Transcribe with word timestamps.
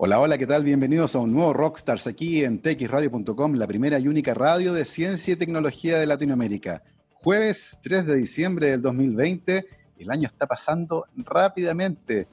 Hola, 0.00 0.20
hola, 0.20 0.38
¿qué 0.38 0.46
tal? 0.46 0.62
Bienvenidos 0.62 1.16
a 1.16 1.18
un 1.18 1.32
nuevo 1.32 1.52
Rockstars 1.52 2.06
aquí 2.06 2.44
en 2.44 2.62
txradio.com, 2.62 3.54
la 3.54 3.66
primera 3.66 3.98
y 3.98 4.06
única 4.06 4.32
radio 4.32 4.72
de 4.72 4.84
ciencia 4.84 5.34
y 5.34 5.36
tecnología 5.36 5.98
de 5.98 6.06
Latinoamérica. 6.06 6.84
Jueves 7.14 7.80
3 7.82 8.06
de 8.06 8.14
diciembre 8.14 8.70
del 8.70 8.80
2020, 8.80 9.66
el 9.98 10.10
año 10.12 10.28
está 10.28 10.46
pasando 10.46 11.06
rápidamente. 11.16 12.28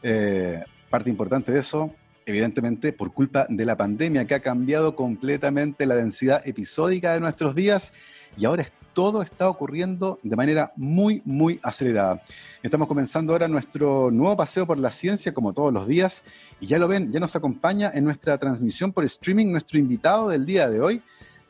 Eh, 0.00 0.62
parte 0.90 1.10
importante 1.10 1.50
de 1.50 1.58
eso, 1.58 1.92
evidentemente, 2.24 2.92
por 2.92 3.12
culpa 3.12 3.46
de 3.48 3.66
la 3.66 3.76
pandemia 3.76 4.24
que 4.24 4.36
ha 4.36 4.40
cambiado 4.40 4.94
completamente 4.94 5.86
la 5.86 5.96
densidad 5.96 6.46
episódica 6.46 7.14
de 7.14 7.20
nuestros 7.20 7.56
días 7.56 7.92
y 8.36 8.44
ahora 8.44 8.62
es 8.62 8.70
todo 8.98 9.22
está 9.22 9.48
ocurriendo 9.48 10.18
de 10.24 10.34
manera 10.34 10.72
muy, 10.74 11.22
muy 11.24 11.60
acelerada. 11.62 12.20
Estamos 12.64 12.88
comenzando 12.88 13.32
ahora 13.32 13.46
nuestro 13.46 14.10
nuevo 14.10 14.36
paseo 14.36 14.66
por 14.66 14.76
la 14.76 14.90
ciencia, 14.90 15.32
como 15.32 15.52
todos 15.52 15.72
los 15.72 15.86
días, 15.86 16.24
y 16.58 16.66
ya 16.66 16.80
lo 16.80 16.88
ven, 16.88 17.12
ya 17.12 17.20
nos 17.20 17.36
acompaña 17.36 17.92
en 17.94 18.02
nuestra 18.02 18.36
transmisión 18.38 18.92
por 18.92 19.04
streaming 19.04 19.52
nuestro 19.52 19.78
invitado 19.78 20.30
del 20.30 20.44
día 20.44 20.68
de 20.68 20.80
hoy. 20.80 21.00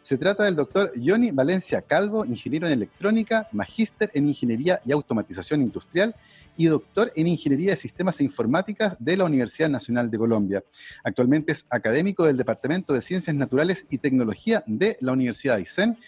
Se 0.02 0.18
trata 0.18 0.44
del 0.44 0.56
doctor 0.56 0.92
Johnny 1.02 1.30
Valencia 1.30 1.80
Calvo, 1.80 2.26
ingeniero 2.26 2.66
en 2.66 2.74
electrónica, 2.74 3.48
magíster 3.52 4.10
en 4.12 4.28
ingeniería 4.28 4.82
y 4.84 4.92
automatización 4.92 5.62
industrial 5.62 6.14
y 6.54 6.66
doctor 6.66 7.10
en 7.16 7.28
ingeniería 7.28 7.70
de 7.70 7.76
sistemas 7.76 8.20
e 8.20 8.24
informáticas 8.24 8.94
de 8.98 9.16
la 9.16 9.24
Universidad 9.24 9.70
Nacional 9.70 10.10
de 10.10 10.18
Colombia. 10.18 10.64
Actualmente 11.02 11.52
es 11.52 11.64
académico 11.70 12.26
del 12.26 12.36
Departamento 12.36 12.92
de 12.92 13.00
Ciencias 13.00 13.34
Naturales 13.34 13.86
y 13.88 13.96
Tecnología 13.96 14.62
de 14.66 14.98
la 15.00 15.12
Universidad 15.12 15.54
de 15.54 15.60
Aysén 15.60 15.98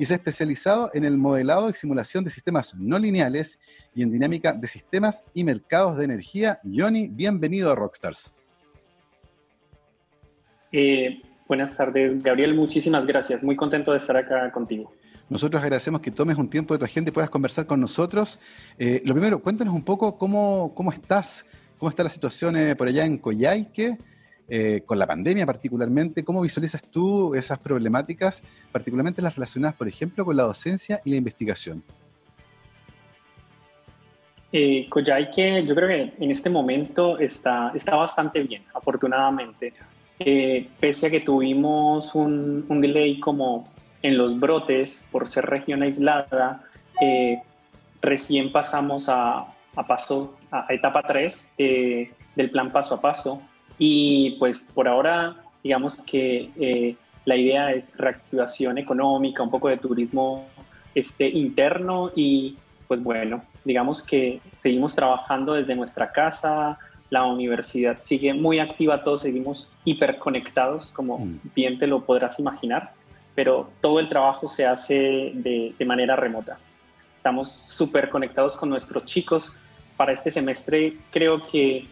y 0.00 0.06
se 0.06 0.14
ha 0.14 0.16
especializado 0.16 0.90
en 0.94 1.04
el 1.04 1.18
modelado 1.18 1.68
y 1.68 1.74
simulación 1.74 2.24
de 2.24 2.30
sistemas 2.30 2.74
no 2.74 2.98
lineales 2.98 3.60
y 3.94 4.02
en 4.02 4.10
dinámica 4.10 4.54
de 4.54 4.66
sistemas 4.66 5.24
y 5.34 5.44
mercados 5.44 5.98
de 5.98 6.06
energía. 6.06 6.58
Johnny, 6.64 7.08
bienvenido 7.08 7.70
a 7.70 7.74
Rockstars. 7.74 8.34
Eh, 10.72 11.20
buenas 11.46 11.76
tardes, 11.76 12.22
Gabriel. 12.22 12.54
Muchísimas 12.54 13.04
gracias. 13.04 13.42
Muy 13.42 13.56
contento 13.56 13.92
de 13.92 13.98
estar 13.98 14.16
acá 14.16 14.50
contigo. 14.50 14.90
Nosotros 15.28 15.60
agradecemos 15.60 16.00
que 16.00 16.10
tomes 16.10 16.38
un 16.38 16.48
tiempo 16.48 16.72
de 16.72 16.78
tu 16.78 16.86
agenda 16.86 17.10
y 17.10 17.12
puedas 17.12 17.28
conversar 17.28 17.66
con 17.66 17.78
nosotros. 17.78 18.40
Eh, 18.78 19.02
lo 19.04 19.12
primero, 19.12 19.42
cuéntanos 19.42 19.74
un 19.74 19.84
poco 19.84 20.16
cómo, 20.16 20.72
cómo 20.74 20.92
estás, 20.92 21.44
cómo 21.76 21.90
está 21.90 22.02
la 22.02 22.08
situación 22.08 22.56
eh, 22.56 22.74
por 22.74 22.88
allá 22.88 23.04
en 23.04 23.18
Coyhaique 23.18 23.98
eh, 24.50 24.82
con 24.84 24.98
la 24.98 25.06
pandemia 25.06 25.46
particularmente, 25.46 26.24
¿cómo 26.24 26.42
visualizas 26.42 26.82
tú 26.82 27.34
esas 27.36 27.58
problemáticas, 27.58 28.42
particularmente 28.72 29.22
las 29.22 29.36
relacionadas, 29.36 29.76
por 29.76 29.86
ejemplo, 29.86 30.24
con 30.24 30.36
la 30.36 30.42
docencia 30.42 31.00
y 31.04 31.10
la 31.10 31.16
investigación? 31.16 31.84
Eh, 34.52 34.88
Coyhaique, 34.88 35.64
yo 35.64 35.74
creo 35.74 35.88
que 35.88 36.24
en 36.24 36.30
este 36.30 36.50
momento 36.50 37.18
está, 37.18 37.70
está 37.74 37.94
bastante 37.94 38.42
bien, 38.42 38.64
afortunadamente. 38.74 39.72
Eh, 40.18 40.68
pese 40.80 41.06
a 41.06 41.10
que 41.10 41.20
tuvimos 41.20 42.14
un, 42.14 42.66
un, 42.68 42.80
delay 42.80 43.20
como 43.20 43.68
en 44.02 44.18
los 44.18 44.38
brotes 44.38 45.04
por 45.12 45.28
ser 45.28 45.46
región 45.46 45.82
aislada, 45.82 46.64
eh, 47.00 47.40
recién 48.02 48.50
pasamos 48.50 49.08
a, 49.08 49.46
a, 49.76 49.86
paso, 49.86 50.36
a 50.50 50.66
etapa 50.70 51.02
3 51.02 51.52
del 51.56 52.50
plan 52.50 52.72
paso 52.72 52.96
a 52.96 53.00
paso, 53.00 53.40
y 53.82 54.32
pues 54.32 54.68
por 54.74 54.86
ahora, 54.86 55.36
digamos 55.64 56.02
que 56.02 56.50
eh, 56.60 56.96
la 57.24 57.34
idea 57.34 57.72
es 57.72 57.96
reactivación 57.96 58.76
económica, 58.76 59.42
un 59.42 59.50
poco 59.50 59.68
de 59.68 59.78
turismo 59.78 60.46
este, 60.94 61.26
interno 61.26 62.12
y 62.14 62.56
pues 62.86 63.02
bueno, 63.02 63.42
digamos 63.64 64.02
que 64.02 64.42
seguimos 64.54 64.94
trabajando 64.94 65.54
desde 65.54 65.74
nuestra 65.74 66.12
casa, 66.12 66.78
la 67.08 67.24
universidad 67.24 67.96
sigue 68.00 68.34
muy 68.34 68.58
activa, 68.58 69.02
todos 69.02 69.22
seguimos 69.22 69.66
hiperconectados, 69.86 70.90
como 70.90 71.18
mm. 71.18 71.40
bien 71.54 71.78
te 71.78 71.86
lo 71.86 72.04
podrás 72.04 72.38
imaginar, 72.38 72.92
pero 73.34 73.70
todo 73.80 73.98
el 73.98 74.10
trabajo 74.10 74.46
se 74.46 74.66
hace 74.66 75.32
de, 75.34 75.74
de 75.78 75.84
manera 75.86 76.16
remota. 76.16 76.58
Estamos 77.16 77.50
súper 77.50 78.10
conectados 78.10 78.56
con 78.58 78.68
nuestros 78.68 79.06
chicos. 79.06 79.54
Para 79.96 80.12
este 80.12 80.30
semestre 80.30 80.98
creo 81.10 81.42
que 81.46 81.86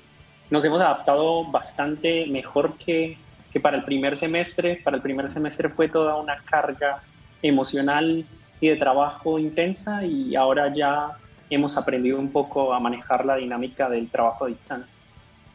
nos 0.51 0.65
hemos 0.65 0.81
adaptado 0.81 1.45
bastante 1.51 2.27
mejor 2.27 2.75
que, 2.79 3.19
que 3.53 3.61
para 3.61 3.77
el 3.77 3.85
primer 3.85 4.17
semestre. 4.19 4.81
Para 4.83 4.97
el 4.97 5.03
primer 5.03 5.31
semestre 5.31 5.69
fue 5.69 5.89
toda 5.89 6.17
una 6.17 6.37
carga 6.37 7.03
emocional 7.43 8.25
y 8.61 8.69
de 8.69 8.77
trabajo 8.77 9.39
intensa 9.39 10.05
y 10.05 10.35
ahora 10.35 10.73
ya 10.75 11.13
hemos 11.51 11.77
aprendido 11.77 12.19
un 12.19 12.31
poco 12.31 12.73
a 12.75 12.81
manejar 12.81 13.25
la 13.25 13.37
dinámica 13.37 13.89
del 13.89 14.09
trabajo 14.09 14.45
a 14.45 14.49
distancia. 14.49 14.93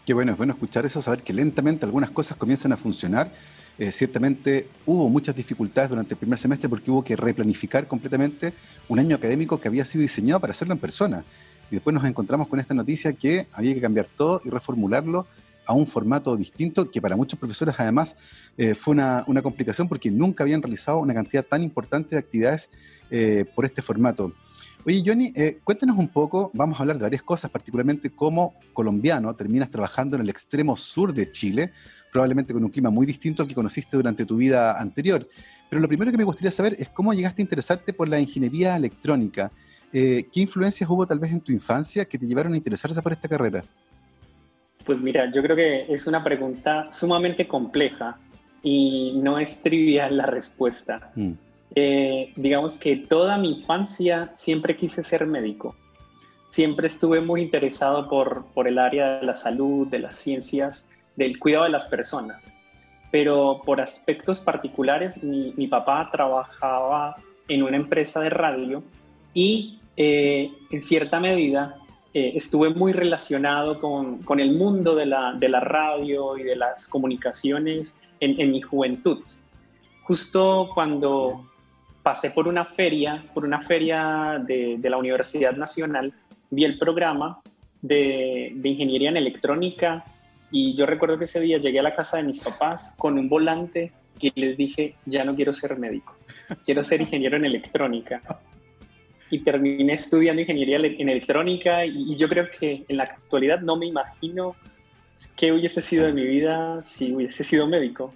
Qué 0.06 0.14
bueno, 0.14 0.34
es 0.34 0.38
bueno 0.38 0.54
escuchar 0.54 0.86
eso, 0.86 1.02
saber 1.02 1.24
que 1.24 1.34
lentamente 1.34 1.86
algunas 1.86 2.10
cosas 2.10 2.38
comienzan 2.38 2.74
a 2.74 2.78
funcionar. 2.78 3.32
Eh, 3.80 3.92
ciertamente 3.92 4.68
hubo 4.86 5.10
muchas 5.10 5.36
dificultades 5.36 5.90
durante 5.90 6.14
el 6.14 6.18
primer 6.18 6.38
semestre 6.38 6.70
porque 6.70 6.92
hubo 6.92 7.04
que 7.04 7.16
replanificar 7.16 7.88
completamente 7.88 8.54
un 8.88 9.00
año 9.00 9.16
académico 9.16 9.60
que 9.60 9.68
había 9.68 9.86
sido 9.86 10.04
diseñado 10.04 10.40
para 10.40 10.52
hacerlo 10.52 10.74
en 10.74 10.80
persona 10.80 11.24
y 11.74 11.78
después 11.78 11.92
nos 11.92 12.06
encontramos 12.06 12.48
con 12.48 12.60
esta 12.60 12.76
noticia 12.76 13.14
que 13.14 13.48
había 13.52 13.74
que 13.74 13.82
cambiar 13.82 14.06
todo 14.08 14.40
y 14.46 14.50
reformularlo 14.52 15.26
a 15.66 15.74
un 15.74 15.88
formato 15.88 16.38
distinto 16.38 16.92
que 16.92 17.02
para 17.02 17.16
muchos 17.16 17.40
profesores 17.40 17.74
además 17.80 18.16
eh, 18.60 18.76
fue 18.76 18.92
una, 18.92 19.24
una, 19.26 19.42
complicación 19.42 19.90
porque 19.90 20.12
nunca 20.12 20.44
habían 20.44 20.62
realizado 20.62 21.00
una 21.00 21.16
cantidad 21.16 21.44
tan 21.44 21.64
importante 21.64 22.12
de 22.12 22.20
actividades 22.20 22.70
eh, 23.10 23.46
por 23.56 23.66
este 23.66 23.82
formato. 23.82 24.34
Oye, 24.86 25.02
Johnny, 25.04 25.34
eh, 25.36 25.62
cuéntanos 25.64 25.98
un 25.98 26.10
poco, 26.10 26.52
vamos 26.54 26.78
a 26.78 26.84
hablar 26.84 26.98
de 26.98 27.04
varias 27.04 27.24
cosas, 27.24 27.50
particularmente 27.50 28.12
cómo 28.12 28.54
colombiano 28.74 29.34
terminas 29.34 29.72
trabajando 29.72 30.16
en 30.16 30.22
el 30.22 30.30
extremo 30.30 30.78
sur 30.78 31.12
de 31.12 31.32
Chile, 31.32 31.72
probablemente 32.12 32.54
con 32.54 32.64
un 32.64 32.70
clima 32.70 32.92
muy 32.92 33.08
distinto 33.08 33.42
al 33.42 33.48
que 33.48 33.56
conociste 33.56 33.98
durante 33.98 34.26
tu 34.26 34.36
vida 34.36 34.80
anterior. 34.80 35.28
Pero 35.70 35.82
lo 35.82 35.88
primero 35.88 36.12
que 36.12 36.18
me 36.20 36.24
gustaría 36.24 36.52
saber 36.52 36.76
es 36.78 36.90
cómo 36.90 37.16
llegaste 37.16 37.42
a 37.42 37.44
interesarte 37.44 37.94
por 37.94 38.08
la 38.08 38.20
ingeniería 38.20 38.76
electrónica. 38.76 39.52
Eh, 39.94 40.26
¿qué 40.34 40.42
influencias 40.42 40.90
hubo 40.90 41.06
tal 41.06 41.20
vez 41.20 41.32
en 41.32 41.40
tu 41.40 41.52
infancia 41.52 42.06
que 42.06 42.18
te 42.18 42.26
llevaron 42.26 42.54
a 42.54 42.58
interesarse 42.58 43.00
por 43.02 43.12
esta 43.12 43.28
carrera? 43.28 43.64
Pues 44.86 45.00
mira, 45.02 45.32
yo 45.32 45.44
creo 45.44 45.56
que 45.56 45.94
es 45.94 46.08
una 46.08 46.24
pregunta 46.24 46.92
sumamente 46.92 47.48
compleja 47.48 48.18
y 48.64 49.14
no 49.22 49.38
es 49.38 49.62
trivial 49.62 50.18
la 50.18 50.26
respuesta. 50.26 51.12
Mm. 51.16 51.34
Eh, 51.76 52.34
digamos 52.36 52.78
que 52.78 52.96
toda 52.98 53.38
mi 53.38 53.60
infancia 53.60 54.32
siempre 54.34 54.76
quise 54.76 55.04
ser 55.04 55.28
médico. 55.28 55.76
Siempre 56.48 56.88
estuve 56.88 57.22
muy 57.22 57.42
interesado 57.42 58.10
por, 58.10 58.46
por 58.54 58.68
el 58.68 58.80
área 58.80 59.20
de 59.20 59.26
la 59.26 59.36
salud, 59.36 59.88
de 59.88 60.00
las 60.00 60.16
ciencias, 60.16 60.88
del 61.16 61.38
cuidado 61.38 61.66
de 61.66 61.72
las 61.72 61.86
personas. 61.86 62.52
Pero 63.12 63.62
por 63.64 63.80
aspectos 63.80 64.42
particulares, 64.42 65.22
mi, 65.24 65.54
mi 65.56 65.68
papá 65.68 66.10
trabajaba 66.12 67.16
en 67.48 67.62
una 67.62 67.78
empresa 67.78 68.22
de 68.22 68.32
radio 68.32 68.84
y 69.34 69.80
eh, 69.96 70.52
en 70.72 70.82
cierta 70.82 71.20
medida 71.20 71.78
eh, 72.14 72.34
estuve 72.36 72.70
muy 72.70 72.94
relacionado 72.94 73.80
con, 73.80 74.20
con 74.24 74.40
el 74.40 74.56
mundo 74.56 74.96
de 74.96 75.06
la, 75.06 75.34
de 75.34 75.50
la, 75.50 75.60
radio 75.60 76.38
y 76.38 76.44
de 76.44 76.56
las 76.56 76.88
comunicaciones 76.88 77.98
en, 78.20 78.40
en 78.40 78.52
mi 78.52 78.62
juventud. 78.62 79.20
Justo 80.04 80.70
cuando 80.74 81.50
pasé 82.04 82.32
por 82.32 82.48
una 82.48 82.66
feria, 82.66 83.24
por 83.34 83.46
una 83.46 83.62
feria 83.62 84.42
de, 84.46 84.78
de 84.78 84.90
la 84.90 84.98
Universidad 84.98 85.54
Nacional, 85.54 86.14
vi 86.50 86.66
el 86.66 86.78
programa 86.78 87.40
de, 87.82 88.52
de, 88.56 88.70
ingeniería 88.70 89.10
en 89.10 89.18
electrónica 89.18 90.04
y 90.52 90.76
yo 90.76 90.86
recuerdo 90.86 91.18
que 91.18 91.26
ese 91.26 91.40
día 91.40 91.58
llegué 91.58 91.80
a 91.80 91.84
la 91.84 91.96
casa 91.96 92.18
de 92.18 92.24
mis 92.24 92.42
papás 92.42 92.94
con 92.98 93.18
un 93.18 93.28
volante 93.28 93.92
y 94.20 94.40
les 94.40 94.56
dije, 94.56 94.96
ya 95.06 95.24
no 95.26 95.34
quiero 95.36 95.52
ser 95.54 95.78
médico, 95.78 96.16
quiero 96.66 96.84
ser 96.84 97.02
ingeniero 97.02 97.38
en 97.38 97.46
electrónica 97.46 98.22
y 99.34 99.40
terminé 99.40 99.94
estudiando 99.94 100.42
ingeniería 100.42 100.78
en 100.78 101.10
electrónica 101.10 101.86
y, 101.86 102.16
yo 102.16 102.30
creo 102.30 102.46
que 102.52 102.86
en 102.88 102.98
la 102.98 103.04
actualidad 103.04 103.62
no 103.62 103.76
me 103.76 103.88
imagino 103.88 104.56
qué 105.36 105.52
hubiese 105.52 105.82
sido 105.82 106.06
de 106.06 106.14
mi 106.14 106.24
vida 106.24 106.84
si 106.84 107.14
hubiese 107.14 107.44
sido 107.44 107.66
médico. 107.68 108.12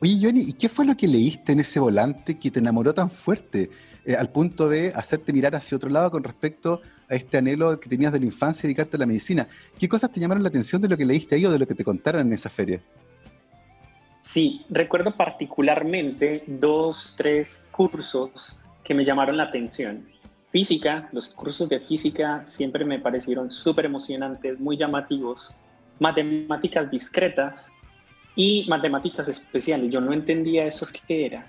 Oye, 0.00 0.18
Johnny, 0.22 0.42
¿y 0.42 0.52
qué 0.52 0.68
fue 0.68 0.84
lo 0.84 0.96
que 0.96 1.08
leíste 1.08 1.52
en 1.52 1.60
ese 1.60 1.80
volante 1.80 2.38
que 2.38 2.50
te 2.52 2.60
enamoró 2.60 2.94
tan 2.94 3.10
fuerte 3.10 3.70
eh, 4.04 4.14
al 4.14 4.30
punto 4.30 4.68
de 4.68 4.92
hacerte 4.94 5.32
mirar 5.32 5.56
hacia 5.56 5.76
otro 5.76 5.90
lado 5.90 6.12
con 6.12 6.22
respecto 6.22 6.80
a 7.08 7.14
este 7.16 7.38
anhelo 7.38 7.80
que 7.80 7.88
tenías 7.88 8.12
de 8.12 8.20
la 8.20 8.26
infancia 8.26 8.66
y 8.66 8.68
dedicarte 8.68 8.96
a 8.96 9.00
la 9.00 9.06
medicina? 9.06 9.48
¿Qué 9.78 9.88
cosas 9.88 10.12
te 10.12 10.20
llamaron 10.20 10.44
la 10.44 10.48
atención 10.48 10.80
de 10.80 10.88
lo 10.88 10.96
que 10.96 11.04
leíste 11.04 11.34
ahí 11.34 11.44
o 11.44 11.50
de 11.50 11.58
lo 11.58 11.66
que 11.66 11.74
te 11.74 11.82
contaron 11.82 12.24
en 12.24 12.32
esa 12.32 12.50
feria? 12.50 12.80
Sí, 14.20 14.64
recuerdo 14.70 15.16
particularmente 15.16 16.44
dos, 16.46 17.14
tres 17.16 17.66
cursos 17.72 18.56
que 18.86 18.94
me 18.94 19.04
llamaron 19.04 19.36
la 19.36 19.44
atención. 19.44 20.06
Física, 20.56 21.06
los 21.12 21.28
cursos 21.28 21.68
de 21.68 21.80
física 21.80 22.42
siempre 22.46 22.82
me 22.86 22.98
parecieron 22.98 23.50
súper 23.50 23.84
emocionantes, 23.84 24.58
muy 24.58 24.78
llamativos. 24.78 25.52
Matemáticas 25.98 26.90
discretas 26.90 27.70
y 28.34 28.64
matemáticas 28.66 29.28
especiales. 29.28 29.90
Yo 29.90 30.00
no 30.00 30.14
entendía 30.14 30.64
eso 30.64 30.86
qué 31.06 31.26
era. 31.26 31.46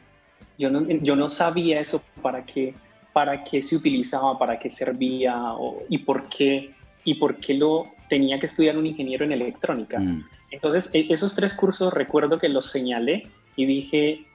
Yo 0.57 0.69
no, 0.69 0.85
yo 0.89 1.15
no 1.15 1.29
sabía 1.29 1.79
eso 1.79 2.03
para 2.21 2.45
qué, 2.45 2.73
para 3.13 3.45
qué 3.45 3.61
se 3.61 3.77
utilizaba, 3.77 4.37
para 4.37 4.59
qué 4.59 4.69
servía 4.69 5.41
y, 5.87 5.99
por 5.99 6.27
qué, 6.27 6.75
y 7.05 7.13
por 7.13 7.37
qué 7.37 7.53
lo 7.53 7.85
tenía 8.09 8.37
que 8.39 8.47
estudiar 8.47 8.77
un 8.77 8.87
ingeniero 8.87 9.23
en 9.23 9.31
electrónica. 9.31 9.99
Mm. 9.99 10.27
Entonces, 10.51 10.89
e, 10.93 11.07
esos 11.09 11.33
tres 11.33 11.53
cursos 11.53 11.93
recuerdo 11.93 12.39
que 12.39 12.49
los 12.49 12.69
señalé 12.69 13.29
y 13.55 13.65
dije, 13.67 14.25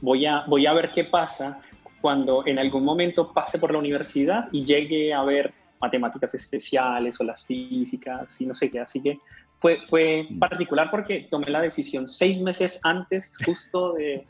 voy 0.00 0.26
a, 0.26 0.44
voy 0.46 0.66
a 0.66 0.72
ver 0.74 0.92
qué 0.92 1.02
pasa 1.02 1.60
cuando 2.06 2.46
en 2.46 2.56
algún 2.60 2.84
momento 2.84 3.32
pase 3.32 3.58
por 3.58 3.72
la 3.72 3.80
universidad 3.80 4.46
y 4.52 4.64
llegue 4.64 5.12
a 5.12 5.24
ver 5.24 5.52
matemáticas 5.80 6.32
especiales 6.36 7.20
o 7.20 7.24
las 7.24 7.44
físicas 7.44 8.40
y 8.40 8.46
no 8.46 8.54
sé 8.54 8.70
qué. 8.70 8.78
Así 8.78 9.02
que 9.02 9.18
fue, 9.58 9.80
fue 9.88 10.28
mm. 10.30 10.38
particular 10.38 10.88
porque 10.88 11.26
tomé 11.28 11.50
la 11.50 11.60
decisión 11.60 12.08
seis 12.08 12.40
meses 12.40 12.78
antes 12.84 13.32
justo 13.44 13.94
de, 13.94 14.24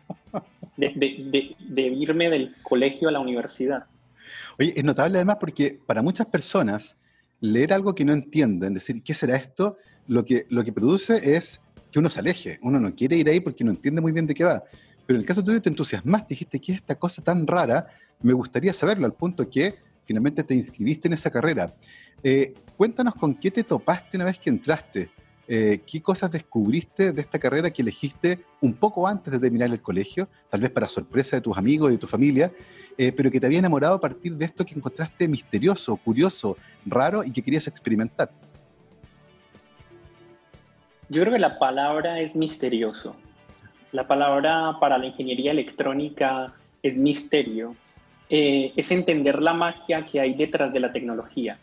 de, 0.78 1.55
de, 1.58 1.82
irme 1.82 2.31
del 2.31 2.55
colegio 2.62 3.11
a 3.11 3.12
la 3.12 3.20
universidad. 3.20 3.84
Oye, 4.58 4.72
es 4.75 4.82
notable 4.82 5.19
además 5.19 5.37
porque 5.38 5.79
para 5.84 6.00
muchas 6.00 6.29
personas 6.29 6.96
leer 7.40 7.75
algo 7.75 7.94
que 7.94 8.06
no 8.06 8.14
entienden, 8.14 8.72
decir, 8.72 9.02
¿qué 9.02 9.12
será 9.12 9.37
esto? 9.37 9.76
Lo 10.06 10.25
que, 10.25 10.46
lo 10.49 10.64
que 10.64 10.72
produce 10.72 11.37
es 11.37 11.61
que 11.93 11.99
uno 11.99 12.08
se 12.08 12.20
aleje, 12.20 12.58
uno 12.62 12.81
no 12.81 12.94
quiere 12.94 13.17
ir 13.17 13.29
ahí 13.29 13.40
porque 13.40 13.64
no 13.64 13.72
entiende 13.72 14.00
muy 14.00 14.12
bien 14.12 14.26
de 14.26 14.32
qué 14.32 14.44
va. 14.44 14.62
Pero 15.06 15.17
en 15.17 15.20
el 15.20 15.26
caso 15.26 15.43
tuyo 15.43 15.62
te 15.62 15.69
entusiasmaste, 15.69 16.35
dijiste, 16.35 16.61
¿qué 16.61 16.73
es 16.73 16.79
esta 16.79 16.97
cosa 16.97 17.23
tan 17.23 17.47
rara? 17.47 17.87
Me 18.20 18.32
gustaría 18.32 18.73
saberlo, 18.73 19.06
al 19.06 19.14
punto 19.14 19.49
que 19.49 19.76
finalmente 20.05 20.43
te 20.43 20.55
inscribiste 20.55 21.08
en 21.08 21.14
esa 21.14 21.31
carrera. 21.31 21.73
Eh, 22.23 22.55
cuéntanos 22.76 23.14
con 23.14 23.35
qué 23.35 23.50
te 23.50 23.62
topaste 23.62 24.17
una 24.17 24.26
vez 24.26 24.38
que 24.38 24.50
entraste. 24.50 25.11
Eh, 25.49 25.82
¿Qué 25.87 26.03
cosas 26.03 26.31
descubriste 26.32 27.12
de 27.12 27.20
esta 27.20 27.38
carrera 27.38 27.70
que 27.70 27.82
elegiste 27.82 28.41
un 28.61 28.75
poco 28.75 29.06
antes 29.06 29.32
de 29.32 29.38
terminar 29.38 29.70
el 29.70 29.81
colegio, 29.81 30.29
tal 30.50 30.61
vez 30.61 30.70
para 30.70 30.88
sorpresa 30.88 31.37
de 31.37 31.43
tus 31.43 31.56
amigos 31.56 31.91
y 31.91 31.93
de 31.93 31.99
tu 31.99 32.08
familia, 32.08 32.53
eh, 32.99 33.12
pero 33.12 33.31
que 33.31 33.38
te 33.38 33.47
había 33.47 33.61
enamorado 33.61 33.94
a 33.94 34.00
partir 34.00 34.35
de 34.35 34.44
esto 34.44 34.64
que 34.64 34.75
encontraste 34.75 35.29
misterioso, 35.29 35.97
curioso, 35.97 36.56
raro 36.85 37.23
y 37.23 37.31
que 37.31 37.43
querías 37.43 37.69
experimentar? 37.69 38.32
Yo 41.08 41.23
creo 41.23 41.32
que 41.32 41.38
la 41.38 41.61
palabra 41.61 42.19
es 42.19 42.35
misterioso. 42.35 43.14
La 43.96 44.06
palabra 44.06 44.76
para 44.78 44.98
la 44.98 45.06
ingeniería 45.06 45.52
electrónica 45.52 46.52
es 46.82 46.98
misterio. 46.98 47.75
Eh, 48.28 48.70
es 48.76 48.90
entender 48.90 49.40
la 49.40 49.54
magia 49.54 50.04
que 50.04 50.20
hay 50.20 50.34
detrás 50.34 50.70
de 50.70 50.81
la 50.81 50.93
tecnología. 50.93 51.58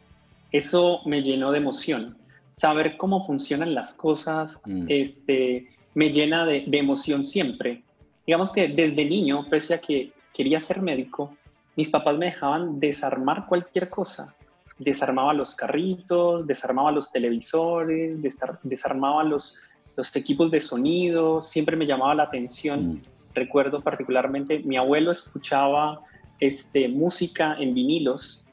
Eso 0.52 1.02
me 1.06 1.22
llenó 1.22 1.52
de 1.52 1.60
emoción. 1.60 2.18
Saber 2.50 2.98
cómo 2.98 3.24
funcionan 3.24 3.76
las 3.76 3.94
cosas 3.94 4.64
mm. 4.66 4.86
este, 4.88 5.68
me 5.94 6.12
llena 6.12 6.44
de, 6.48 6.66
emoción 6.72 7.24
siempre. 7.24 7.84
Digamos 8.26 8.52
que 8.52 8.68
desde 8.68 9.06
niño, 9.06 9.48
pese 9.48 9.76
a 9.76 9.78
que 9.80 10.12
quería 10.34 10.60
ser 10.60 10.82
médico, 10.82 11.38
mis 11.76 11.92
papás 11.92 12.18
me 12.18 12.26
dejaban 12.26 12.80
desarmar 12.80 13.46
cualquier 13.46 13.92
cosa. 13.92 14.34
Desarmaba 14.80 15.36
los 15.36 15.54
carritos, 15.54 16.48
desarmaba 16.48 16.92
los 16.92 17.12
televisores, 17.12 18.18
desarmaba 18.64 19.24
los, 19.24 19.60
los 19.96 20.16
equipos 20.16 20.52
de 20.52 20.60
sonido, 20.60 21.42
siempre 21.42 21.76
me 21.76 21.86
llamaba 21.86 22.16
la 22.16 22.24
atención. 22.24 22.94
Mm. 22.94 23.02
Recuerdo 23.34 23.80
particularmente, 23.80 24.60
mi 24.60 24.78
abuelo 24.78 25.12
escuchaba 25.12 26.02
este, 26.40 26.88
música 26.88 27.56
en 27.60 27.74
vinilos 27.74 28.44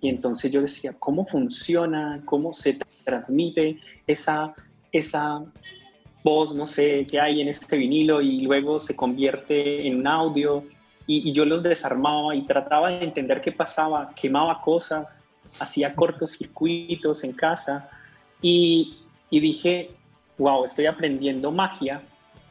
y 0.00 0.08
entonces 0.08 0.50
yo 0.50 0.60
decía, 0.60 0.94
¿cómo 0.98 1.26
funciona? 1.26 2.22
¿Cómo 2.24 2.52
se 2.54 2.78
transmite 3.04 3.78
esa, 4.06 4.54
esa 4.92 5.44
voz, 6.22 6.54
no 6.54 6.66
sé, 6.66 7.04
que 7.10 7.20
hay 7.20 7.40
en 7.40 7.48
este 7.48 7.76
vinilo 7.76 8.20
y 8.20 8.40
luego 8.40 8.80
se 8.80 8.94
convierte 8.94 9.86
en 9.86 9.96
un 9.96 10.06
audio? 10.06 10.64
Y, 11.06 11.32
yo 11.32 11.44
los 11.44 11.62
desarmaba 11.62 12.34
y 12.36 12.42
trataba 12.42 12.90
de 12.90 13.02
entender 13.02 13.40
qué 13.40 13.50
pasaba, 13.50 14.12
quemaba 14.14 14.60
cosas, 14.60 15.24
hacía 15.58 15.94
cortocircuitos 15.94 17.24
en 17.24 17.32
casa 17.32 17.88
y, 18.42 18.98
y 19.30 19.40
dije, 19.40 19.90
wow, 20.38 20.64
estoy 20.64 20.86
aprendiendo 20.86 21.50
magia 21.50 22.02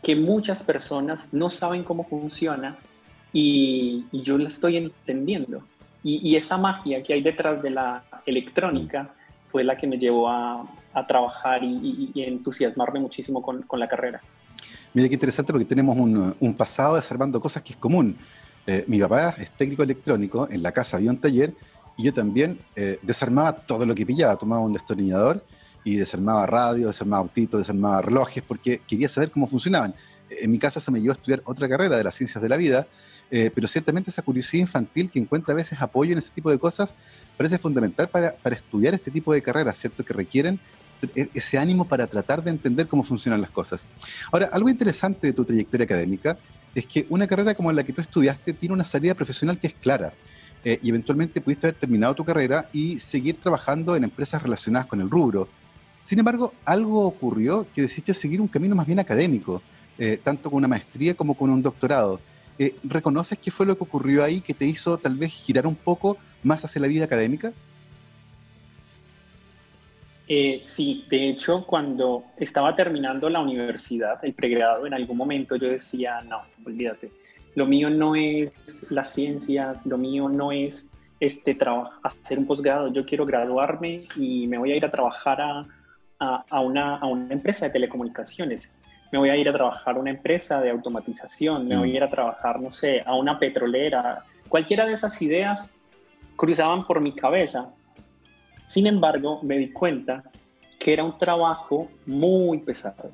que 0.03 0.15
muchas 0.15 0.63
personas 0.63 1.29
no 1.31 1.49
saben 1.49 1.83
cómo 1.83 2.03
funciona 2.03 2.77
y, 3.33 4.05
yo 4.11 4.37
la 4.37 4.47
estoy 4.47 4.77
entendiendo. 4.77 5.63
Y, 6.03 6.35
esa 6.35 6.57
magia 6.57 7.03
que 7.03 7.13
hay 7.13 7.21
detrás 7.21 7.61
de 7.61 7.71
la 7.71 8.03
electrónica 8.25 9.09
fue 9.51 9.63
la 9.63 9.75
que 9.75 9.87
me 9.87 9.97
llevó 9.97 10.29
a, 10.29 10.65
trabajar 11.07 11.63
y, 11.63 12.11
entusiasmarme 12.15 12.99
muchísimo 12.99 13.41
con, 13.41 13.65
la 13.79 13.87
carrera. 13.87 14.21
Mira 14.93 15.07
qué 15.07 15.13
interesante 15.13 15.51
porque 15.51 15.65
tenemos 15.65 15.95
un, 15.97 16.53
pasado 16.55 16.95
desarmando 16.95 17.39
cosas 17.39 17.63
que 17.63 17.73
es 17.73 17.77
común. 17.77 18.17
Eh, 18.65 18.83
mi 18.87 18.99
papá 18.99 19.29
es 19.37 19.51
técnico 19.51 19.83
electrónico, 19.83 20.47
en 20.51 20.61
la 20.61 20.73
casa 20.73 20.97
había 20.97 21.09
un 21.09 21.17
taller 21.17 21.53
y 21.97 22.03
yo 22.03 22.13
también 22.13 22.59
eh, 22.75 22.99
desarmaba 23.01 23.53
todo 23.53 23.85
lo 23.85 23.95
que 23.95 24.05
pillaba, 24.05 24.35
tomaba 24.35 24.61
un 24.61 24.73
destornillador 24.73 25.43
y 25.87 25.95
desarmaba 25.95 26.45
radio, 26.45 26.87
desarmaba 26.87 27.21
autitos, 27.21 27.61
desarmaba 27.61 28.01
relojes 28.01 28.43
porque 28.43 28.81
quería 28.85 29.07
saber 29.07 29.31
cómo 29.31 29.47
funcionaban. 29.47 29.95
En 30.29 30.51
mi 30.51 30.59
caso 30.59 30.81
se 30.81 30.91
me 30.91 30.99
llevó 30.99 31.11
a 31.11 31.15
estudiar 31.15 31.41
otra 31.45 31.69
carrera 31.69 31.95
de 31.95 32.03
las 32.03 32.13
ciencias 32.13 32.43
de 32.43 32.49
la 32.49 32.57
vida, 32.57 32.87
eh, 33.31 33.49
pero 33.55 33.69
ciertamente 33.69 34.09
esa 34.09 34.21
curiosidad 34.21 34.59
infantil 34.59 35.09
que 35.09 35.17
encuentra 35.17 35.53
a 35.53 35.55
veces 35.55 35.81
apoyo 35.81 36.11
en 36.11 36.17
ese 36.17 36.31
tipo 36.31 36.51
de 36.51 36.59
cosas 36.59 36.93
parece 37.37 37.57
fundamental 37.57 38.09
para, 38.09 38.35
para 38.35 38.57
estudiar 38.57 38.95
este 38.95 39.11
tipo 39.11 39.33
de 39.33 39.41
carreras, 39.41 39.77
¿cierto? 39.77 40.03
Que 40.03 40.13
requieren 40.13 40.59
e, 41.15 41.29
ese 41.33 41.57
ánimo 41.57 41.87
para 41.87 42.05
tratar 42.05 42.43
de 42.43 42.49
entender 42.49 42.89
cómo 42.89 43.01
funcionan 43.01 43.39
las 43.39 43.51
cosas. 43.51 43.87
Ahora, 44.29 44.49
algo 44.51 44.67
interesante 44.67 45.27
de 45.27 45.31
tu 45.31 45.45
trayectoria 45.45 45.85
académica 45.85 46.37
es 46.75 46.85
que 46.85 47.05
una 47.07 47.27
carrera 47.27 47.55
como 47.55 47.71
la 47.71 47.85
que 47.85 47.93
tú 47.93 48.01
estudiaste 48.01 48.51
tiene 48.51 48.73
una 48.73 48.83
salida 48.83 49.15
profesional 49.15 49.57
que 49.57 49.67
es 49.67 49.73
clara. 49.73 50.11
Eh, 50.65 50.79
y 50.83 50.89
eventualmente 50.89 51.39
pudiste 51.39 51.67
haber 51.67 51.79
terminado 51.79 52.13
tu 52.13 52.25
carrera 52.25 52.67
y 52.73 52.99
seguir 52.99 53.39
trabajando 53.39 53.95
en 53.95 54.03
empresas 54.03 54.43
relacionadas 54.43 54.85
con 54.87 54.99
el 54.99 55.09
rubro. 55.09 55.47
Sin 56.07 56.19
embargo, 56.19 56.53
algo 56.63 57.05
ocurrió 57.05 57.67
que 57.75 57.81
decidiste 57.81 58.13
seguir 58.13 58.39
un 58.39 58.47
camino 58.47 58.73
más 58.77 58.87
bien 58.87 58.97
académico, 58.97 59.61
eh, 59.97 60.17
tanto 60.23 60.49
con 60.49 60.59
una 60.59 60.67
maestría 60.69 61.13
como 61.15 61.33
con 61.33 61.49
un 61.49 61.61
doctorado. 61.61 62.21
Eh, 62.57 62.75
¿reconoces 62.85 63.37
qué 63.37 63.51
fue 63.51 63.65
lo 63.65 63.77
que 63.77 63.83
ocurrió 63.83 64.23
ahí 64.23 64.39
que 64.39 64.53
te 64.53 64.63
hizo 64.63 64.97
tal 64.97 65.17
vez 65.17 65.33
girar 65.33 65.67
un 65.67 65.75
poco 65.75 66.17
más 66.43 66.63
hacia 66.63 66.81
la 66.81 66.87
vida 66.87 67.03
académica? 67.03 67.51
Eh, 70.29 70.59
sí, 70.61 71.03
de 71.09 71.31
hecho, 71.31 71.65
cuando 71.67 72.23
estaba 72.37 72.73
terminando 72.73 73.29
la 73.29 73.41
universidad, 73.41 74.23
el 74.23 74.33
pregrado, 74.33 74.87
en 74.87 74.93
algún 74.93 75.17
momento 75.17 75.57
yo 75.57 75.67
decía, 75.67 76.21
no, 76.21 76.39
olvídate, 76.65 77.11
lo 77.55 77.65
mío 77.65 77.89
no 77.89 78.15
es 78.15 78.53
las 78.89 79.13
ciencias, 79.13 79.85
lo 79.85 79.97
mío 79.97 80.29
no 80.29 80.53
es 80.53 80.87
este 81.19 81.57
hacer 82.03 82.39
un 82.39 82.45
posgrado, 82.45 82.93
yo 82.93 83.05
quiero 83.05 83.25
graduarme 83.25 84.03
y 84.15 84.47
me 84.47 84.57
voy 84.57 84.71
a 84.71 84.77
ir 84.77 84.85
a 84.85 84.91
trabajar 84.91 85.41
a, 85.41 85.67
una, 86.19 86.97
a 86.97 87.05
una 87.05 87.33
empresa 87.33 87.65
de 87.65 87.71
telecomunicaciones 87.71 88.73
me 89.11 89.19
voy 89.19 89.29
a 89.29 89.35
ir 89.35 89.47
a 89.47 89.53
trabajar 89.53 89.95
a 89.95 89.99
una 89.99 90.09
empresa 90.09 90.61
de 90.61 90.69
automatización, 90.69 91.67
me 91.67 91.77
voy 91.77 91.91
a 91.91 91.95
ir 91.95 92.03
a 92.03 92.09
trabajar, 92.09 92.59
no 92.59 92.71
sé, 92.71 93.01
a 93.05 93.15
una 93.15 93.39
petrolera. 93.39 94.25
Cualquiera 94.49 94.85
de 94.85 94.93
esas 94.93 95.21
ideas 95.21 95.73
cruzaban 96.35 96.85
por 96.85 96.99
mi 96.99 97.13
cabeza. 97.13 97.69
Sin 98.65 98.85
embargo, 98.85 99.39
me 99.43 99.57
di 99.57 99.71
cuenta 99.71 100.23
que 100.79 100.93
era 100.93 101.03
un 101.03 101.17
trabajo 101.17 101.89
muy 102.05 102.59
pesado. 102.59 103.11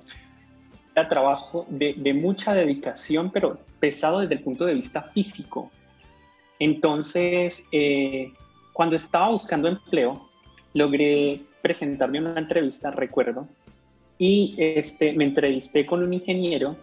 Era 0.96 1.08
trabajo 1.08 1.66
de, 1.70 1.94
de 1.98 2.14
mucha 2.14 2.54
dedicación, 2.54 3.32
pero 3.32 3.60
pesado 3.80 4.20
desde 4.20 4.36
el 4.36 4.42
punto 4.42 4.66
de 4.66 4.74
vista 4.74 5.04
físico. 5.14 5.72
Entonces, 6.60 7.68
eh, 7.72 8.32
cuando 8.74 8.96
estaba 8.96 9.30
buscando 9.30 9.68
empleo, 9.68 10.28
logré 10.74 11.42
presentarme 11.64 12.18
en 12.18 12.28
una 12.28 12.42
entrevista, 12.42 12.92
recuerdo, 12.92 13.48
y 14.20 14.54
este, 14.58 15.14
me 15.14 15.24
entrevisté 15.24 15.86
con 15.86 16.04
un 16.04 16.14
ingeniero 16.14 16.76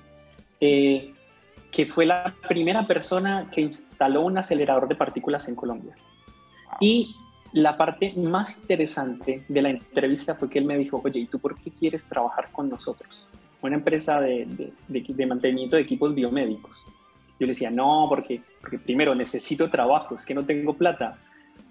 eh, 0.59 1.13
que 1.71 1.87
fue 1.87 2.07
la 2.07 2.35
primera 2.49 2.87
persona 2.87 3.49
que 3.53 3.61
instaló 3.61 4.23
un 4.23 4.39
acelerador 4.39 4.89
de 4.89 4.97
partículas 4.97 5.49
en 5.49 5.55
Colombia. 5.55 5.95
Y 6.81 7.15
la 7.53 7.77
parte 7.77 8.15
más 8.17 8.59
interesante 8.59 9.45
de 9.47 9.63
la 9.63 9.71
entrevista 9.71 10.35
fue 10.35 10.49
que 10.49 10.59
él 10.59 10.65
me 10.65 10.79
dijo, 10.79 11.01
oye, 11.05 11.21
¿y 11.21 11.27
tú 11.27 11.39
por 11.39 11.57
qué 11.61 11.71
quieres 11.71 12.07
trabajar 12.07 12.51
con 12.51 12.71
nosotros? 12.71 13.29
Una 13.61 13.77
empresa 13.77 14.19
de, 14.19 14.73
de, 14.89 15.27
mantenimiento 15.27 15.77
de 15.77 15.83
equipos 15.83 16.15
biomédicos. 16.15 16.75
Yo 17.39 17.47
le 17.47 17.49
decía, 17.49 17.71
no, 17.71 18.07
porque, 18.09 18.41
porque, 18.63 18.79
primero 18.79 19.15
necesito 19.15 19.69
trabajo, 19.69 20.15
es 20.15 20.25
que 20.25 20.35
no 20.35 20.45
tengo 20.45 20.73
plata. 20.73 21.19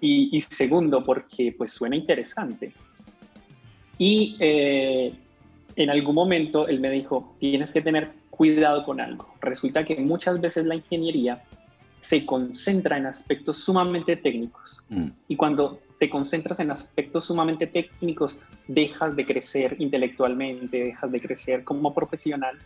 Y, 0.00 0.34
y 0.34 0.40
segundo, 0.40 1.04
porque 1.04 1.52
pues 1.56 1.72
suena 1.72 1.96
interesante. 1.96 2.72
Y 4.00 4.34
eh, 4.40 5.12
en 5.76 5.90
algún 5.90 6.14
momento 6.14 6.66
él 6.66 6.80
me 6.80 6.90
dijo, 6.90 7.34
tienes 7.38 7.70
que 7.70 7.82
tener 7.82 8.12
cuidado 8.30 8.82
con 8.86 8.98
algo. 8.98 9.28
Resulta 9.42 9.84
que 9.84 9.94
muchas 9.96 10.40
veces 10.40 10.64
la 10.64 10.76
ingeniería 10.76 11.42
se 11.98 12.24
concentra 12.24 12.96
en 12.96 13.04
aspectos 13.04 13.58
sumamente 13.58 14.16
técnicos. 14.16 14.78
Mm. 14.88 15.08
Y 15.28 15.36
cuando 15.36 15.80
te 15.98 16.08
concentras 16.08 16.60
en 16.60 16.70
aspectos 16.70 17.26
sumamente 17.26 17.66
técnicos, 17.66 18.40
dejas 18.68 19.14
de 19.16 19.26
crecer 19.26 19.76
intelectualmente, 19.78 20.82
dejas 20.82 21.12
de 21.12 21.20
crecer 21.20 21.62
como 21.62 21.92
profesional. 21.92 22.56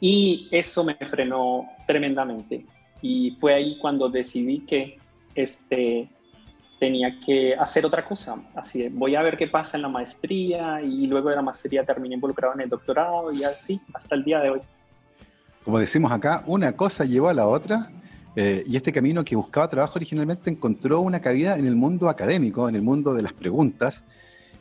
Y 0.00 0.48
eso 0.50 0.84
me 0.84 0.94
frenó 0.94 1.68
tremendamente. 1.86 2.64
Y 3.02 3.32
fue 3.32 3.52
ahí 3.52 3.76
cuando 3.76 4.08
decidí 4.08 4.60
que 4.60 4.96
este, 5.34 6.08
tenía 6.78 7.18
que 7.24 7.54
hacer 7.54 7.84
otra 7.84 8.04
cosa. 8.04 8.36
Así, 8.54 8.88
voy 8.88 9.14
a 9.16 9.22
ver 9.22 9.36
qué 9.36 9.46
pasa 9.46 9.76
en 9.76 9.82
la 9.82 9.88
maestría 9.88 10.80
y 10.80 11.06
luego 11.06 11.30
de 11.30 11.36
la 11.36 11.42
maestría 11.42 11.84
terminé 11.84 12.14
involucrado 12.14 12.54
en 12.54 12.60
el 12.62 12.68
doctorado 12.68 13.32
y 13.32 13.42
así 13.44 13.80
hasta 13.92 14.14
el 14.14 14.24
día 14.24 14.40
de 14.40 14.50
hoy. 14.50 14.60
Como 15.64 15.78
decimos 15.78 16.12
acá, 16.12 16.42
una 16.46 16.72
cosa 16.72 17.04
llevó 17.04 17.28
a 17.28 17.34
la 17.34 17.46
otra 17.46 17.90
eh, 18.36 18.62
y 18.66 18.76
este 18.76 18.92
camino 18.92 19.24
que 19.24 19.36
buscaba 19.36 19.68
trabajo 19.68 19.94
originalmente 19.96 20.50
encontró 20.50 21.00
una 21.00 21.20
cabida 21.20 21.58
en 21.58 21.66
el 21.66 21.76
mundo 21.76 22.08
académico, 22.08 22.68
en 22.68 22.76
el 22.76 22.82
mundo 22.82 23.12
de 23.14 23.22
las 23.22 23.32
preguntas. 23.32 24.04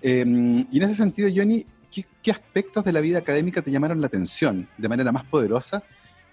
Em, 0.01 0.65
y 0.71 0.77
en 0.77 0.83
ese 0.83 0.95
sentido, 0.95 1.29
Johnny, 1.33 1.65
¿qué, 1.91 2.05
¿qué 2.21 2.31
aspectos 2.31 2.83
de 2.83 2.91
la 2.91 3.01
vida 3.01 3.19
académica 3.19 3.61
te 3.61 3.71
llamaron 3.71 4.01
la 4.01 4.07
atención 4.07 4.67
de 4.77 4.89
manera 4.89 5.11
más 5.11 5.23
poderosa 5.25 5.83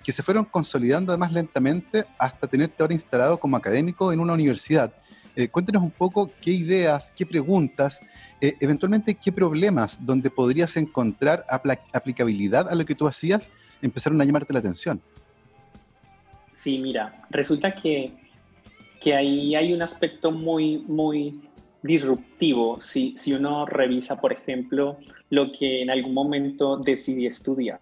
que 0.02 0.12
se 0.12 0.22
fueron 0.22 0.44
consolidando 0.44 1.12
además 1.12 1.32
lentamente 1.32 2.04
hasta 2.18 2.46
tenerte 2.46 2.82
ahora 2.82 2.92
instalado 2.92 3.38
como 3.38 3.56
académico 3.56 4.12
en 4.12 4.20
una 4.20 4.34
universidad? 4.34 4.92
Eh, 5.36 5.48
cuéntenos 5.48 5.82
un 5.82 5.90
poco 5.90 6.30
qué 6.40 6.52
ideas, 6.52 7.12
qué 7.16 7.26
preguntas, 7.26 8.00
eh, 8.40 8.54
eventualmente 8.60 9.14
qué 9.14 9.32
problemas 9.32 10.04
donde 10.04 10.30
podrías 10.30 10.76
encontrar 10.76 11.44
aplicabilidad 11.92 12.68
a 12.68 12.74
lo 12.74 12.84
que 12.84 12.94
tú 12.94 13.08
hacías 13.08 13.50
empezaron 13.82 14.20
a 14.20 14.24
llamarte 14.24 14.52
la 14.52 14.60
atención. 14.60 15.00
Sí, 16.52 16.78
mira, 16.78 17.26
resulta 17.30 17.74
que, 17.74 18.12
que 19.00 19.14
ahí 19.14 19.54
hay 19.56 19.72
un 19.72 19.82
aspecto 19.82 20.30
muy, 20.30 20.78
muy 20.86 21.40
disruptivo 21.82 22.80
si, 22.80 23.14
si 23.16 23.34
uno 23.34 23.66
revisa, 23.66 24.20
por 24.20 24.32
ejemplo, 24.32 24.98
lo 25.30 25.52
que 25.52 25.82
en 25.82 25.90
algún 25.90 26.14
momento 26.14 26.78
decidí 26.78 27.26
estudiar. 27.26 27.80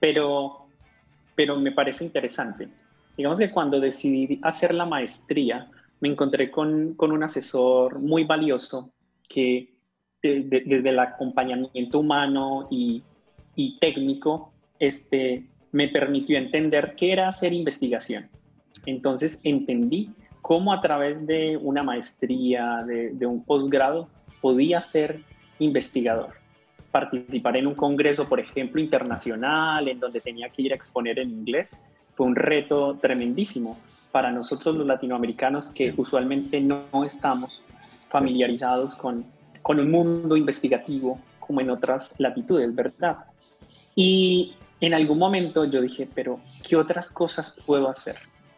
Pero, 0.00 0.66
pero 1.34 1.58
me 1.58 1.72
parece 1.72 2.04
interesante. 2.04 2.68
Digamos 3.16 3.38
que 3.38 3.50
cuando 3.50 3.80
decidí 3.80 4.38
hacer 4.42 4.74
la 4.74 4.84
maestría, 4.84 5.68
me 6.00 6.08
encontré 6.08 6.50
con, 6.50 6.94
con 6.94 7.12
un 7.12 7.22
asesor 7.22 7.98
muy 7.98 8.24
valioso 8.24 8.90
que 9.28 9.74
desde 10.22 10.88
el 10.88 10.98
acompañamiento 10.98 12.00
humano 12.00 12.66
y, 12.70 13.02
y, 13.54 13.78
técnico 13.78 14.52
este, 14.78 15.44
me 15.70 15.88
permitió 15.88 16.38
entender 16.38 16.94
qué 16.96 17.12
era 17.12 17.28
hacer 17.28 17.52
investigación. 17.52 18.28
Entonces 18.86 19.40
entendí 19.44 20.10
cómo 20.42 20.72
a 20.72 20.80
través 20.80 21.26
de 21.26 21.56
una 21.56 21.82
maestría, 21.82 22.84
de, 22.86 23.10
de 23.10 23.26
un 23.26 23.44
posgrado, 23.44 24.08
podía 24.40 24.80
ser 24.82 25.20
investigador. 25.58 26.30
Participar 26.90 27.56
en 27.56 27.66
un 27.66 27.74
congreso, 27.74 28.28
por 28.28 28.40
ejemplo, 28.40 28.80
internacional, 28.80 29.86
en 29.88 30.00
donde 30.00 30.20
tenía 30.20 30.48
que 30.48 30.62
ir 30.62 30.72
a 30.72 30.76
exponer 30.76 31.18
en 31.18 31.30
inglés, 31.30 31.80
fue 32.14 32.26
un 32.26 32.34
reto 32.34 32.98
tremendísimo 33.00 33.78
para 34.12 34.30
nosotros 34.30 34.76
los 34.76 34.86
latinoamericanos 34.86 35.70
que 35.70 35.94
usualmente 35.96 36.60
no 36.60 36.86
estamos 37.04 37.62
familiarizados 38.08 38.94
con, 38.94 39.24
con 39.62 39.78
un 39.78 39.90
mundo 39.90 40.36
investigativo 40.36 41.20
como 41.38 41.60
en 41.60 41.70
otras 41.70 42.14
latitudes, 42.18 42.74
¿verdad? 42.74 43.18
Y 43.94 44.54
en 44.80 44.94
algún 44.94 45.18
momento 45.18 45.64
yo 45.64 45.80
dije, 45.80 46.08
pero 46.14 46.40
¿qué 46.66 46.76
otras 46.76 47.10
cosas 47.10 47.58
puedo 47.66 47.88
hacer? 47.88 48.16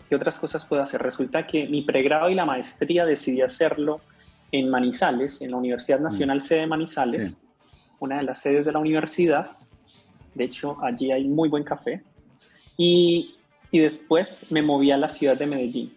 ¿Qué 0.09 0.17
otras 0.17 0.39
cosas 0.39 0.65
puedo 0.65 0.83
hacer? 0.83 1.01
Resulta 1.01 1.47
que 1.47 1.67
mi 1.67 1.83
pregrado 1.83 2.29
y 2.29 2.35
la 2.35 2.45
maestría 2.45 3.07
decidí 3.07 3.41
hacerlo 3.41 4.01
en 4.53 4.69
Manizales, 4.69 5.41
en 5.41 5.53
la 5.53 5.57
Universidad 5.57 6.01
Nacional 6.01 6.39
mm. 6.39 6.41
Sede 6.41 6.67
Manizales, 6.67 7.39
una 8.01 8.19
de 8.19 8.25
las 8.25 8.41
sedes 8.41 8.65
de 8.65 8.73
la 8.73 8.81
universidad. 8.81 9.51
De 10.35 10.45
hecho, 10.45 10.77
allí 10.83 11.13
hay 11.13 11.29
muy 11.29 11.49
buen 11.49 11.65
café. 11.65 12.03
Y 12.77 13.37
y 13.71 13.79
después 13.79 14.47
me 14.51 14.63
moví 14.63 14.91
a 14.91 14.97
la 14.97 15.09
ciudad 15.09 15.37
de 15.37 15.47
Medellín. 15.47 15.93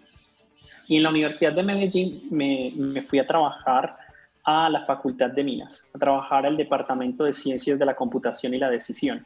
Y 0.88 0.98
en 0.98 1.04
la 1.04 1.10
Universidad 1.10 1.54
de 1.54 1.64
Medellín 1.64 2.22
me, 2.30 2.72
me 2.76 3.02
fui 3.02 3.20
a 3.20 3.26
trabajar 3.26 3.98
a 4.44 4.70
la 4.70 4.86
Facultad 4.86 5.32
de 5.32 5.44
Minas, 5.44 5.88
a 5.94 5.98
trabajar 6.00 6.46
al 6.46 6.58
Departamento 6.58 7.24
de 7.24 7.34
Ciencias 7.34 7.80
de 7.80 7.86
la 7.86 7.96
Computación 7.96 8.54
y 8.54 8.58
la 8.58 8.70
Decisión. 8.70 9.26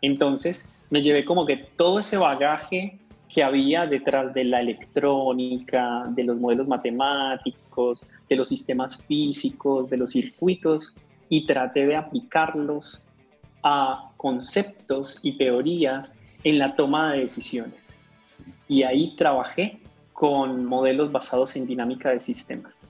Entonces 0.00 0.70
me 0.90 1.02
llevé 1.02 1.24
como 1.24 1.46
que 1.46 1.56
todo 1.76 1.98
ese 1.98 2.16
bagaje 2.16 2.98
que 3.28 3.42
había 3.42 3.86
detrás 3.86 4.32
de 4.34 4.44
la 4.44 4.60
electrónica, 4.60 6.04
de 6.08 6.24
los 6.24 6.38
modelos 6.38 6.68
matemáticos, 6.68 8.06
de 8.28 8.36
los 8.36 8.48
sistemas 8.48 9.04
físicos, 9.04 9.90
de 9.90 9.96
los 9.96 10.12
circuitos, 10.12 10.94
y 11.28 11.44
traté 11.44 11.86
de 11.86 11.96
aplicarlos 11.96 13.00
a 13.62 14.10
conceptos 14.16 15.18
y 15.22 15.36
teorías 15.36 16.14
en 16.46 16.60
la 16.60 16.76
toma 16.76 17.12
de 17.12 17.22
decisiones. 17.22 17.92
Y 18.68 18.84
ahí 18.84 19.16
trabajé 19.16 19.80
con 20.12 20.64
modelos 20.64 21.10
basados 21.10 21.56
en 21.56 21.66
dinámica 21.66 22.10
de 22.10 22.20
sistemas. 22.20 22.80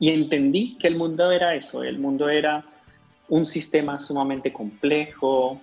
Y 0.00 0.08
entendí 0.08 0.78
que 0.78 0.88
el 0.88 0.96
mundo 0.96 1.30
era 1.30 1.54
eso, 1.54 1.82
el 1.82 1.98
mundo 1.98 2.30
era 2.30 2.64
un 3.28 3.44
sistema 3.44 4.00
sumamente 4.00 4.54
complejo, 4.54 5.60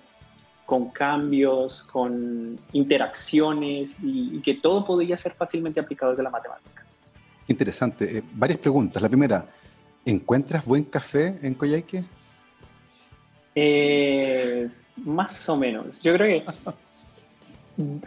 con 0.66 0.90
cambios, 0.90 1.82
con 1.82 2.60
interacciones 2.72 3.96
y, 4.00 4.40
que 4.40 4.54
todo 4.54 4.84
podía 4.84 5.18
ser 5.18 5.32
fácilmente 5.32 5.80
aplicado 5.80 6.12
desde 6.12 6.22
la 6.22 6.30
matemática. 6.30 6.86
Interesante. 7.48 8.18
Eh, 8.18 8.22
varias 8.34 8.60
preguntas. 8.60 9.02
La 9.02 9.08
primera, 9.08 9.46
¿encuentras 10.04 10.64
buen 10.64 10.84
café 10.84 11.40
en 11.42 11.54
Coyhaique? 11.54 12.04
Eh, 13.56 14.70
más 14.96 15.48
o 15.48 15.56
menos. 15.56 16.00
Yo 16.00 16.14
creo 16.14 16.28
que 16.28 16.72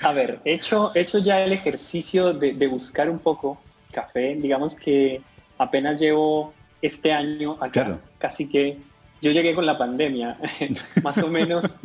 A 0.03 0.13
ver, 0.13 0.39
he 0.45 0.53
hecho, 0.53 0.91
hecho 0.95 1.19
ya 1.19 1.43
el 1.43 1.51
ejercicio 1.51 2.33
de, 2.33 2.67
buscar 2.67 3.09
un 3.09 3.19
poco 3.19 3.59
café. 3.91 4.35
Digamos 4.35 4.75
que 4.75 5.21
apenas 5.57 5.99
llevo 5.99 6.53
este 6.81 7.11
año 7.11 7.57
acá, 7.59 7.99
casi 8.19 8.49
que 8.49 8.77
yo 9.21 9.31
llegué 9.31 9.55
con 9.55 9.65
la 9.65 9.77
pandemia, 9.77 10.37
más 11.03 11.17
o 11.23 11.27
menos 11.27 11.79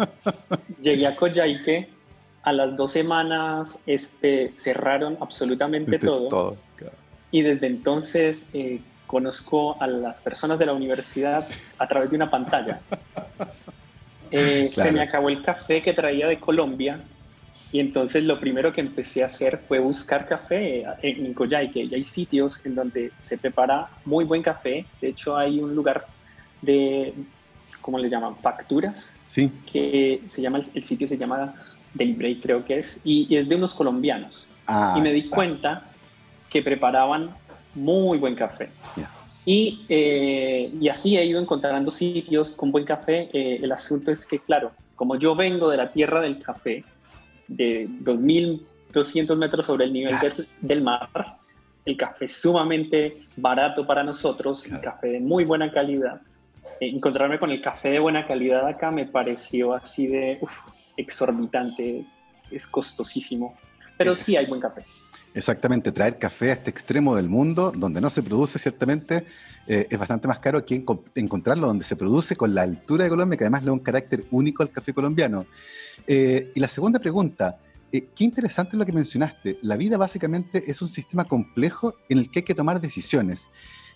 llegué 0.83 1.07
a 1.07 1.17
Coyhaique, 1.17 1.89
a 2.43 2.53
las 2.53 2.77
dos 2.77 2.93
semanas 2.93 3.79
este, 3.87 4.53
cerraron 4.53 5.17
absolutamente 5.21 5.99
todo, 5.99 6.57
y 7.31 7.43
desde 7.43 7.67
entonces 7.67 8.49
eh, 8.53 8.81
conozco 9.07 9.81
a 9.81 9.87
las 9.87 10.21
personas 10.21 10.59
de 10.59 10.67
la 10.67 10.73
universidad 10.73 11.49
a 11.79 11.87
través 11.87 12.11
de 12.11 12.17
una 12.17 12.31
pantalla. 12.31 12.81
Eh, 14.33 14.71
se 14.73 14.93
me 14.93 15.03
acabó 15.03 15.29
el 15.29 15.43
café 15.43 15.83
que 15.83 15.93
traía 15.93 16.29
de 16.29 16.39
Colombia 16.39 17.01
y 17.73 17.79
entonces 17.79 18.25
lo 18.25 18.41
primero 18.41 18.73
que 18.73 18.81
empecé 18.81 19.23
a 19.23 19.27
hacer 19.27 19.59
fue 19.59 19.79
buscar 19.79 20.27
café 20.27 20.85
en 21.03 21.33
Coyhaique. 21.35 21.85
Y 21.85 21.95
hay 21.95 22.05
sitios 22.05 22.61
en 22.65 22.75
donde 22.75 23.13
se 23.17 23.39
prepara 23.39 23.89
muy 24.05 24.25
buen 24.25 24.43
café. 24.43 24.85
De 25.01 25.09
hecho, 25.09 25.37
hay 25.37 25.61
un 25.61 25.75
lugar 25.75 26.07
de, 26.63 27.15
¿cómo 27.81 27.99
le 27.99 28.11
llaman? 28.11 28.37
Facturas. 28.37 29.17
Sí. 29.29 29.53
Que 29.71 30.21
se 30.27 30.43
llama, 30.43 30.63
el 30.75 30.83
sitio 30.83 31.07
se 31.07 31.17
llama 31.17 31.55
Deliberate, 31.95 32.41
creo 32.41 32.65
que 32.65 32.81
es. 32.81 33.01
Y, 33.05 33.35
es 33.37 33.49
de 33.49 33.55
unos 33.55 33.75
colombianos. 33.75 34.47
Ah, 34.67 34.97
y 34.99 35.01
me 35.01 35.13
di 35.13 35.29
cuenta 35.29 35.85
que 36.49 36.63
preparaban 36.63 37.31
muy 37.77 38.19
buen 38.19 38.35
café. 38.35 38.71
Y, 39.47 39.85
eh, 39.89 40.73
y, 40.81 40.89
así 40.89 41.17
he 41.17 41.25
ido 41.25 41.41
encontrando 41.41 41.93
sitios 41.93 42.53
con 42.53 42.73
buen 42.73 42.85
café. 42.85 43.31
Eh, 43.33 43.61
el 43.63 43.71
asunto 43.71 44.11
es 44.11 44.27
que, 44.27 44.41
claro, 44.41 44.73
como 44.97 45.17
yo 45.17 45.37
vengo 45.37 45.71
de 45.71 45.77
la 45.77 45.93
tierra 45.93 46.21
del 46.21 46.41
café, 46.41 46.85
de 47.51 47.89
2.200 48.05 49.37
metros 49.37 49.67
sobre 49.67 49.85
el 49.85 49.93
nivel 49.93 50.15
del, 50.61 50.83
mar. 50.83 51.09
El 51.85 51.97
café 51.97 52.27
es 52.27 52.33
sumamente 52.33 53.23
barato 53.37 53.87
para 53.87 54.03
nosotros, 54.05 54.65
el 54.67 54.81
café 54.81 55.09
de 55.09 55.21
muy 55.21 55.45
buena 55.45 55.71
calidad. 55.71 56.21
Eh, 56.81 56.89
encontrarme 56.89 57.39
con 57.39 57.51
el 57.51 57.61
café 57.61 57.91
de 57.91 57.99
buena 57.99 58.27
calidad 58.27 58.67
acá 58.67 58.91
me 58.91 59.07
pareció 59.07 59.75
así 59.75 60.07
de 60.07 60.41
exorbitante, 60.97 62.05
es 62.51 62.67
costosísimo, 62.67 63.57
pero 63.97 64.15
sí 64.15 64.37
hay 64.37 64.47
buen 64.47 64.61
café. 64.61 64.83
Exactamente, 65.33 65.93
traer 65.93 66.19
café 66.19 66.51
a 66.51 66.55
este 66.55 66.71
extremo 66.71 67.15
del 67.15 67.29
mundo, 67.29 67.73
donde 67.75 68.01
no 68.01 68.11
se 68.11 68.23
produce 68.23 68.59
ciertamente, 68.59 69.27
eh, 69.69 69.87
es 69.89 69.99
bastante 69.99 70.27
más 70.27 70.41
caro 70.41 70.65
que 70.67 70.85
encontrarlo 71.15 71.69
donde 71.69 71.85
se 71.85 71.95
produce 71.95 72.35
con 72.35 72.53
la 72.53 72.63
altura 72.63 73.05
de 73.05 73.11
Colombia, 73.11 73.37
que 73.37 73.45
además 73.45 73.63
le 73.63 73.67
da 73.67 73.73
un 73.73 73.79
carácter 73.79 74.25
único 74.33 74.65
al 74.65 74.71
café 74.71 74.93
colombiano. 74.93 75.47
Eh, 76.07 76.51
y 76.53 76.59
la 76.59 76.67
segunda 76.67 76.99
pregunta, 76.99 77.59
eh, 77.93 78.09
qué 78.15 78.25
interesante 78.25 78.77
lo 78.77 78.85
que 78.85 78.93
mencionaste. 78.93 79.59
La 79.63 79.77
vida 79.77 79.97
básicamente 79.97 80.69
es 80.69 80.83
un 80.83 80.89
sistema 80.89 81.25
complejo 81.25 81.95
en 82.09 82.19
el 82.19 82.31
que 82.31 82.41
hay 82.41 82.45
que 82.45 82.55
tomar 82.55 82.81
decisiones. 82.81 83.49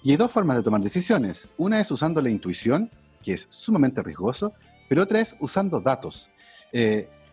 Y 0.04 0.12
hay 0.12 0.16
dos 0.16 0.30
formas 0.30 0.56
de 0.56 0.62
tomar 0.62 0.82
decisiones. 0.82 1.48
Una 1.56 1.80
es 1.80 1.90
usando 1.90 2.22
la 2.22 2.30
intuición, 2.30 2.90
que 3.24 3.32
es 3.32 3.46
sumamente 3.48 4.02
riesgoso, 4.02 4.52
pero 4.88 5.02
otra 5.02 5.20
es 5.20 5.34
usando 5.40 5.80
datos. 5.80 6.30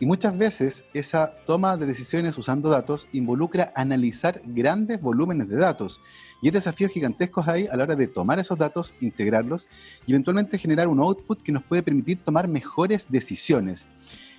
Y 0.02 0.06
muchas 0.06 0.36
veces 0.36 0.84
esa 0.94 1.32
toma 1.46 1.76
de 1.76 1.86
decisiones 1.86 2.36
usando 2.36 2.68
datos 2.68 3.06
involucra 3.12 3.72
analizar 3.76 4.42
grandes 4.44 5.00
volúmenes 5.00 5.48
de 5.48 5.54
datos. 5.54 6.00
Y 6.42 6.48
hay 6.48 6.50
desafíos 6.50 6.90
gigantescos 6.90 7.46
ahí 7.46 7.68
a 7.70 7.76
la 7.76 7.84
hora 7.84 7.94
de 7.94 8.08
tomar 8.08 8.40
esos 8.40 8.58
datos, 8.58 8.94
integrarlos 9.00 9.68
y 10.04 10.10
eventualmente 10.10 10.58
generar 10.58 10.88
un 10.88 10.98
output 10.98 11.40
que 11.40 11.52
nos 11.52 11.62
puede 11.62 11.84
permitir 11.84 12.18
tomar 12.18 12.48
mejores 12.48 13.06
decisiones. 13.10 13.88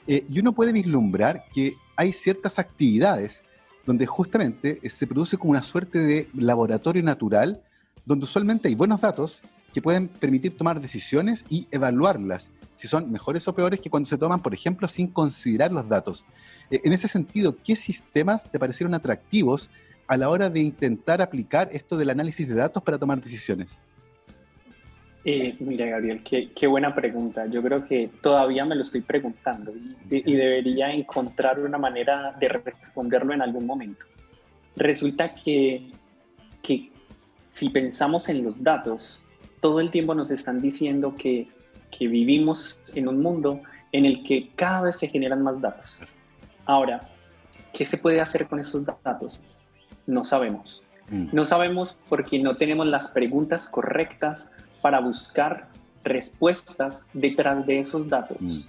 Eh, 0.06 0.26
y 0.28 0.42
uno 0.42 0.52
puede 0.52 0.74
vislumbrar 0.74 1.46
que 1.54 1.76
hay 1.96 2.12
ciertas 2.12 2.60
actividades 2.60 3.42
donde 3.86 4.06
justamente 4.06 4.80
eh, 4.84 4.90
se 4.90 5.08
produce 5.08 5.38
como 5.38 5.52
una 5.52 5.64
suerte 5.64 6.00
de 6.00 6.28
laboratorio 6.34 7.04
natural 7.04 7.64
donde 8.04 8.26
usualmente 8.26 8.68
hay 8.68 8.76
buenos 8.76 9.00
datos 9.00 9.42
que 9.74 9.82
pueden 9.82 10.10
permitir 10.10 10.58
tomar 10.58 10.82
decisiones 10.82 11.46
y 11.48 11.70
evaluarlas, 11.72 12.52
si 12.74 12.88
son 12.88 13.12
mejores 13.12 13.48
o 13.48 13.56
peores 13.56 13.80
que 13.80 13.90
cuando 13.90 14.08
se 14.08 14.18
toman, 14.18 14.42
por 14.42 14.54
ejemplo, 14.54 14.88
sin 14.88 15.08
considerar 15.08 15.72
los 15.72 15.88
datos. 15.88 16.26
Eh, 16.70 16.82
en 16.84 16.94
ese 16.94 17.08
sentido, 17.08 17.58
¿qué 17.64 17.76
sistemas 17.76 18.52
te 18.52 18.60
parecieron 18.60 18.94
atractivos 18.94 19.70
a 20.08 20.18
la 20.18 20.30
hora 20.30 20.50
de 20.50 20.60
intentar 20.60 21.22
aplicar 21.22 21.70
esto 21.72 21.98
del 21.98 22.10
análisis 22.10 22.48
de 22.48 22.56
datos 22.56 22.84
para 22.84 22.98
tomar 22.98 23.22
decisiones? 23.22 23.80
Eh, 25.26 25.56
mira, 25.60 25.86
Gabriel, 25.86 26.22
qué, 26.22 26.68
buena 26.68 26.94
pregunta. 26.94 27.46
Yo 27.46 27.64
creo 27.64 27.86
que 27.88 28.10
todavía 28.22 28.66
me 28.66 28.76
lo 28.76 28.84
estoy 28.84 29.02
preguntando 29.02 29.72
y, 30.10 30.34
debería 30.34 30.92
encontrar 30.92 31.60
una 31.62 31.78
manera 31.78 32.36
de 32.40 32.50
responderlo 32.50 33.34
en 33.34 33.42
algún 33.42 33.66
momento. 33.66 34.06
Resulta 34.76 35.34
que, 35.34 35.92
que 36.62 36.92
si 37.42 37.70
pensamos 37.70 38.28
en 38.28 38.44
los 38.44 38.62
datos, 38.62 39.24
todo 39.62 39.80
el 39.80 39.92
tiempo 39.92 40.14
nos 40.14 40.30
están 40.30 40.60
diciendo 40.60 41.16
que, 41.16 41.48
que 41.98 42.08
vivimos 42.08 42.80
en 42.94 43.08
un 43.08 43.22
mundo 43.22 43.62
en 43.92 44.06
el 44.06 44.24
que 44.24 44.50
cada 44.56 44.82
vez 44.82 44.98
se 44.98 45.08
generan 45.08 45.44
más 45.44 45.62
datos. 45.62 46.00
Ahora, 46.66 47.10
¿qué 47.74 47.86
se 47.86 47.98
puede 47.98 48.22
hacer 48.22 48.48
con 48.48 48.60
esos 48.60 48.84
datos? 49.04 49.40
No 50.08 50.26
sabemos. 50.26 50.84
Mm. 51.10 51.28
No 51.32 51.46
sabemos 51.46 51.98
porque 52.10 52.40
no 52.40 52.56
tenemos 52.56 52.88
las 52.88 53.10
preguntas 53.10 53.68
correctas 53.68 54.52
para 54.82 55.00
buscar 55.00 55.68
respuestas 56.04 57.06
detrás 57.14 57.66
de 57.66 57.80
esos 57.80 58.10
datos. 58.10 58.38
Mm. 58.40 58.62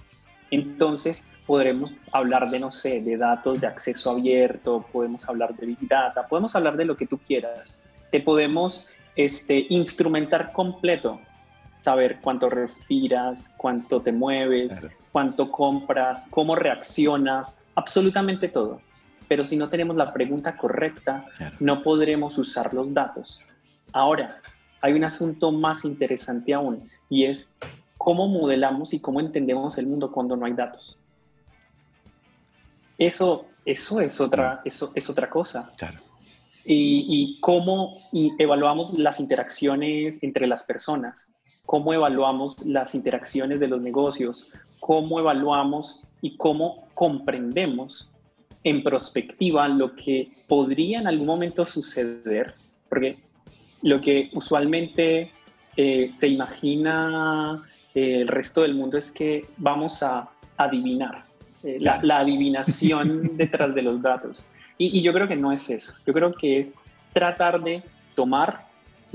Entonces, 0.51 1.27
podremos 1.45 1.93
hablar 2.11 2.49
de, 2.49 2.59
no 2.59 2.71
sé, 2.71 3.01
de 3.01 3.17
datos 3.17 3.61
de 3.61 3.67
acceso 3.67 4.11
abierto, 4.11 4.85
podemos 4.91 5.27
hablar 5.27 5.55
de 5.55 5.65
Big 5.67 5.87
Data, 5.87 6.27
podemos 6.27 6.55
hablar 6.55 6.77
de 6.77 6.85
lo 6.85 6.95
que 6.95 7.07
tú 7.07 7.17
quieras. 7.17 7.81
Te 8.11 8.21
podemos 8.21 8.85
este, 9.15 9.65
instrumentar 9.69 10.51
completo, 10.51 11.19
saber 11.85 12.17
cuánto 12.19 12.49
respiras, 12.49 13.53
cuánto 13.57 14.01
te 14.01 14.11
mueves, 14.11 14.87
cuánto 15.11 15.51
compras, 15.51 16.27
cómo 16.31 16.55
reaccionas, 16.55 17.59
absolutamente 17.75 18.47
todo. 18.49 18.81
Pero 19.27 19.43
si 19.43 19.55
no 19.55 19.69
tenemos 19.69 19.95
la 19.95 20.11
pregunta 20.11 20.57
correcta, 20.57 21.25
no 21.59 21.83
podremos 21.83 22.39
usar 22.39 22.73
los 22.73 22.91
datos. 22.91 23.39
Ahora, 23.93 24.41
hay 24.81 24.93
un 24.93 25.03
asunto 25.03 25.51
más 25.51 25.85
interesante 25.85 26.55
aún 26.55 26.89
y 27.07 27.25
es 27.25 27.51
cómo 27.99 28.27
modelamos 28.27 28.93
y 28.95 28.99
cómo 28.99 29.19
entendemos 29.19 29.77
el 29.77 29.85
mundo 29.85 30.11
cuando 30.11 30.35
no 30.35 30.47
hay 30.47 30.53
datos. 30.53 30.97
Eso, 32.97 33.45
eso, 33.63 34.01
es, 34.01 34.19
otra, 34.19 34.61
eso 34.65 34.91
es 34.95 35.07
otra 35.07 35.29
cosa. 35.29 35.69
Claro. 35.77 35.99
Y, 36.63 37.05
y 37.07 37.39
cómo 37.41 37.95
evaluamos 38.39 38.93
las 38.93 39.19
interacciones 39.19 40.17
entre 40.23 40.47
las 40.47 40.63
personas, 40.63 41.27
cómo 41.65 41.93
evaluamos 41.93 42.65
las 42.65 42.95
interacciones 42.95 43.59
de 43.59 43.67
los 43.67 43.81
negocios, 43.81 44.51
cómo 44.79 45.19
evaluamos 45.19 46.01
y 46.21 46.37
cómo 46.37 46.87
comprendemos 46.93 48.09
en 48.63 48.83
perspectiva 48.83 49.67
lo 49.67 49.95
que 49.95 50.29
podría 50.47 50.99
en 50.99 51.07
algún 51.07 51.27
momento 51.27 51.65
suceder, 51.65 52.55
porque 52.89 53.17
lo 53.83 54.01
que 54.01 54.29
usualmente 54.33 55.31
eh, 55.77 56.09
se 56.11 56.27
imagina 56.27 57.63
eh, 57.93 58.21
el 58.21 58.27
resto 58.27 58.61
del 58.61 58.73
mundo 58.73 58.97
es 58.97 59.11
que 59.11 59.45
vamos 59.57 60.01
a 60.01 60.29
adivinar, 60.57 61.25
eh, 61.63 61.77
la, 61.79 62.17
adivinación 62.17 63.37
detrás 63.37 63.75
de 63.75 63.81
los 63.81 64.01
datos. 64.01 64.45
Y, 64.77 65.01
yo 65.01 65.13
creo 65.13 65.27
que 65.27 65.35
no 65.35 65.51
es 65.51 65.69
eso, 65.69 65.93
yo 66.05 66.13
creo 66.13 66.33
que 66.33 66.59
es 66.59 66.75
tratar 67.13 67.61
de 67.61 67.83
tomar 68.15 68.64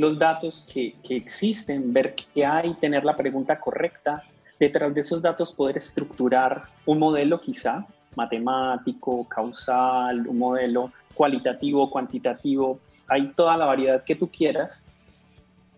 los 0.00 0.18
datos 0.18 0.66
que, 0.72 0.94
existen, 1.08 1.92
ver 1.92 2.14
qué 2.14 2.44
hay, 2.44 2.74
tener 2.74 3.04
la 3.04 3.16
pregunta 3.16 3.60
correcta, 3.60 4.24
detrás 4.58 4.94
de 4.94 5.00
esos 5.00 5.22
datos 5.22 5.52
poder 5.52 5.76
estructurar 5.76 6.62
un 6.86 6.98
modelo 6.98 7.40
quizá 7.40 7.86
matemático, 8.16 9.28
causal, 9.28 10.26
un 10.26 10.38
modelo 10.38 10.92
cualitativo, 11.14 11.90
cuantitativo, 11.90 12.80
hay 13.06 13.28
toda 13.34 13.56
la 13.56 13.66
variedad 13.66 14.04
que 14.04 14.16
tú 14.16 14.28
quieras 14.28 14.84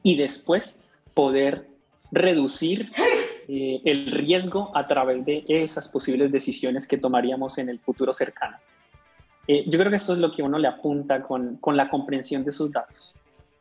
y 0.03 0.17
después 0.17 0.83
poder 1.15 1.69
reducir 2.11 2.91
eh, 3.49 3.81
el 3.85 4.13
riesgo 4.13 4.71
a 4.75 4.87
través 4.87 5.25
de 5.25 5.45
esas 5.49 5.89
posibles 5.89 6.31
decisiones 6.31 6.87
que 6.87 6.99
tomaríamos 6.99 7.59
en 7.59 7.69
el 7.69 7.79
futuro 7.79 8.13
cercano. 8.13 8.57
Eh, 9.49 9.65
yo 9.67 9.79
creo 9.79 9.91
que 9.91 9.97
eso 9.97 10.13
es 10.13 10.19
lo 10.19 10.31
que 10.31 10.43
uno 10.43 10.59
le 10.59 10.69
apunta 10.69 11.23
con, 11.23 11.57
con 11.57 11.77
la 11.77 11.89
comprensión 11.89 12.45
de 12.45 12.51
esos 12.51 12.71
datos. 12.71 13.15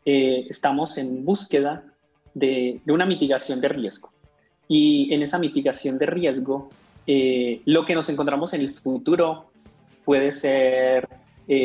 Eh, 0.05 0.47
estamos 0.49 0.97
en 0.97 1.23
búsqueda 1.25 1.83
de, 2.33 2.79
de, 2.85 2.93
una 2.93 3.05
mitigación 3.05 3.61
de 3.61 3.69
riesgo. 3.69 4.11
Y 4.67 5.13
en 5.13 5.21
esa 5.21 5.37
mitigación 5.37 5.97
de 5.97 6.05
riesgo, 6.05 6.69
lo 7.65 7.85
que 7.85 7.93
nos 7.93 8.07
encontramos 8.07 8.53
en 8.53 8.61
el 8.61 8.71
futuro 8.71 9.51
puede 10.05 10.31
ser 10.31 11.09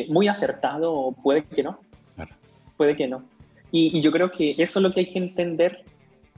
muy 0.08 0.26
acertado 0.26 0.92
o 0.92 1.12
puede 1.12 1.44
que 1.44 1.62
no 1.62 1.78
puede 2.76 2.96
que 2.96 3.08
no. 3.08 3.24
Y, 3.72 4.00
yo 4.00 4.12
creo 4.12 4.30
que 4.30 4.54
eso 4.58 4.78
es 4.78 4.82
lo 4.82 4.92
que 4.92 5.00
hay 5.00 5.12
que 5.12 5.18
entender 5.18 5.82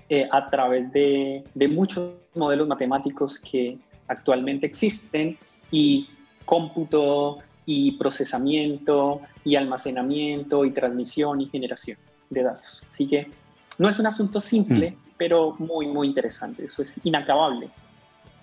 eh, 0.08 0.28
a 0.30 0.48
través 0.48 0.90
de, 0.92 1.44
de, 1.54 1.68
muchos 1.68 2.12
modelos 2.34 2.66
matemáticos 2.66 3.38
que 3.38 3.76
actualmente 4.06 4.66
existen 4.66 5.36
y 5.70 6.08
cómputo 6.44 7.38
y 7.68 7.92
procesamiento 7.92 9.20
y 9.44 9.56
almacenamiento 9.56 10.64
y 10.64 10.70
transmisión 10.70 11.40
y 11.40 11.50
generación 11.50 11.98
de 12.30 12.42
datos. 12.42 12.82
Así 12.88 13.06
que 13.06 13.30
no 13.76 13.88
es 13.88 13.98
un 13.98 14.06
asunto 14.06 14.40
simple, 14.40 14.92
mm. 14.92 14.94
pero 15.18 15.54
muy, 15.58 15.86
muy 15.86 16.08
interesante. 16.08 16.64
Eso 16.64 16.80
es 16.80 16.98
inacabable. 17.04 17.68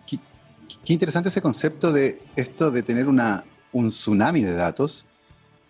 Qué, 0.06 0.20
qué, 0.86 0.94
interesante 0.94 1.30
ese 1.30 1.42
concepto 1.42 1.92
de 1.92 2.22
esto 2.36 2.70
de 2.70 2.84
tener 2.84 3.08
una, 3.08 3.44
un 3.72 3.88
tsunami 3.88 4.44
de 4.44 4.54
datos 4.54 5.06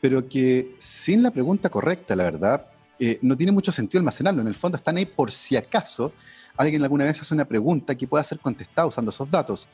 pero 0.05 0.29
que 0.29 0.75
sin 0.77 1.23
la 1.23 1.31
pregunta 1.31 1.67
correcta, 1.67 2.15
la 2.15 2.25
verdad, 2.25 2.67
eh, 2.99 3.17
no 3.23 3.35
tiene 3.35 3.51
mucho 3.51 3.71
sentido 3.71 3.97
almacenarlo. 3.97 4.39
En 4.39 4.47
el 4.47 4.53
fondo 4.53 4.77
están 4.77 4.97
ahí 4.97 5.05
por 5.07 5.31
si 5.31 5.57
acaso 5.57 6.13
alguien 6.55 6.83
alguna 6.83 7.05
vez 7.05 7.19
hace 7.19 7.33
una 7.33 7.45
pregunta 7.45 7.95
que 7.95 8.05
pueda 8.05 8.23
ser 8.23 8.37
contestada 8.37 8.87
usando 8.87 9.09
esos 9.09 9.31
datos. 9.31 9.67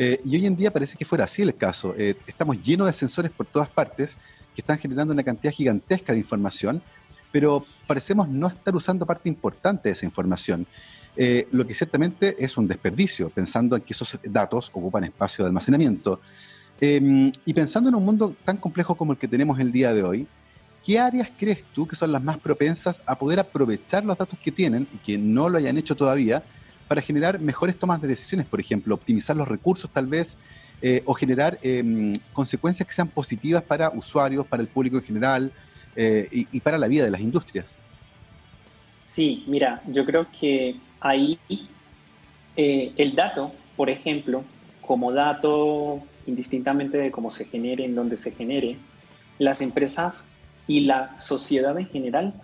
Eh, 0.00 0.20
y 0.24 0.36
hoy 0.36 0.46
en 0.46 0.54
día 0.54 0.70
parece 0.70 0.96
que 0.96 1.04
fuera 1.04 1.24
así 1.24 1.42
el 1.42 1.56
caso. 1.56 1.92
Eh, 1.98 2.14
estamos 2.24 2.62
llenos 2.62 2.86
de 2.86 2.92
sensores 2.92 3.32
por 3.32 3.46
todas 3.46 3.68
partes 3.68 4.16
que 4.54 4.60
están 4.60 4.78
generando 4.78 5.12
una 5.12 5.24
cantidad 5.24 5.52
gigantesca 5.52 6.12
de 6.12 6.20
información, 6.20 6.80
pero 7.32 7.66
parecemos 7.84 8.28
no 8.28 8.46
estar 8.46 8.74
usando 8.76 9.04
parte 9.04 9.28
importante 9.28 9.88
de 9.88 9.94
esa 9.94 10.06
información. 10.06 10.66
lo 11.50 11.66
que 11.66 11.74
ciertamente 11.74 12.36
es 12.38 12.56
un 12.56 12.68
desperdicio, 12.68 13.28
pensando 13.30 13.74
en 13.74 13.82
que 13.82 13.92
esos 13.92 14.20
datos 14.22 14.70
ocupan 14.72 15.02
espacio 15.02 15.44
de 15.44 15.48
almacenamiento. 15.48 16.20
Em, 16.80 17.32
y 17.44 17.52
pensando 17.54 17.88
en 17.88 17.96
un 17.96 18.04
mundo 18.04 18.36
tan 18.44 18.56
complejo 18.56 18.94
como 18.94 19.12
el 19.12 19.18
que 19.18 19.26
tenemos 19.26 19.58
el 19.58 19.72
día 19.72 19.92
de 19.92 20.04
hoy, 20.04 20.28
¿qué 20.84 21.00
áreas 21.00 21.28
crees 21.36 21.64
tú 21.74 21.88
que 21.88 21.96
son 21.96 22.12
las 22.12 22.22
más 22.22 22.38
propensas 22.38 23.00
a 23.04 23.18
poder 23.18 23.40
aprovechar 23.40 24.04
los 24.04 24.16
datos 24.16 24.38
que 24.38 24.52
tienen 24.52 24.86
y 24.94 24.98
que 24.98 25.18
no 25.18 25.48
lo 25.48 25.58
hayan 25.58 25.76
hecho 25.76 25.96
todavía 25.96 26.44
para 26.88 27.02
generar 27.02 27.38
mejores 27.38 27.78
tomas 27.78 28.00
de 28.00 28.08
decisiones? 28.08 28.46
Por 28.46 28.58
ejemplo, 28.58 28.94
optimizar 28.94 29.36
los 29.36 29.46
recursos 29.46 29.90
tal 29.90 30.06
vez 30.06 30.38
eh, 30.80 31.02
o 31.04 31.12
generar 31.12 31.58
em, 31.62 32.14
consecuencias 32.32 32.86
que 32.86 32.94
sean 32.94 33.08
positivas 33.08 33.62
para 33.62 33.90
usuarios, 33.90 34.46
para 34.46 34.62
el 34.62 34.68
público 34.68 34.96
en 34.96 35.02
general 35.02 35.52
eh, 35.94 36.28
y, 36.30 36.60
para 36.60 36.78
la 36.78 36.88
vida 36.88 37.04
de 37.04 37.10
las 37.10 37.20
industrias. 37.20 37.78
Sí, 39.10 39.44
mira, 39.46 39.82
yo 39.86 40.04
creo 40.04 40.26
que 40.30 40.76
ahí 41.00 41.38
eh, 42.56 42.92
el 42.96 43.14
dato, 43.14 43.52
por 43.76 43.90
ejemplo, 43.90 44.44
como 44.80 45.12
dato 45.12 46.02
indistintamente 46.26 46.96
de 46.96 47.10
cómo 47.10 47.30
se 47.30 47.44
genere, 47.44 47.84
en 47.84 47.94
dónde 47.94 48.16
se 48.16 48.32
genere, 48.32 48.76
las 49.38 49.60
empresas 49.60 50.28
y 50.66 50.80
la 50.80 51.18
sociedad 51.18 51.76
en 51.78 51.88
general 51.88 52.34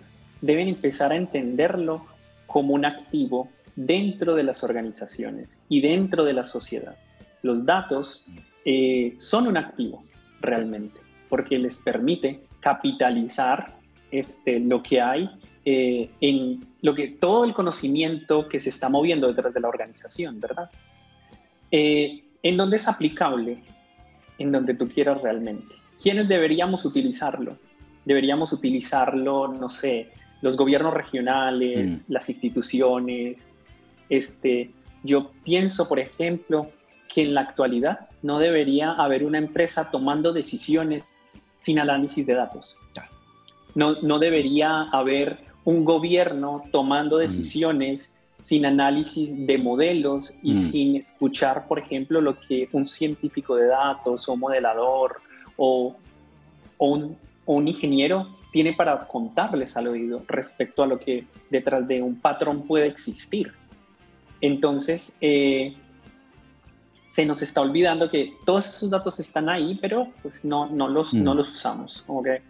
deben 0.41 0.67
empezar 0.67 1.11
a 1.11 1.15
entenderlo 1.15 2.05
como 2.45 2.73
un 2.73 2.85
activo 2.85 3.49
dentro 3.75 4.35
de 4.35 4.43
las 4.43 4.63
organizaciones 4.63 5.59
y 5.69 5.81
dentro 5.81 6.23
de 6.23 6.33
la 6.33 6.43
sociedad. 6.43 6.95
Los 7.41 7.65
datos 7.65 8.25
eh, 8.65 9.13
son 9.17 9.47
un 9.47 9.57
activo 9.57 10.03
realmente, 10.41 10.99
porque 11.29 11.57
les 11.59 11.79
permite 11.79 12.41
capitalizar 12.59 13.75
este, 14.11 14.59
lo 14.59 14.81
que 14.81 15.01
hay 15.01 15.29
eh, 15.65 16.09
en 16.21 16.65
lo 16.81 16.93
que 16.93 17.07
todo 17.07 17.43
el 17.43 17.53
conocimiento 17.53 18.47
que 18.47 18.59
se 18.59 18.69
está 18.69 18.89
moviendo 18.89 19.27
detrás 19.27 19.53
de 19.53 19.59
la 19.59 19.67
organización, 19.67 20.39
¿verdad? 20.39 20.69
Eh, 21.71 22.23
en 22.43 22.57
donde 22.57 22.75
es 22.75 22.87
aplicable 22.87 23.57
en 24.37 24.51
donde 24.51 24.73
tú 24.73 24.87
quieras 24.87 25.21
realmente. 25.21 25.75
¿Quiénes 26.01 26.27
deberíamos 26.27 26.85
utilizarlo? 26.85 27.57
Deberíamos 28.05 28.51
utilizarlo, 28.51 29.47
no 29.47 29.69
sé, 29.69 30.09
los 30.41 30.57
gobiernos 30.57 30.93
regionales, 30.93 31.99
mm. 31.99 32.11
las 32.11 32.29
instituciones. 32.29 33.45
Este, 34.09 34.71
yo 35.03 35.31
pienso, 35.43 35.87
por 35.87 35.99
ejemplo, 35.99 36.69
que 37.13 37.21
en 37.21 37.33
la 37.33 37.41
actualidad 37.41 38.09
no 38.21 38.39
debería 38.39 38.91
haber 38.91 39.23
una 39.23 39.37
empresa 39.37 39.91
tomando 39.91 40.33
decisiones 40.33 41.07
sin 41.57 41.79
análisis 41.79 42.25
de 42.25 42.33
datos. 42.33 42.77
No, 43.73 44.01
no 44.01 44.19
debería 44.19 44.83
haber 44.83 45.39
un 45.65 45.83
gobierno 45.83 46.63
tomando 46.71 47.17
mm. 47.17 47.19
decisiones 47.19 48.11
sin 48.39 48.65
análisis 48.65 49.45
de 49.45 49.57
modelos 49.57 50.33
y 50.41 50.51
mm. 50.51 50.55
sin 50.55 50.95
escuchar, 50.97 51.67
por 51.67 51.79
ejemplo, 51.79 52.21
lo 52.21 52.39
que 52.39 52.69
un 52.71 52.85
científico 52.85 53.55
de 53.55 53.67
datos 53.67 54.29
o 54.29 54.35
modelador 54.35 55.21
o, 55.57 55.95
un, 56.77 57.17
un, 57.45 57.67
ingeniero 57.67 58.27
tiene 58.51 58.73
para 58.73 59.07
contarles 59.07 59.75
al 59.77 59.87
oído 59.87 60.23
respecto 60.27 60.83
a 60.83 60.87
lo 60.87 60.99
que 60.99 61.25
detrás 61.49 61.87
de 61.87 62.01
un 62.01 62.19
patrón 62.19 62.67
puede 62.67 62.87
existir. 62.87 63.53
Entonces, 64.41 65.13
eh, 65.21 65.75
se 67.07 67.25
nos 67.25 67.41
está 67.41 67.61
olvidando 67.61 68.09
que 68.09 68.33
todos 68.45 68.67
esos 68.67 68.89
datos 68.89 69.19
están 69.19 69.49
ahí, 69.49 69.77
pero 69.81 70.11
pues 70.21 70.43
no, 70.43 70.67
no, 70.67 70.87
los, 70.87 71.13
no 71.13 71.33
mm. 71.33 71.37
los 71.37 71.53
usamos. 71.53 72.03
Como 72.05 72.23
que, 72.23 72.41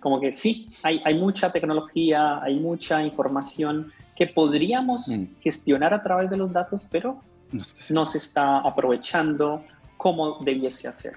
como 0.00 0.20
que 0.20 0.32
sí, 0.32 0.68
hay, 0.82 1.00
hay 1.04 1.14
mucha 1.14 1.50
tecnología, 1.50 2.42
hay 2.42 2.58
mucha 2.58 3.02
información 3.02 3.92
que 4.14 4.26
podríamos 4.26 5.08
mm. 5.08 5.24
gestionar 5.40 5.94
a 5.94 6.02
través 6.02 6.30
de 6.30 6.36
los 6.36 6.52
datos, 6.52 6.86
pero 6.90 7.20
no 7.90 8.06
se 8.06 8.18
está 8.18 8.58
aprovechando 8.58 9.64
como 9.96 10.38
debiese 10.44 10.88
hacer. 10.88 11.14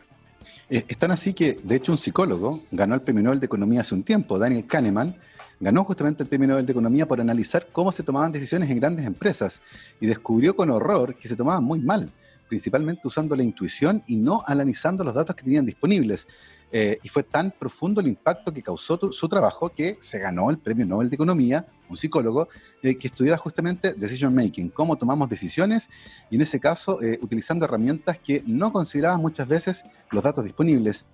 Eh, 0.69 0.85
es 0.88 0.97
tan 0.97 1.12
así 1.12 1.33
que, 1.33 1.59
de 1.63 1.75
hecho, 1.75 1.91
un 1.91 1.97
psicólogo 1.97 2.62
ganó 2.71 2.95
el 2.95 3.01
premio 3.01 3.23
Nobel 3.23 3.39
de 3.39 3.45
Economía 3.47 3.81
hace 3.81 3.95
un 3.95 4.03
tiempo, 4.03 4.38
Daniel 4.38 4.65
Kahneman, 4.65 5.15
ganó 5.60 5.84
justamente 5.84 6.24
el 6.24 6.30
premio 6.30 6.48
Nobel 6.48 6.65
de 6.65 6.72
Economía 6.72 7.08
por 7.08 7.19
analizar 7.19 7.67
cómo 7.72 7.91
se 7.91 8.04
tomaban 8.04 8.32
decisiones 8.32 8.69
en 8.69 8.80
grandes 8.80 9.06
empresas 9.06 9.62
y 10.00 10.08
descubrió 10.08 10.56
con 10.56 10.69
horror 10.69 11.15
que 11.15 11.28
se 11.28 11.36
tomaban 11.36 11.63
muy 11.63 11.80
mal 11.80 12.12
principalmente 12.50 13.08
usando 13.08 13.36
la 13.36 13.43
intuición 13.43 14.04
y 14.08 14.17
no 14.17 14.43
analizando 14.45 15.04
los 15.06 15.13
datos 15.13 15.36
que 15.36 15.43
tenían 15.43 15.65
disponibles. 15.65 16.28
Eh, 16.71 16.99
y 17.01 17.10
fue 17.10 17.23
tan 17.23 17.51
profundo 17.51 17.99
el 17.99 18.08
impacto 18.08 18.53
que 18.53 18.62
causó 18.62 18.99
su 19.12 19.27
trabajo 19.27 19.69
que 19.69 19.97
se 19.99 20.19
ganó 20.19 20.51
el 20.51 20.60
Premio 20.60 20.86
Nobel 20.86 21.10
de 21.10 21.15
Economía, 21.15 21.65
un 21.89 21.97
psicólogo, 21.97 22.47
eh, 22.84 22.95
que 22.95 23.08
estudiaba 23.08 23.38
justamente 23.38 23.93
decision 23.93 24.36
making, 24.36 24.69
cómo 24.69 24.95
tomamos 24.95 25.27
decisiones 25.27 25.89
y 26.29 26.36
en 26.36 26.43
ese 26.43 26.60
caso 26.60 27.01
eh, 27.01 27.17
utilizando 27.21 27.65
herramientas 27.65 28.19
que 28.19 28.43
no 28.45 28.71
consideraban 28.71 29.19
muchas 29.19 29.47
veces 29.47 29.84
los 30.12 30.23
datos 30.23 30.43
disponibles. 30.43 31.08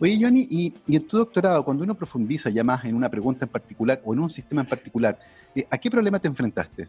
Oye, 0.00 0.18
Johnny, 0.18 0.46
y, 0.48 0.72
y, 0.86 0.96
en 0.96 1.06
tu 1.06 1.18
doctorado, 1.18 1.62
cuando 1.62 1.84
uno 1.84 1.94
profundiza 1.94 2.48
ya 2.48 2.64
más 2.64 2.84
en 2.86 2.94
una 2.94 3.10
pregunta 3.10 3.44
en 3.44 3.50
particular 3.50 4.00
o 4.04 4.14
en 4.14 4.20
un 4.20 4.30
sistema 4.30 4.62
en 4.62 4.68
particular, 4.68 5.18
¿a 5.70 5.78
qué 5.78 5.90
problema 5.90 6.18
te 6.18 6.28
enfrentaste? 6.28 6.88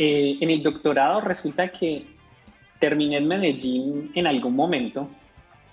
en 0.00 0.48
el 0.48 0.62
doctorado 0.62 1.20
resulta 1.20 1.72
que 1.72 2.06
terminé 2.78 3.16
en 3.16 3.26
Medellín 3.26 4.12
en 4.14 4.28
algún 4.28 4.54
momento, 4.54 5.08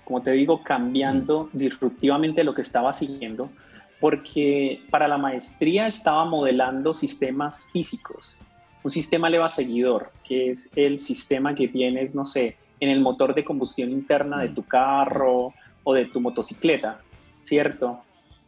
como 0.06 0.22
te 0.22 0.30
digo, 0.30 0.62
cambiando 0.62 1.50
disruptivamente 1.52 2.44
lo 2.44 2.54
que 2.54 2.62
estaba 2.62 2.92
siguiendo, 2.92 3.50
porque 3.98 4.80
para 4.88 5.08
la 5.08 5.18
maestría 5.18 5.88
estaba 5.88 6.24
modelando 6.24 6.94
sistemas 6.94 7.66
físicos, 7.72 8.36
un 8.84 8.92
sistema 8.92 9.28
leva 9.28 9.48
seguidor, 9.48 10.12
que 10.22 10.50
es 10.50 10.70
el 10.76 11.00
sistema 11.00 11.56
que 11.56 11.66
tienes, 11.66 12.14
no 12.14 12.24
sé, 12.24 12.56
en 12.78 12.88
el 12.88 13.00
motor 13.00 13.34
de 13.34 13.44
combustión 13.44 13.90
interna 13.90 14.40
de 14.40 14.50
tu 14.50 14.62
carro 14.62 15.52
o 15.82 15.92
de 15.92 16.04
tu 16.04 16.20
motocicleta, 16.20 17.00
¿cierto? 17.42 17.98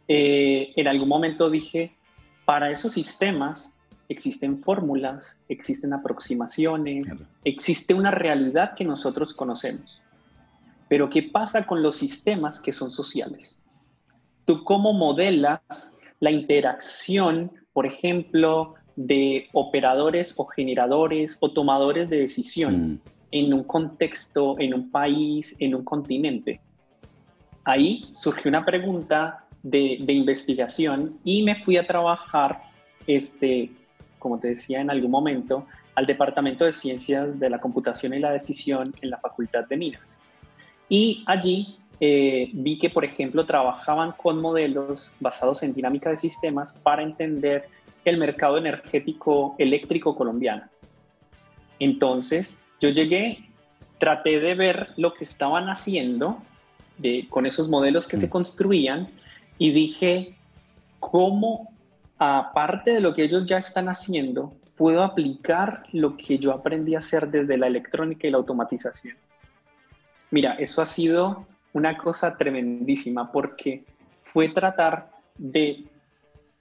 Eh, 0.07 0.71
en 0.77 0.87
algún 0.87 1.09
momento 1.09 1.49
dije, 1.49 1.91
para 2.45 2.71
esos 2.71 2.93
sistemas 2.93 3.75
existen 4.07 4.59
fórmulas, 4.63 5.35
existen 5.49 5.91
aproximaciones, 5.91 7.13
existe 7.43 7.93
una 7.93 8.11
realidad 8.11 8.75
que 8.75 8.85
nosotros 8.85 9.33
conocemos. 9.33 10.01
Pero 10.89 11.09
¿qué 11.09 11.23
pasa 11.23 11.65
con 11.65 11.81
los 11.81 11.95
sistemas 11.95 12.59
que 12.59 12.73
son 12.73 12.91
sociales? 12.91 13.61
¿Tú 14.45 14.63
cómo 14.63 14.91
modelas 14.91 15.95
la 16.19 16.31
interacción, 16.31 17.51
por 17.71 17.85
ejemplo, 17.85 18.73
de 18.95 19.47
operadores 19.53 20.33
o 20.35 20.45
generadores 20.45 21.37
o 21.39 21.51
tomadores 21.53 22.09
de 22.09 22.17
decisión 22.17 22.93
mm. 22.93 22.99
en 23.31 23.53
un 23.53 23.63
contexto, 23.63 24.59
en 24.59 24.73
un 24.73 24.91
país, 24.91 25.55
en 25.59 25.75
un 25.75 25.85
continente? 25.85 26.59
Ahí 27.63 28.09
surgió 28.13 28.49
una 28.49 28.65
pregunta 28.65 29.45
de, 29.61 29.99
de 30.01 30.13
investigación 30.13 31.19
y 31.23 31.43
me 31.43 31.55
fui 31.63 31.77
a 31.77 31.85
trabajar 31.85 32.63
este, 33.05 33.71
como 34.19 34.37
te 34.39 34.49
decía 34.49 34.81
en 34.81 34.89
algún 34.89 35.11
momento, 35.11 35.65
al 35.95 36.05
Departamento 36.05 36.65
de 36.65 36.71
Ciencias 36.71 37.39
de 37.39 37.49
la 37.49 37.59
Computación 37.59 38.13
y 38.13 38.19
la 38.19 38.31
Decisión 38.31 38.93
en 39.01 39.09
la 39.09 39.17
Facultad 39.17 39.67
de 39.67 39.77
Minas. 39.77 40.19
Y 40.89 41.23
allí 41.27 41.77
eh, 41.99 42.49
vi 42.53 42.77
que, 42.77 42.89
por 42.89 43.05
ejemplo, 43.05 43.45
trabajaban 43.45 44.11
con 44.13 44.41
modelos 44.41 45.11
basados 45.19 45.63
en 45.63 45.73
dinámica 45.73 46.09
de 46.09 46.17
sistemas 46.17 46.73
para 46.73 47.03
entender 47.03 47.69
el 48.05 48.17
mercado 48.17 48.57
energético 48.57 49.55
eléctrico 49.57 50.15
colombiano. 50.15 50.63
Entonces, 51.79 52.59
yo 52.81 52.89
llegué, 52.89 53.45
traté 53.99 54.39
de 54.39 54.55
ver 54.55 54.89
lo 54.97 55.13
que 55.13 55.23
estaban 55.23 55.69
haciendo 55.69 56.41
de, 56.97 57.27
con 57.29 57.45
esos 57.45 57.69
modelos 57.69 58.07
que 58.07 58.17
se 58.17 58.27
mm. 58.27 58.31
construían 58.31 59.09
y 59.57 59.71
dije, 59.71 60.35
¿cómo 60.99 61.69
aparte 62.19 62.91
de 62.91 62.99
lo 62.99 63.13
que 63.13 63.23
ellos 63.23 63.45
ya 63.45 63.57
están 63.57 63.87
haciendo, 63.87 64.53
puedo 64.75 65.03
aplicar 65.03 65.83
lo 65.93 66.17
que 66.17 66.37
yo 66.37 66.51
aprendí 66.51 66.95
a 66.95 66.99
hacer 66.99 67.29
desde 67.29 67.57
la 67.57 67.67
electrónica 67.67 68.27
y 68.27 68.31
la 68.31 68.37
automatización. 68.37 69.15
Mira, 70.31 70.53
eso 70.53 70.81
ha 70.81 70.85
sido 70.85 71.45
una 71.73 71.97
cosa 71.97 72.37
tremendísima 72.37 73.31
porque 73.31 73.83
fue 74.23 74.49
tratar 74.49 75.11
de 75.37 75.85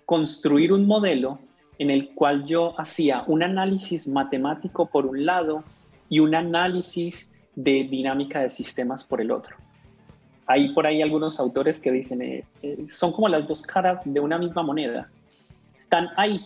construir 0.05 0.73
un 0.73 0.87
modelo 0.87 1.39
en 1.79 1.91
el 1.91 2.11
cual 2.15 2.45
yo 2.47 2.79
hacía 2.81 3.25
un 3.27 3.43
análisis 3.43 4.09
matemático 4.09 4.87
por 4.87 5.07
un 5.07 5.25
lado 5.25 5.65
y 6.09 6.21
un 6.21 6.35
análisis 6.35 7.33
de 7.55 7.87
dinámica 7.91 8.41
de 8.41 8.49
sistemas 8.49 9.05
por 9.05 9.21
el 9.21 9.31
otro. 9.31 9.57
Hay 10.47 10.73
por 10.73 10.87
ahí 10.87 11.03
algunos 11.03 11.39
autores 11.39 11.79
que 11.79 11.93
dicen, 11.93 12.23
eh, 12.23 12.45
eh, 12.63 12.87
son 12.89 13.13
como 13.13 13.29
las 13.29 13.47
dos 13.47 13.63
caras 13.63 14.01
de 14.05 14.19
una 14.19 14.39
misma 14.39 14.63
moneda 14.63 15.11
están 15.77 16.11
ahí. 16.17 16.45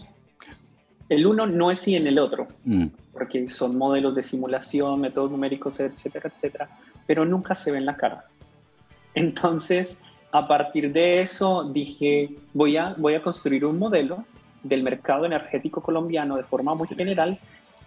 El 1.08 1.26
uno 1.26 1.46
no 1.46 1.70
es 1.70 1.80
sí 1.80 1.96
en 1.96 2.06
el 2.06 2.18
otro, 2.18 2.46
mm. 2.64 2.86
porque 3.12 3.48
son 3.48 3.76
modelos 3.76 4.14
de 4.14 4.22
simulación, 4.22 5.00
métodos 5.00 5.30
numéricos, 5.30 5.80
etcétera, 5.80 6.30
etcétera, 6.32 6.68
pero 7.06 7.24
nunca 7.24 7.54
se 7.54 7.72
ven 7.72 7.86
la 7.86 7.96
cara. 7.96 8.24
Entonces, 9.14 10.00
a 10.32 10.48
partir 10.48 10.92
de 10.92 11.22
eso 11.22 11.64
dije, 11.64 12.30
voy 12.54 12.76
a, 12.76 12.94
voy 12.96 13.14
a 13.14 13.22
construir 13.22 13.64
un 13.64 13.78
modelo 13.78 14.24
del 14.62 14.82
mercado 14.82 15.26
energético 15.26 15.82
colombiano 15.82 16.36
de 16.36 16.44
forma 16.44 16.72
muy 16.72 16.86
general 16.88 17.38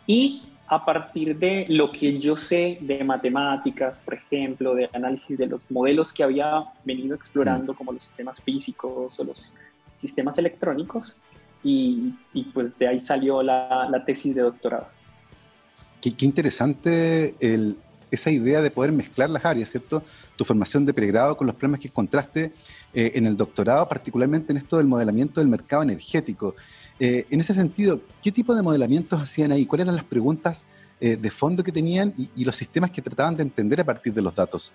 y 0.06 0.43
a 0.67 0.84
partir 0.84 1.38
de 1.38 1.65
lo 1.69 1.91
que 1.91 2.19
yo 2.19 2.36
sé 2.36 2.80
de 2.82 3.04
matemáticas, 3.04 3.99
por 4.04 4.15
ejemplo, 4.15 4.73
de 4.73 4.89
análisis 4.93 5.38
de 5.38 5.47
los 5.47 5.69
modelos 5.69 6.12
que 6.12 6.23
había 6.23 6.65
venido 6.84 7.15
explorando, 7.15 7.73
mm. 7.73 7.75
como 7.75 7.91
los 7.91 8.04
sistemas 8.04 8.41
físicos 8.41 9.19
o 9.19 9.23
los 9.23 9.54
sistemas 9.93 10.38
electrónicos, 10.38 11.15
y, 11.67 12.13
pues 12.54 12.78
de 12.78 12.88
ahí 12.88 12.99
salió 12.99 13.41
la, 13.41 14.04
tesis 14.06 14.36
de 14.36 14.41
doctorado. 14.41 14.88
Qué, 15.99 16.13
interesante 16.19 17.36
esa 18.12 18.32
idea 18.32 18.62
de 18.62 18.72
poder 18.72 18.91
mezclar 18.91 19.30
las 19.30 19.46
áreas, 19.46 19.70
¿cierto? 19.70 20.04
Tu 20.36 20.46
formación 20.46 20.86
de 20.86 20.94
pregrado 20.94 21.36
con 21.38 21.48
los 21.48 21.56
problemas 21.56 21.80
que 21.80 21.88
encontraste 21.88 22.54
eh, 22.94 23.12
en 23.15 23.26
el 23.26 23.36
doctorado, 23.36 23.88
particularmente 23.88 24.52
en 24.52 24.58
esto 24.58 24.78
del 24.78 24.88
modelamiento 24.88 25.39
del 25.39 25.50
mercado 25.50 25.84
energético. 25.84 26.56
Eh, 27.00 27.26
en 27.30 27.39
ese 27.41 27.54
sentido, 27.54 28.02
¿qué 28.24 28.32
tipo 28.32 28.56
de 28.56 28.62
modelamientos 28.62 29.22
hacían 29.22 29.52
ahí? 29.52 29.65
¿Cuáles 29.65 29.86
eran 29.86 29.96
las 29.96 30.06
preguntas 30.06 30.65
eh, 31.02 31.18
de 31.18 31.30
fondo 31.30 31.63
que 31.63 31.72
tenían 31.72 32.13
y, 32.36 32.46
los 32.46 32.56
sistemas 32.56 32.91
que 32.91 33.02
trataban 33.02 33.36
de 33.36 33.44
entender 33.44 33.82
a 33.82 33.84
partir 33.84 34.13
de 34.13 34.22
los 34.22 34.34
datos? 34.34 34.74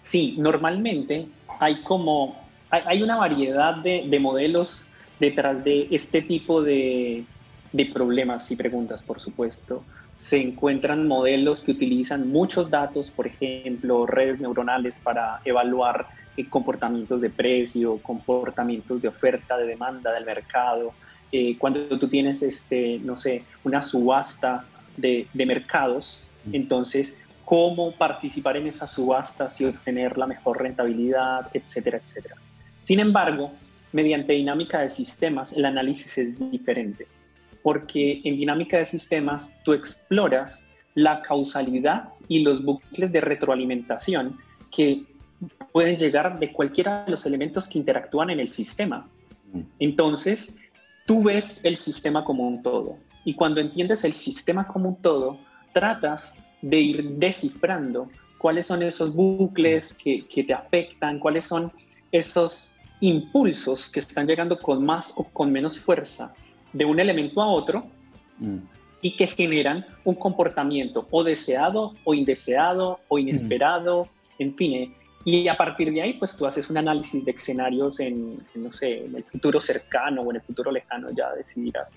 Sí, 0.00 0.36
normalmente 0.38 1.28
hay 1.60 1.82
como, 1.82 2.36
hay, 2.70 3.02
una 3.02 3.16
variedad 3.16 3.76
de, 3.76 4.06
de 4.08 4.18
modelos 4.18 4.86
detrás 5.20 5.64
de 5.64 5.88
este 5.90 6.22
tipo 6.22 6.62
de, 6.62 7.24
problemas 7.92 8.50
y 8.50 8.56
preguntas, 8.56 9.02
por 9.02 9.20
supuesto, 9.20 9.82
se 10.14 10.40
encuentran 10.40 11.08
modelos 11.08 11.62
que 11.62 11.72
utilizan 11.72 12.28
muchos 12.28 12.70
datos, 12.70 13.10
por 13.10 13.26
ejemplo, 13.26 14.06
redes 14.06 14.40
neuronales 14.40 15.00
para 15.00 15.40
evaluar 15.44 16.06
eh, 16.36 16.48
comportamientos 16.48 17.20
de 17.20 17.30
precio, 17.30 17.98
comportamientos 17.98 19.02
de 19.02 19.08
oferta, 19.08 19.56
de 19.56 19.66
demanda 19.66 20.12
del 20.12 20.24
mercado. 20.24 20.92
Eh, 21.32 21.56
cuando 21.58 21.86
tú 21.98 22.08
tienes, 22.08 22.42
este, 22.42 23.00
no 23.02 23.16
sé, 23.16 23.42
una 23.64 23.82
subasta 23.82 24.64
de, 24.96 25.26
de 25.32 25.46
mercados, 25.46 26.22
mm. 26.44 26.54
entonces, 26.54 27.20
cómo 27.44 27.92
participar 27.92 28.56
en 28.56 28.68
esas 28.68 28.92
subastas 28.92 29.60
y 29.60 29.64
obtener 29.64 30.16
la 30.16 30.26
mejor 30.26 30.62
rentabilidad, 30.62 31.48
etcétera, 31.52 31.98
etcétera. 31.98 32.36
Sin 32.80 33.00
embargo, 33.00 33.52
mediante 33.92 34.32
dinámica 34.32 34.80
de 34.80 34.88
sistemas 34.88 35.52
el 35.52 35.64
análisis 35.64 36.18
es 36.18 36.50
diferente, 36.50 37.06
porque 37.64 38.20
en 38.24 38.36
dinámica 38.36 38.76
de 38.76 38.84
sistemas 38.84 39.58
tú 39.64 39.72
exploras 39.72 40.66
la 40.94 41.22
causalidad 41.22 42.10
y 42.28 42.40
los 42.40 42.62
bucles 42.62 43.10
de 43.10 43.22
retroalimentación 43.22 44.38
que 44.70 45.04
pueden 45.72 45.96
llegar 45.96 46.38
de 46.38 46.52
cualquiera 46.52 47.04
de 47.06 47.12
los 47.12 47.24
elementos 47.24 47.66
que 47.66 47.78
interactúan 47.78 48.28
en 48.28 48.38
el 48.38 48.50
sistema. 48.50 49.08
Mm. 49.54 49.60
Entonces, 49.78 50.58
tú 51.06 51.22
ves 51.22 51.64
el 51.64 51.76
sistema 51.76 52.22
como 52.22 52.46
un 52.46 52.62
todo. 52.62 52.98
Y 53.24 53.34
cuando 53.34 53.62
entiendes 53.62 54.04
el 54.04 54.12
sistema 54.12 54.66
como 54.66 54.90
un 54.90 54.96
todo, 54.96 55.38
tratas 55.72 56.38
de 56.60 56.78
ir 56.78 57.10
descifrando 57.12 58.10
cuáles 58.36 58.66
son 58.66 58.82
esos 58.82 59.14
bucles 59.14 59.94
que, 59.94 60.26
que, 60.26 60.44
te 60.44 60.52
afectan, 60.52 61.18
cuáles 61.18 61.46
son 61.46 61.72
esos 62.12 62.76
impulsos 63.00 63.90
que 63.90 64.00
están 64.00 64.26
llegando 64.26 64.60
con 64.60 64.84
más 64.84 65.14
o 65.16 65.24
con 65.24 65.50
menos 65.50 65.78
fuerza 65.78 66.34
de 66.74 66.84
un 66.84 67.00
elemento 67.00 67.40
a 67.40 67.46
otro 67.46 67.86
mm. 68.38 68.58
y 69.00 69.16
que 69.16 69.26
generan 69.26 69.86
un 70.04 70.16
comportamiento 70.16 71.08
o 71.10 71.24
deseado 71.24 71.94
o 72.04 72.12
indeseado 72.12 73.00
o 73.08 73.18
inesperado, 73.18 74.08
en 74.38 74.54
fin. 74.54 74.72
Eh, 74.74 74.94
y 75.24 75.48
a 75.48 75.56
partir 75.56 75.90
de 75.90 76.02
ahí, 76.02 76.12
pues 76.14 76.36
tú 76.36 76.46
haces 76.46 76.68
un 76.68 76.76
análisis 76.76 77.24
de 77.24 77.30
escenarios 77.30 77.98
en, 77.98 78.44
no 78.54 78.70
sé, 78.70 79.06
en 79.06 79.14
el 79.16 79.24
futuro 79.24 79.58
cercano 79.58 80.20
o 80.20 80.30
en 80.30 80.36
el 80.36 80.42
futuro 80.42 80.70
lejano, 80.70 81.08
ya 81.16 81.32
decidirás. 81.32 81.94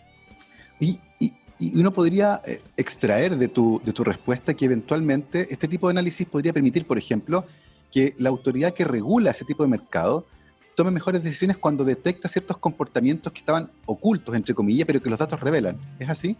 Y, 0.79 0.97
y, 1.19 1.33
y 1.59 1.77
uno 1.77 1.91
podría 1.91 2.41
eh, 2.45 2.61
extraer 2.77 3.35
de 3.35 3.49
tu, 3.49 3.81
de 3.83 3.91
tu 3.91 4.05
respuesta 4.05 4.53
que 4.53 4.63
eventualmente 4.63 5.47
este 5.51 5.67
tipo 5.67 5.87
de 5.87 5.91
análisis 5.91 6.25
podría 6.25 6.53
permitir, 6.53 6.87
por 6.87 6.97
ejemplo, 6.97 7.45
que 7.91 8.13
la 8.17 8.29
autoridad 8.29 8.73
que 8.73 8.85
regula 8.85 9.31
ese 9.31 9.43
tipo 9.43 9.63
de 9.63 9.69
mercado 9.69 10.25
tome 10.77 10.91
mejores 10.91 11.21
decisiones 11.21 11.57
cuando 11.57 11.83
detecta 11.83 12.29
ciertos 12.29 12.57
comportamientos 12.57 13.33
que 13.33 13.39
estaban 13.39 13.69
ocultos, 13.85 14.33
entre 14.35 14.55
comillas, 14.55 14.85
pero 14.85 15.01
que 15.01 15.09
los 15.09 15.19
datos 15.19 15.39
revelan. 15.39 15.75
¿Es 15.99 16.09
así? 16.09 16.37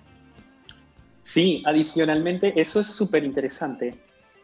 Sí, 1.24 1.62
adicionalmente, 1.66 2.54
eso 2.56 2.80
es 2.80 2.88
súper 2.88 3.26
interesante. 3.26 3.96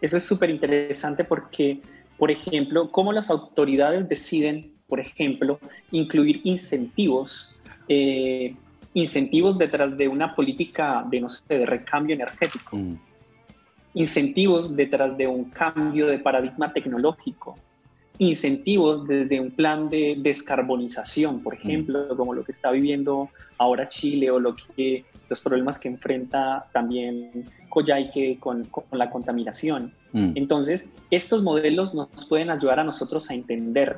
Eso 0.01 0.17
es 0.17 0.25
súper 0.25 0.49
interesante 0.49 1.23
porque 1.23 1.79
por 2.17 2.31
ejemplo, 2.31 2.89
cómo 2.91 3.11
las 3.11 3.29
autoridades 3.29 4.07
deciden, 4.07 4.71
por 4.87 4.99
ejemplo, 4.99 5.59
incluir 5.91 6.41
incentivos, 6.43 7.49
eh, 7.87 8.55
incentivos 8.93 9.57
detrás 9.57 9.97
de 9.97 10.07
una 10.07 10.35
política 10.35 11.05
de, 11.09 11.21
no 11.21 11.29
sé, 11.29 11.43
de 11.49 11.65
recambio 11.65 12.15
energético, 12.15 12.77
mm. 12.77 12.97
incentivos 13.95 14.75
detrás 14.75 15.17
de 15.17 15.27
un 15.27 15.45
cambio 15.45 16.07
de 16.07 16.19
paradigma 16.19 16.71
tecnológico, 16.71 17.57
incentivos 18.19 19.07
desde 19.07 19.39
un 19.39 19.51
plan 19.51 19.89
de 19.89 20.15
descarbonización, 20.19 21.41
por 21.41 21.55
mm. 21.55 21.57
ejemplo, 21.57 22.15
como 22.15 22.33
lo 22.33 22.43
que 22.43 22.51
está 22.51 22.71
viviendo 22.71 23.29
ahora 23.57 23.89
Chile 23.89 24.29
o 24.31 24.39
lo 24.39 24.55
que, 24.55 25.05
los 25.29 25.41
problemas 25.41 25.79
que 25.79 25.87
enfrenta 25.87 26.67
también 26.71 27.45
Coyhaique 27.69 28.37
con, 28.39 28.65
con 28.65 28.85
la 28.91 29.09
contaminación. 29.09 29.93
Mm. 30.11 30.33
Entonces, 30.35 30.89
estos 31.11 31.41
modelos 31.41 31.93
nos 31.93 32.25
pueden 32.25 32.49
ayudar 32.49 32.79
a 32.79 32.83
nosotros 32.83 33.29
a 33.29 33.33
entender 33.33 33.97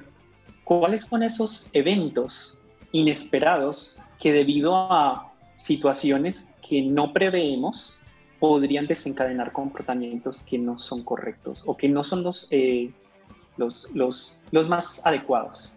cuáles 0.63 1.01
son 1.01 1.23
esos 1.23 1.69
eventos 1.73 2.58
inesperados 2.91 3.97
que 4.19 4.32
debido 4.32 4.75
a 4.75 5.32
situaciones 5.58 6.54
que 6.67 6.82
no 6.82 7.13
preveemos 7.13 7.95
podrían 8.39 8.88
desencadenar 8.88 9.51
comportamientos 9.51 10.41
que 10.41 10.58
no 10.58 10.78
son 10.78 11.04
correctos 11.04 11.63
o 11.65 11.78
que 11.78 11.88
no 11.88 12.04
son 12.04 12.23
los, 12.23 12.47
eh, 12.51 12.91
los, 13.58 13.88
los, 13.94 14.36
los 14.52 14.68
más 14.68 15.06
adecuados. 15.06 15.72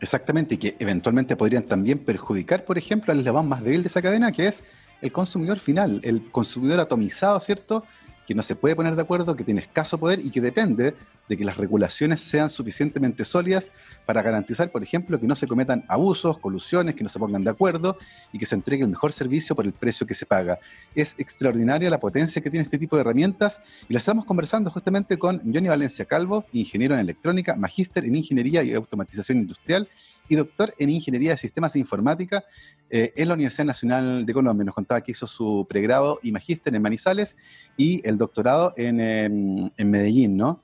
Exactamente, 0.00 0.56
y 0.56 0.58
que 0.58 0.76
eventualmente 0.78 1.36
podrían 1.36 1.64
también 1.64 1.98
perjudicar, 1.98 2.64
por 2.64 2.76
ejemplo, 2.76 3.12
al 3.12 3.20
eslabón 3.20 3.48
más 3.48 3.62
débil 3.62 3.82
de 3.82 3.88
esa 3.88 4.02
cadena, 4.02 4.30
que 4.30 4.46
es 4.46 4.64
el 5.00 5.12
consumidor 5.12 5.58
final, 5.58 6.00
el 6.04 6.30
consumidor 6.30 6.80
atomizado, 6.80 7.40
¿cierto? 7.40 7.84
Que 8.26 8.34
no 8.34 8.42
se 8.42 8.56
puede 8.56 8.74
poner 8.74 8.96
de 8.96 9.02
acuerdo, 9.02 9.36
que 9.36 9.44
tiene 9.44 9.60
escaso 9.60 9.98
poder 9.98 10.18
y 10.18 10.30
que 10.30 10.40
depende 10.40 10.94
de 11.28 11.36
que 11.36 11.44
las 11.44 11.56
regulaciones 11.56 12.20
sean 12.20 12.50
suficientemente 12.50 13.24
sólidas 13.24 13.70
para 14.04 14.22
garantizar, 14.22 14.70
por 14.70 14.82
ejemplo, 14.82 15.18
que 15.18 15.26
no 15.26 15.36
se 15.36 15.46
cometan 15.46 15.84
abusos, 15.88 16.38
colusiones, 16.38 16.94
que 16.94 17.02
no 17.02 17.08
se 17.08 17.18
pongan 17.18 17.44
de 17.44 17.50
acuerdo 17.50 17.96
y 18.32 18.38
que 18.38 18.46
se 18.46 18.54
entregue 18.54 18.84
el 18.84 18.90
mejor 18.90 19.12
servicio 19.12 19.54
por 19.56 19.64
el 19.64 19.72
precio 19.72 20.06
que 20.06 20.14
se 20.14 20.26
paga. 20.26 20.58
Es 20.94 21.14
extraordinaria 21.18 21.88
la 21.90 22.00
potencia 22.00 22.42
que 22.42 22.50
tiene 22.50 22.64
este 22.64 22.78
tipo 22.78 22.96
de 22.96 23.02
herramientas 23.02 23.60
y 23.88 23.92
la 23.92 23.98
estamos 23.98 24.24
conversando 24.24 24.70
justamente 24.70 25.18
con 25.18 25.40
Johnny 25.40 25.68
Valencia 25.68 26.04
Calvo, 26.04 26.44
ingeniero 26.52 26.94
en 26.94 27.00
electrónica, 27.00 27.56
magíster 27.56 28.04
en 28.04 28.16
ingeniería 28.16 28.62
y 28.62 28.74
automatización 28.74 29.38
industrial 29.38 29.88
y 30.28 30.34
doctor 30.34 30.74
en 30.78 30.90
ingeniería 30.90 31.32
de 31.32 31.38
sistemas 31.38 31.76
e 31.76 31.78
informática 31.78 32.44
eh, 32.88 33.12
en 33.16 33.28
la 33.28 33.34
Universidad 33.34 33.66
Nacional 33.66 34.24
de 34.24 34.32
Colombia. 34.32 34.64
Nos 34.64 34.74
contaba 34.74 35.00
que 35.00 35.12
hizo 35.12 35.26
su 35.26 35.66
pregrado 35.68 36.20
y 36.22 36.32
magíster 36.32 36.74
en 36.74 36.82
Manizales 36.82 37.36
y 37.76 38.06
el 38.08 38.16
doctorado 38.16 38.74
en, 38.76 39.00
em, 39.00 39.70
en 39.76 39.90
Medellín, 39.90 40.36
¿no? 40.36 40.62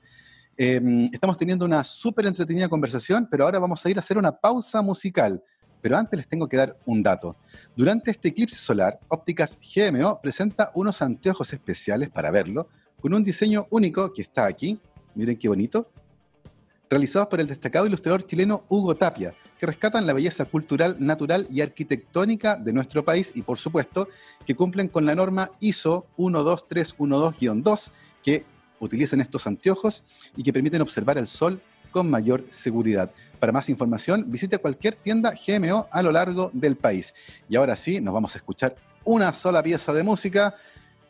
Em, 0.55 1.09
estamos 1.11 1.37
teniendo 1.37 1.65
una 1.65 1.83
súper 1.83 2.27
entretenida 2.27 2.69
conversación, 2.69 3.27
pero 3.29 3.45
ahora 3.45 3.59
vamos 3.59 3.85
a 3.85 3.89
ir 3.89 3.97
a 3.97 3.99
hacer 3.99 4.17
una 4.17 4.31
pausa 4.31 4.81
musical. 4.81 5.43
Pero 5.81 5.97
antes 5.97 6.17
les 6.17 6.27
tengo 6.27 6.47
que 6.47 6.55
dar 6.55 6.77
un 6.85 7.03
dato. 7.03 7.35
Durante 7.75 8.11
este 8.11 8.29
eclipse 8.29 8.55
solar, 8.55 8.99
Ópticas 9.09 9.57
GMO 9.59 10.21
presenta 10.21 10.71
unos 10.75 11.01
anteojos 11.01 11.51
especiales 11.51 12.09
para 12.09 12.31
verlo, 12.31 12.69
con 13.01 13.13
un 13.13 13.23
diseño 13.23 13.67
único 13.69 14.13
que 14.13 14.21
está 14.21 14.45
aquí. 14.45 14.79
Miren 15.15 15.37
qué 15.37 15.49
bonito. 15.49 15.89
Realizados 16.93 17.27
por 17.27 17.39
el 17.39 17.47
destacado 17.47 17.87
ilustrador 17.87 18.23
chileno 18.23 18.65
Hugo 18.69 18.95
Tapia, 18.95 19.33
que 19.57 19.65
rescatan 19.65 20.05
la 20.05 20.13
belleza 20.13 20.45
cultural, 20.45 20.95
natural 20.99 21.47
y 21.49 21.61
arquitectónica 21.61 22.55
de 22.55 22.71
nuestro 22.71 23.03
país 23.03 23.31
y, 23.33 23.41
por 23.41 23.57
supuesto, 23.57 24.09
que 24.45 24.53
cumplen 24.53 24.89
con 24.89 25.03
la 25.03 25.15
norma 25.15 25.49
ISO 25.59 26.05
12312-2, 26.19 27.89
que 28.21 28.45
utilizan 28.79 29.21
estos 29.21 29.47
anteojos 29.47 30.03
y 30.37 30.43
que 30.43 30.53
permiten 30.53 30.83
observar 30.83 31.17
el 31.17 31.25
sol 31.25 31.63
con 31.89 32.11
mayor 32.11 32.45
seguridad. 32.49 33.09
Para 33.39 33.51
más 33.51 33.69
información, 33.69 34.25
visite 34.27 34.59
cualquier 34.59 34.93
tienda 34.93 35.33
GMO 35.33 35.87
a 35.89 36.03
lo 36.03 36.11
largo 36.11 36.51
del 36.53 36.75
país. 36.75 37.15
Y 37.49 37.55
ahora 37.55 37.75
sí, 37.75 38.01
nos 38.01 38.13
vamos 38.13 38.35
a 38.35 38.37
escuchar 38.37 38.75
una 39.03 39.33
sola 39.33 39.63
pieza 39.63 39.93
de 39.93 40.03
música. 40.03 40.53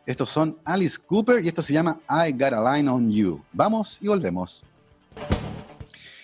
Estos 0.06 0.30
son 0.30 0.58
Alice 0.64 0.98
Cooper 1.06 1.44
y 1.44 1.50
esto 1.50 1.62
se 1.62 1.74
llama 1.74 2.00
I 2.08 2.32
Got 2.32 2.54
a 2.54 2.74
Line 2.74 2.90
on 2.90 3.12
You. 3.12 3.44
Vamos 3.52 3.98
y 4.00 4.08
volvemos. 4.08 4.64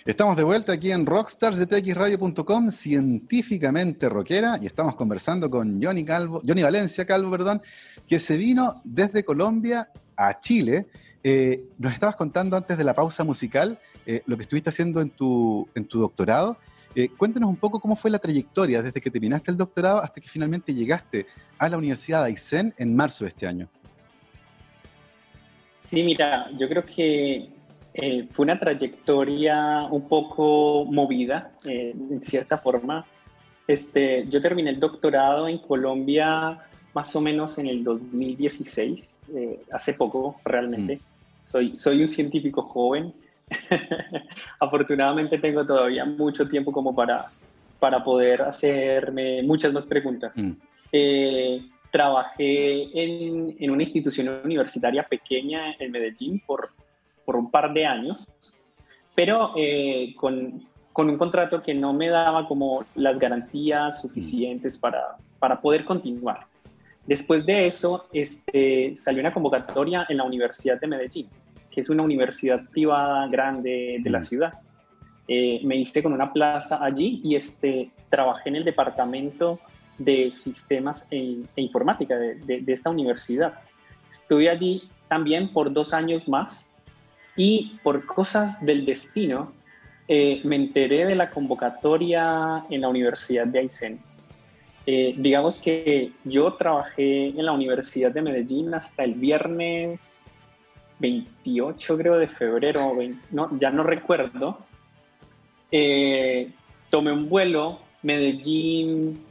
Estamos 0.10 0.36
de 0.36 0.42
vuelta 0.42 0.74
aquí 0.74 0.92
en 0.92 1.06
Rockstars 1.06 1.60
de 1.60 1.68
txradio.com, 1.68 2.72
científicamente 2.72 4.10
rockera, 4.10 4.58
y 4.60 4.66
estamos 4.66 4.96
conversando 4.96 5.52
con 5.52 5.80
Johnny 5.80 6.04
Calvo, 6.04 6.42
Johnny 6.44 6.64
Valencia 6.64 7.06
Calvo, 7.06 7.30
perdón, 7.30 7.62
que 8.08 8.18
se 8.18 8.36
vino 8.36 8.82
desde 8.84 9.24
Colombia 9.24 9.92
a 10.18 10.40
Chile 10.40 10.88
eh, 11.24 11.64
nos 11.78 11.94
estabas 11.94 12.16
contando 12.16 12.58
antes 12.58 12.76
de 12.76 12.84
la 12.84 12.96
pausa 12.96 13.24
musical 13.24 13.78
eh, 14.04 14.24
lo 14.26 14.36
que 14.36 14.42
estuviste 14.42 14.72
haciendo 14.72 15.00
en 15.00 15.12
tu, 15.12 15.70
en 15.76 15.86
tu 15.86 16.00
doctorado. 16.00 16.58
Eh, 16.96 17.10
cuéntanos 17.10 17.48
un 17.48 17.58
poco 17.58 17.80
cómo 17.80 17.96
fue 17.96 18.10
la 18.10 18.18
trayectoria 18.18 18.82
desde 18.82 19.00
que 19.00 19.12
terminaste 19.12 19.52
el 19.52 19.58
doctorado 19.58 20.02
hasta 20.02 20.20
que 20.20 20.28
finalmente 20.28 20.74
llegaste 20.74 21.28
a 21.60 21.70
la 21.70 21.78
Universidad 21.78 22.22
de 22.22 22.30
Aysén 22.30 22.74
en 22.80 22.96
marzo 22.96 23.26
de 23.26 23.30
este 23.30 23.46
año. 23.46 23.70
Sí, 25.76 26.02
mira, 26.02 26.50
yo 26.58 26.68
creo 26.68 26.84
que 26.84 27.59
fue 27.94 28.44
una 28.44 28.60
trayectoria 28.60 29.88
un 29.90 30.08
poco 30.08 30.86
movida, 30.86 31.52
en 31.66 32.22
cierta 32.22 32.58
forma. 32.58 33.06
Este, 33.68 34.26
yo 34.28 34.42
terminé 34.42 34.70
el 34.70 34.80
doctorado 34.80 35.48
en 35.48 35.60
Colombia 35.60 36.60
más 36.94 37.16
o 37.16 37.22
menos 37.22 37.58
en 37.58 37.68
el 37.68 37.84
2016, 37.84 39.18
hace 39.72 39.94
poco 39.94 40.40
realmente. 40.44 40.98
Mm. 40.98 41.52
Soy, 41.52 41.78
soy 41.78 42.02
un 42.02 42.08
científico 42.08 42.64
joven. 42.64 43.14
Afortunadamente 44.60 45.38
tengo 45.40 45.66
todavía 45.66 46.06
mucho 46.06 46.48
tiempo 46.48 46.72
como 46.72 46.94
para, 46.96 47.26
para 47.80 48.04
poder 48.04 48.42
hacerme 48.44 49.42
muchas 49.44 49.74
más 49.74 49.88
preguntas. 49.88 50.36
Mm. 50.36 50.52
Eh, 50.92 51.62
trabajé 51.92 52.84
en, 53.04 53.56
en, 53.60 53.72
una 53.72 53.84
institución 53.84 54.42
universitaria 54.44 55.04
pequeña 55.04 55.74
en 55.80 55.92
Medellín 55.92 56.42
por, 56.46 56.70
por 57.30 57.36
un 57.36 57.52
par 57.52 57.72
de 57.74 57.86
años, 57.86 58.28
pero 59.14 59.54
eh, 59.56 60.16
con, 60.18 60.66
con, 60.92 61.12
un 61.12 61.16
contrato 61.16 61.62
que 61.62 61.76
no 61.76 61.94
me 61.94 62.10
daba 62.10 62.48
como 62.48 62.86
las 62.96 63.20
garantías 63.20 64.02
suficientes 64.02 64.80
mm. 64.80 64.82
para, 64.82 65.18
para 65.38 65.62
poder 65.62 65.86
continuar. 65.86 66.48
Después 67.06 67.46
de 67.46 67.68
eso, 67.68 68.08
este, 68.14 68.96
salió 68.96 69.20
una 69.20 69.32
convocatoria 69.32 70.08
en 70.10 70.18
la 70.18 70.24
Universidad 70.24 70.80
de 70.80 70.88
Medellín, 70.88 71.28
que 71.70 71.82
es 71.82 71.90
una 71.92 72.02
universidad 72.02 72.68
privada 72.72 73.28
grande 73.28 74.00
de 74.02 74.10
la 74.10 74.22
ciudad. 74.22 74.54
Eh, 75.28 75.62
me 75.64 75.76
hice 75.76 76.02
con 76.02 76.14
una 76.14 76.34
plaza 76.34 76.84
allí 76.84 77.22
y 77.24 77.36
este, 77.36 77.92
trabajé 78.10 78.50
en 78.50 78.56
el 78.56 78.64
departamento 78.64 79.60
de 80.00 80.32
sistemas 80.32 81.08
e, 81.12 81.44
e 81.56 81.62
informática 81.62 82.16
de, 82.18 82.64
esta 82.66 82.90
universidad. 82.90 83.54
Estuve 84.10 84.50
allí 84.50 84.90
también 85.08 85.54
por 85.54 85.72
dos 85.72 85.94
años 85.94 86.28
más 86.28 86.72
y 87.40 87.80
por 87.84 88.06
cosas 88.06 88.64
del 88.66 88.86
destino 88.86 89.54
eh, 90.10 90.42
me 90.44 90.58
enteré 90.58 91.06
de 91.06 91.16
la 91.16 91.30
convocatoria 91.30 92.66
en 92.70 92.82
la 92.82 92.90
Universidad 92.90 93.48
de 93.48 93.60
Aysén 93.60 94.00
eh, 94.86 95.14
digamos 95.18 95.62
que 95.62 96.12
yo 96.24 96.54
trabajé 96.54 97.28
en 97.28 97.46
la 97.46 97.52
Universidad 97.52 98.12
de 98.12 98.24
Medellín 98.24 98.74
hasta 98.74 99.04
el 99.04 99.14
viernes 99.14 100.26
28, 100.98 101.98
creo, 101.98 102.18
de 102.18 102.28
febrero, 102.28 102.94
ya 103.60 103.70
no 103.70 103.84
recuerdo. 103.84 104.58
Eh, 105.72 106.52
tomé 106.90 107.12
un 107.12 107.30
vuelo 107.30 107.82
Medellín, 108.02 109.24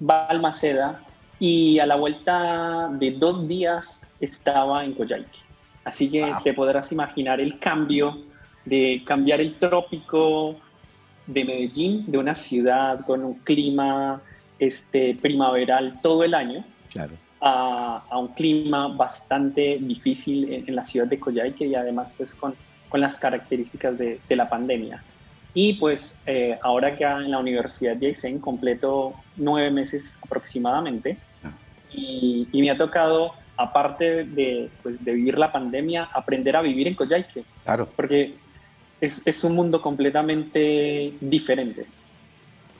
Balmaceda 0.00 1.02
y 1.40 1.78
a 1.78 1.86
la 1.86 1.96
vuelta 1.96 2.90
de 2.92 3.12
dos 3.12 3.48
días 3.48 4.06
estaba 4.20 4.84
en 4.84 4.92
Coyhaique. 4.92 5.43
Así 5.84 6.10
que 6.10 6.30
te 6.42 6.54
podrás 6.54 6.90
imaginar 6.92 7.40
el 7.40 7.58
cambio 7.58 8.18
de 8.64 9.02
cambiar 9.04 9.40
el 9.40 9.58
trópico 9.58 10.56
de 11.26 11.44
Medellín, 11.44 12.04
de 12.10 12.18
una 12.18 12.34
ciudad 12.34 13.00
con 13.00 13.24
un 13.24 13.34
clima 13.40 14.22
este, 14.58 15.16
primaveral 15.20 16.00
todo 16.02 16.24
el 16.24 16.34
año, 16.34 16.64
claro. 16.90 17.12
a, 17.40 18.02
un 18.12 18.28
clima 18.28 18.88
bastante 18.88 19.78
difícil 19.80 20.64
en, 20.66 20.74
la 20.74 20.84
ciudad 20.84 21.06
de 21.06 21.18
Coyhaique 21.18 21.66
y 21.66 21.74
además 21.74 22.14
pues 22.16 22.34
con, 22.34 22.54
con 22.88 23.00
las 23.00 23.18
características 23.18 23.98
de, 23.98 24.20
de 24.28 24.36
la 24.36 24.48
pandemia. 24.48 25.02
Y 25.54 25.74
pues 25.74 26.18
eh, 26.26 26.58
ahora 26.62 26.96
que 26.96 27.04
en 27.04 27.30
la 27.30 27.38
Universidad 27.38 27.96
de 27.96 28.08
Aysén 28.08 28.40
completo 28.40 29.14
nueve 29.36 29.70
meses 29.70 30.18
aproximadamente 30.22 31.16
ah. 31.44 31.52
y, 31.92 32.48
y, 32.50 32.60
me 32.60 32.70
ha 32.70 32.76
tocado, 32.76 33.32
aparte 33.56 34.24
de, 34.24 34.70
pues, 34.82 35.02
de, 35.04 35.12
vivir 35.12 35.38
la 35.38 35.52
pandemia, 35.52 36.04
aprender 36.12 36.56
a 36.56 36.62
vivir 36.62 36.88
en 36.88 36.94
Coyhaique. 36.94 37.44
Claro. 37.64 37.88
Porque 37.94 38.34
es, 39.00 39.26
es 39.26 39.44
un 39.44 39.54
mundo 39.54 39.80
completamente 39.80 41.12
diferente. 41.20 41.86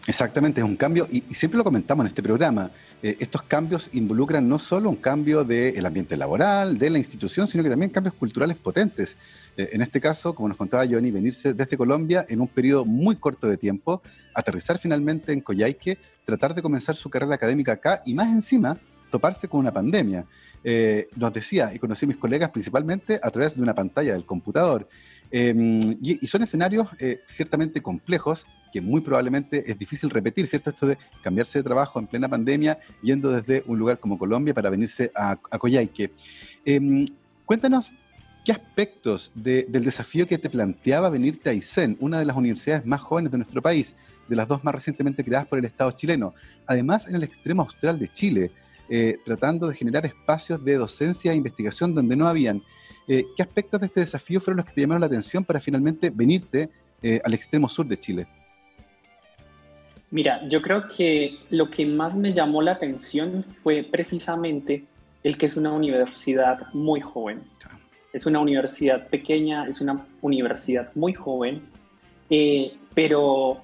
Exactamente, 0.07 0.61
es 0.61 0.67
un 0.67 0.77
cambio, 0.77 1.09
y, 1.11 1.23
siempre 1.35 1.57
lo 1.57 1.65
comentamos 1.65 2.05
en 2.05 2.09
este 2.09 2.23
programa, 2.23 2.71
eh, 3.03 3.17
estos 3.21 3.43
cambios 3.43 3.89
involucran 3.95 4.47
no 4.47 4.59
solo 4.59 4.91
un 4.91 4.97
cambio 4.97 5.45
del 5.45 5.85
ambiente 5.87 6.15
laboral, 6.19 6.77
de 6.77 6.91
la 6.91 6.99
institución, 6.99 7.47
sino 7.47 7.65
que 7.65 7.71
también 7.71 7.91
cambios 7.91 8.15
culturales 8.15 8.59
potentes. 8.59 9.17
Eh, 9.57 9.71
en 9.73 9.81
este 9.81 10.03
caso, 10.03 10.35
como 10.35 10.49
nos 10.49 10.59
contaba 10.59 10.85
Johnny, 10.87 11.11
venirse 11.11 11.55
desde 11.55 11.79
Colombia 11.79 12.27
en 12.29 12.43
un 12.43 12.49
periodo 12.49 12.85
muy 12.85 13.17
corto 13.17 13.49
de 13.49 13.57
tiempo, 13.57 14.03
aterrizar 14.35 14.79
finalmente 14.79 15.33
en 15.33 15.41
Coyhaique, 15.41 15.97
tratar 16.27 16.55
de 16.55 16.61
comenzar 16.61 16.97
su 16.97 17.09
carrera 17.09 17.37
académica 17.37 17.73
acá 17.73 18.03
y 18.05 18.13
más 18.13 18.29
encima 18.29 18.77
toparse 19.11 19.49
con 19.49 19.61
una 19.61 19.73
pandemia. 19.73 20.27
Eh, 20.67 21.09
nos 21.17 21.33
decía, 21.33 21.73
y 21.75 21.79
conocí 21.79 22.07
a 22.07 22.09
mis 22.09 22.17
colegas 22.17 22.51
principalmente 22.51 23.21
a 23.23 23.31
través 23.31 23.55
de 23.55 23.63
una 23.63 23.75
pantalla 23.75 24.15
del 24.15 24.25
computador. 24.25 24.89
Em, 25.31 25.81
y, 26.01 26.27
son 26.27 26.43
escenarios 26.43 26.89
eh, 26.99 27.21
ciertamente 27.27 27.83
complejos 27.83 28.47
que 28.73 28.81
muy 28.81 29.03
probablemente 29.03 29.71
es 29.71 29.79
difícil 29.79 30.11
repetir, 30.11 30.47
¿cierto? 30.47 30.71
Esto 30.71 30.87
de 30.87 30.99
cambiarse 31.23 31.59
de 31.59 31.63
trabajo 31.65 31.99
en 31.99 32.07
plena 32.07 32.29
pandemia, 32.29 32.79
yendo 33.03 33.31
desde 33.31 33.63
un 33.67 33.79
lugar 33.79 33.99
como 33.99 34.19
Colombia 34.19 34.55
para 34.55 34.71
venirse 34.71 35.13
a, 35.15 35.33
a. 35.33 35.59
Em, 36.65 37.05
cuéntanos 37.45 37.93
qué 38.45 38.53
aspectos 38.53 39.33
del 39.35 39.85
desafío 39.85 40.27
que 40.27 40.39
te 40.39 40.51
planteaba 40.51 41.09
venirte 41.09 41.49
a 41.49 41.53
Aysén, 41.53 41.97
una 42.01 42.19
de 42.19 42.27
las 42.27 42.37
universidades 42.37 42.85
más 42.85 43.01
jóvenes 43.01 43.31
de 43.31 43.39
nuestro 43.39 43.63
país, 43.63 43.95
de 44.29 44.37
las 44.37 44.47
dos 44.47 44.63
más 44.65 44.75
recientemente 44.75 45.25
creadas 45.25 45.47
por 45.47 45.59
el 45.59 45.65
Estado 45.65 45.91
chileno, 45.93 46.35
además 46.67 47.09
en 47.09 47.17
el 47.17 47.23
extremo 47.23 47.63
austral 47.63 47.99
de 47.99 48.09
Chile, 48.09 48.51
eh, 48.89 49.19
tratando 49.25 49.69
de 49.69 49.75
generar 49.75 50.07
espacios 50.07 50.65
de 50.65 50.77
docencia 50.77 51.33
e 51.33 51.37
investigación 51.37 51.95
donde 51.95 52.17
no 52.17 52.29
habían. 52.29 52.63
Eh, 53.07 53.25
¿Qué 53.37 53.43
aspectos 53.43 53.81
de 53.81 53.87
este 53.87 54.01
desafío 54.01 54.41
fueron 54.41 54.59
los 54.59 54.67
que 54.67 54.73
te 54.73 54.81
llamaron 54.81 55.01
la 55.01 55.07
atención 55.07 55.45
para 55.45 55.61
finalmente 55.61 56.11
venirte 56.11 56.71
eh, 57.03 57.21
al 57.25 57.35
extremo 57.35 57.69
sur 57.69 57.87
de 57.87 57.99
Chile? 57.99 58.27
Mira, 60.11 60.47
yo 60.49 60.63
creo 60.63 60.89
que 60.89 61.39
lo 61.51 61.69
que 61.71 61.85
más 61.85 62.17
me 62.17 62.33
llamó 62.33 62.63
la 62.63 62.73
atención 62.73 63.45
fue 63.63 63.83
precisamente 63.83 64.85
el 65.23 65.37
que 65.37 65.47
es 65.47 65.57
una 65.57 65.73
universidad 65.73 66.73
muy 66.73 67.01
joven. 67.01 67.43
Es 68.13 68.27
una 68.27 68.39
universidad 68.39 69.09
pequeña, 69.09 69.67
es 69.67 69.81
una 69.81 70.07
universidad 70.23 70.95
muy 70.95 71.15
joven, 71.15 71.63
eh, 72.31 72.75
pero 72.95 73.61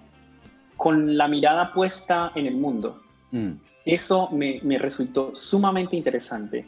con 0.76 1.16
la 1.16 1.28
mirada 1.28 1.72
puesta 1.72 2.32
en 2.34 2.46
el 2.46 2.56
mundo. 2.56 3.00
Mm. 3.30 3.52
Eso 3.84 4.28
me, 4.30 4.60
me, 4.62 4.78
resultó 4.78 5.36
sumamente 5.36 5.96
interesante. 5.96 6.66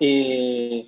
Eh, 0.00 0.86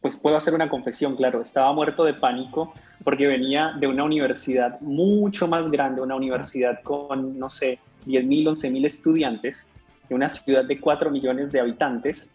pues 0.00 0.16
puedo 0.16 0.36
hacer 0.36 0.54
una 0.54 0.68
confesión, 0.68 1.16
claro, 1.16 1.42
estaba 1.42 1.72
muerto 1.72 2.04
de 2.04 2.14
pánico 2.14 2.72
porque 3.04 3.26
venía 3.26 3.74
de 3.78 3.86
una 3.86 4.04
universidad 4.04 4.80
mucho 4.80 5.48
más 5.48 5.70
grande, 5.70 6.00
una 6.00 6.14
universidad 6.14 6.82
con, 6.82 7.38
no 7.38 7.50
sé, 7.50 7.78
10.000, 8.06 8.50
11.000 8.50 8.86
estudiantes, 8.86 9.66
de 10.08 10.14
una 10.14 10.28
ciudad 10.28 10.64
de 10.64 10.80
4 10.80 11.10
millones 11.10 11.50
de 11.52 11.60
habitantes, 11.60 12.30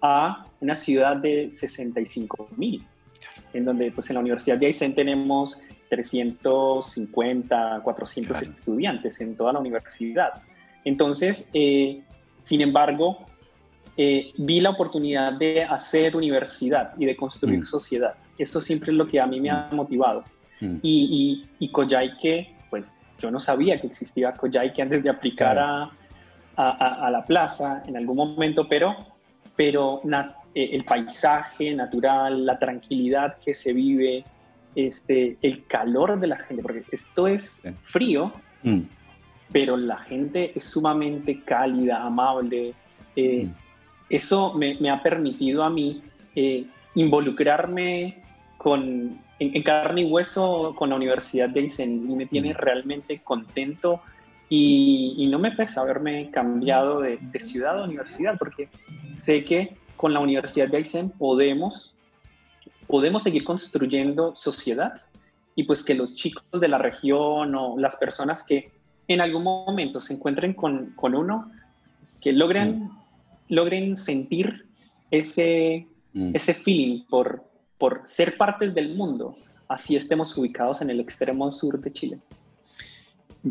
a 0.00 0.46
una 0.60 0.74
ciudad 0.76 1.16
de 1.16 1.46
65.000, 1.46 2.82
en 3.52 3.64
donde 3.64 3.90
pues 3.90 4.10
en 4.10 4.14
la 4.14 4.20
Universidad 4.20 4.58
de 4.58 4.66
Aysén 4.66 4.94
tenemos 4.94 5.60
350, 5.88 7.80
400 7.82 8.42
estudiantes 8.42 9.20
en 9.20 9.36
toda 9.36 9.52
la 9.54 9.58
universidad. 9.58 10.42
Entonces, 10.84 11.50
eh, 11.52 12.02
sin 12.40 12.60
embargo, 12.60 13.26
eh, 13.96 14.32
vi 14.36 14.60
la 14.60 14.70
oportunidad 14.70 15.32
de 15.32 15.64
hacer 15.64 16.16
universidad 16.16 16.92
y 16.98 17.06
de 17.06 17.16
construir 17.16 17.60
mm. 17.60 17.64
sociedad. 17.64 18.14
Esto 18.38 18.60
siempre 18.60 18.92
es 18.92 18.96
lo 18.96 19.06
que 19.06 19.20
a 19.20 19.26
mí 19.26 19.40
me 19.40 19.50
ha 19.50 19.68
mm. 19.70 19.74
motivado. 19.74 20.24
Mm. 20.60 20.76
Y, 20.82 21.44
y, 21.58 21.66
y 21.66 21.72
pues 22.70 22.96
yo 23.18 23.30
no 23.30 23.40
sabía 23.40 23.80
que 23.80 23.86
existía 23.88 24.32
Coyhaique 24.32 24.82
antes 24.82 25.02
de 25.02 25.10
aplicar 25.10 25.58
a, 25.58 25.90
a, 26.58 27.10
la 27.10 27.22
plaza 27.22 27.82
en 27.86 27.96
algún 27.96 28.16
momento, 28.16 28.66
pero, 28.68 28.96
pero 29.56 30.00
eh, 30.54 30.70
el 30.72 30.84
paisaje 30.84 31.74
natural, 31.74 32.44
la 32.44 32.58
tranquilidad 32.58 33.38
que 33.38 33.54
se 33.54 33.72
vive, 33.72 34.24
este, 34.74 35.38
el 35.42 35.66
calor 35.66 36.18
de 36.18 36.26
la 36.26 36.36
gente, 36.36 36.62
porque 36.62 36.84
esto 36.90 37.28
es 37.28 37.62
frío, 37.84 38.32
pero 39.52 39.76
la 39.76 39.98
gente 39.98 40.52
es 40.54 40.64
sumamente 40.64 41.42
cálida, 41.42 42.02
amable. 42.02 42.74
Eh, 43.16 43.48
eso 44.10 44.54
me, 44.54 44.90
ha 44.90 45.02
permitido 45.02 45.62
a 45.62 45.70
mí 45.70 46.02
eh, 46.34 46.64
involucrarme 46.94 48.22
con, 48.56 49.18
en, 49.38 49.62
carne 49.62 50.02
y 50.02 50.04
hueso 50.04 50.74
con 50.76 50.90
la 50.90 50.96
Universidad 50.96 51.48
de 51.48 51.60
Aysén 51.60 52.10
y 52.10 52.14
me 52.14 52.26
tiene 52.26 52.52
realmente 52.52 53.20
contento 53.22 54.00
y, 54.50 55.28
no 55.30 55.38
me 55.38 55.52
pesa 55.52 55.82
haberme 55.82 56.30
cambiado 56.30 57.00
de, 57.00 57.18
ciudad 57.38 57.78
a 57.78 57.84
universidad 57.84 58.38
porque 58.38 58.68
sé 59.12 59.44
que 59.44 59.76
con 59.96 60.14
la 60.14 60.20
Universidad 60.20 60.68
de 60.68 60.78
Aysén 60.78 61.10
podemos, 61.10 61.94
podemos 62.86 63.22
seguir 63.22 63.44
construyendo 63.44 64.34
sociedad 64.36 64.94
y 65.54 65.64
pues 65.64 65.84
que 65.84 65.94
los 65.94 66.14
chicos 66.14 66.44
de 66.52 66.68
la 66.68 66.78
región 66.78 67.54
o 67.54 67.76
las 67.78 67.96
personas 67.96 68.42
que 68.42 68.72
en 69.08 69.20
algún 69.20 69.42
momento 69.42 70.00
se 70.00 70.14
encuentren 70.14 70.54
con, 70.54 70.92
con 70.94 71.14
uno, 71.14 71.50
que 72.20 72.32
logren 72.32 72.90
logren 73.48 73.96
sentir 73.96 74.66
ese, 75.10 75.86
mm. 76.12 76.30
ese 76.34 76.54
feeling 76.54 77.04
por, 77.08 77.44
por 77.78 78.02
ser 78.06 78.36
partes 78.36 78.74
del 78.74 78.94
mundo, 78.94 79.36
así 79.68 79.96
estemos 79.96 80.36
ubicados 80.36 80.80
en 80.80 80.90
el 80.90 81.00
extremo 81.00 81.52
sur 81.52 81.80
de 81.80 81.92
Chile. 81.92 82.18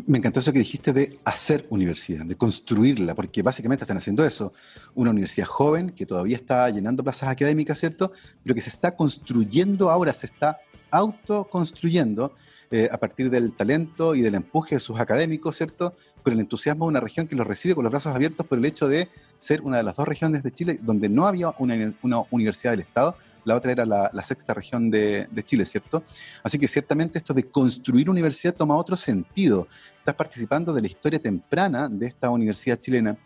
Me 0.06 0.18
encantó 0.18 0.40
eso 0.40 0.52
que 0.52 0.58
dijiste 0.58 0.92
de 0.92 1.18
hacer 1.24 1.66
universidad, 1.70 2.24
de 2.26 2.36
construirla, 2.36 3.14
porque 3.14 3.42
básicamente 3.42 3.84
están 3.84 3.96
haciendo 3.96 4.24
eso. 4.24 4.52
Una 4.94 5.10
universidad 5.10 5.46
joven 5.46 5.90
que 5.90 6.04
todavía 6.04 6.36
está 6.36 6.68
llenando 6.68 7.02
plazas 7.02 7.30
académicas, 7.30 7.80
¿cierto? 7.80 8.12
Pero 8.42 8.54
que 8.54 8.60
se 8.60 8.68
está 8.68 8.94
construyendo 8.94 9.90
ahora, 9.90 10.12
se 10.12 10.26
está 10.26 10.58
autoconstruyendo 10.90 12.32
eh, 12.70 12.88
a 12.92 12.98
partir 12.98 13.30
del 13.30 13.54
talento 13.54 14.14
y 14.14 14.20
del 14.20 14.34
empuje 14.34 14.74
de 14.74 14.80
sus 14.80 15.00
académicos, 15.00 15.56
¿cierto? 15.56 15.94
Con 16.22 16.34
el 16.34 16.40
entusiasmo 16.40 16.84
de 16.84 16.90
una 16.90 17.00
región 17.00 17.26
que 17.26 17.34
los 17.34 17.46
recibe 17.46 17.74
con 17.74 17.82
los 17.82 17.90
brazos 17.90 18.14
abiertos 18.14 18.46
por 18.46 18.58
el 18.58 18.64
hecho 18.66 18.88
de 18.88 19.08
ser 19.38 19.62
una 19.62 19.78
de 19.78 19.82
las 19.84 19.96
dos 19.96 20.06
regiones 20.06 20.42
de 20.42 20.52
Chile 20.52 20.78
donde 20.82 21.08
no 21.08 21.26
había 21.26 21.54
una, 21.58 21.94
universidad 22.30 22.72
del 22.72 22.80
Estado, 22.80 23.16
la 23.46 23.56
otra 23.56 23.72
era 23.72 23.86
la, 23.86 24.22
sexta 24.22 24.52
región 24.52 24.90
de, 24.90 25.26
Chile, 25.44 25.64
¿cierto? 25.64 26.02
Así 26.42 26.58
que 26.58 26.68
ciertamente 26.68 27.16
esto 27.16 27.32
de 27.32 27.44
construir 27.44 28.10
universidad 28.10 28.54
toma 28.54 28.76
otro 28.76 28.98
sentido. 28.98 29.66
Estás 30.00 30.14
participando 30.14 30.74
de 30.74 30.82
la 30.82 30.88
historia 30.88 31.18
temprana 31.18 31.88
de 31.88 32.06
esta 32.06 32.28
universidad 32.28 32.78
chilena. 32.78 33.16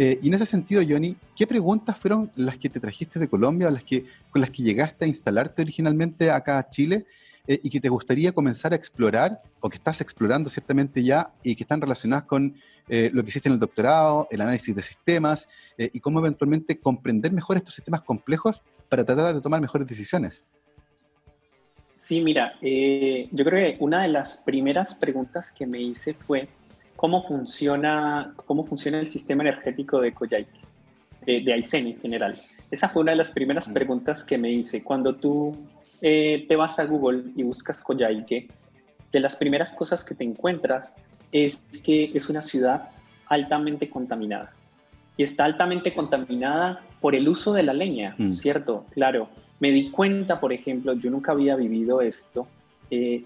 Eh, 0.00 0.16
y 0.22 0.28
en 0.28 0.34
ese 0.34 0.46
sentido, 0.46 0.80
Johnny, 0.88 1.16
¿qué 1.34 1.44
preguntas 1.44 1.98
fueron 1.98 2.30
las 2.36 2.56
que 2.56 2.68
te 2.68 2.78
trajiste 2.78 3.18
de 3.18 3.26
Colombia, 3.26 3.68
las 3.68 3.82
que, 3.82 4.04
con 4.30 4.40
las 4.40 4.48
que 4.48 4.62
llegaste 4.62 5.04
a 5.04 5.08
instalarte 5.08 5.60
originalmente 5.60 6.30
acá 6.30 6.56
a 6.56 6.70
Chile 6.70 7.04
eh, 7.48 7.58
y 7.64 7.68
que 7.68 7.80
te 7.80 7.88
gustaría 7.88 8.30
comenzar 8.30 8.72
a 8.72 8.76
explorar 8.76 9.42
o 9.58 9.68
que 9.68 9.76
estás 9.76 10.00
explorando 10.00 10.48
ciertamente 10.50 11.02
ya 11.02 11.32
y 11.42 11.56
que 11.56 11.64
están 11.64 11.80
relacionadas 11.80 12.26
con 12.26 12.54
eh, 12.88 13.10
lo 13.12 13.24
que 13.24 13.30
hiciste 13.30 13.48
en 13.48 13.54
el 13.54 13.58
doctorado, 13.58 14.28
el 14.30 14.40
análisis 14.40 14.72
de 14.72 14.82
sistemas 14.82 15.48
y 15.76 15.98
cómo 15.98 16.20
eventualmente 16.20 16.78
comprender 16.78 17.32
mejor 17.32 17.56
estos 17.56 17.74
sistemas 17.74 18.02
complejos 18.02 18.62
para 18.88 19.04
tratar 19.04 19.34
de 19.34 19.40
tomar 19.40 19.60
mejores 19.60 19.86
decisiones? 19.88 20.44
Sí, 22.02 22.22
mira, 22.22 22.54
yo 22.62 23.44
creo 23.44 23.50
que 23.50 23.76
una 23.80 24.02
de 24.02 24.08
las 24.08 24.38
primeras 24.38 24.94
preguntas 24.94 25.52
que 25.52 25.66
me 25.66 25.82
hice 25.82 26.14
fue 26.14 26.48
cómo 26.98 27.22
funciona, 27.22 28.32
cómo 28.44 28.66
funciona 28.66 28.98
el 28.98 29.06
sistema 29.06 29.44
energético 29.44 30.00
de 30.00 30.12
Coyhaique, 30.12 30.58
de, 31.24 31.42
de 31.42 31.52
Aysén 31.52 31.86
en 31.86 32.00
general. 32.00 32.34
Esa 32.72 32.88
fue 32.88 33.02
una 33.02 33.12
de 33.12 33.18
las 33.18 33.30
primeras 33.30 33.68
mm. 33.68 33.72
preguntas 33.72 34.24
que 34.24 34.36
me 34.36 34.50
hice. 34.50 34.82
Cuando 34.82 35.14
tú 35.14 35.56
eh, 36.02 36.44
te 36.48 36.56
vas 36.56 36.80
a 36.80 36.86
Google 36.86 37.22
y 37.36 37.44
buscas 37.44 37.82
Coyhaique, 37.82 38.48
de 39.12 39.20
las 39.20 39.36
primeras 39.36 39.70
cosas 39.70 40.04
que 40.04 40.16
te 40.16 40.24
encuentras 40.24 40.92
es 41.30 41.64
que 41.84 42.10
es 42.14 42.28
una 42.28 42.42
ciudad 42.42 42.88
altamente 43.28 43.88
contaminada. 43.88 44.52
Y 45.16 45.22
está 45.22 45.44
altamente 45.44 45.94
contaminada 45.94 46.82
por 47.00 47.14
el 47.14 47.28
uso 47.28 47.52
de 47.52 47.62
la 47.62 47.74
leña, 47.74 48.16
mm. 48.18 48.34
¿cierto? 48.34 48.86
Claro. 48.90 49.28
Me 49.60 49.70
di 49.70 49.92
cuenta, 49.92 50.40
por 50.40 50.52
ejemplo, 50.52 50.94
yo 50.94 51.12
nunca 51.12 51.30
había 51.30 51.54
vivido 51.54 52.00
esto. 52.00 52.48
Eh, 52.90 53.22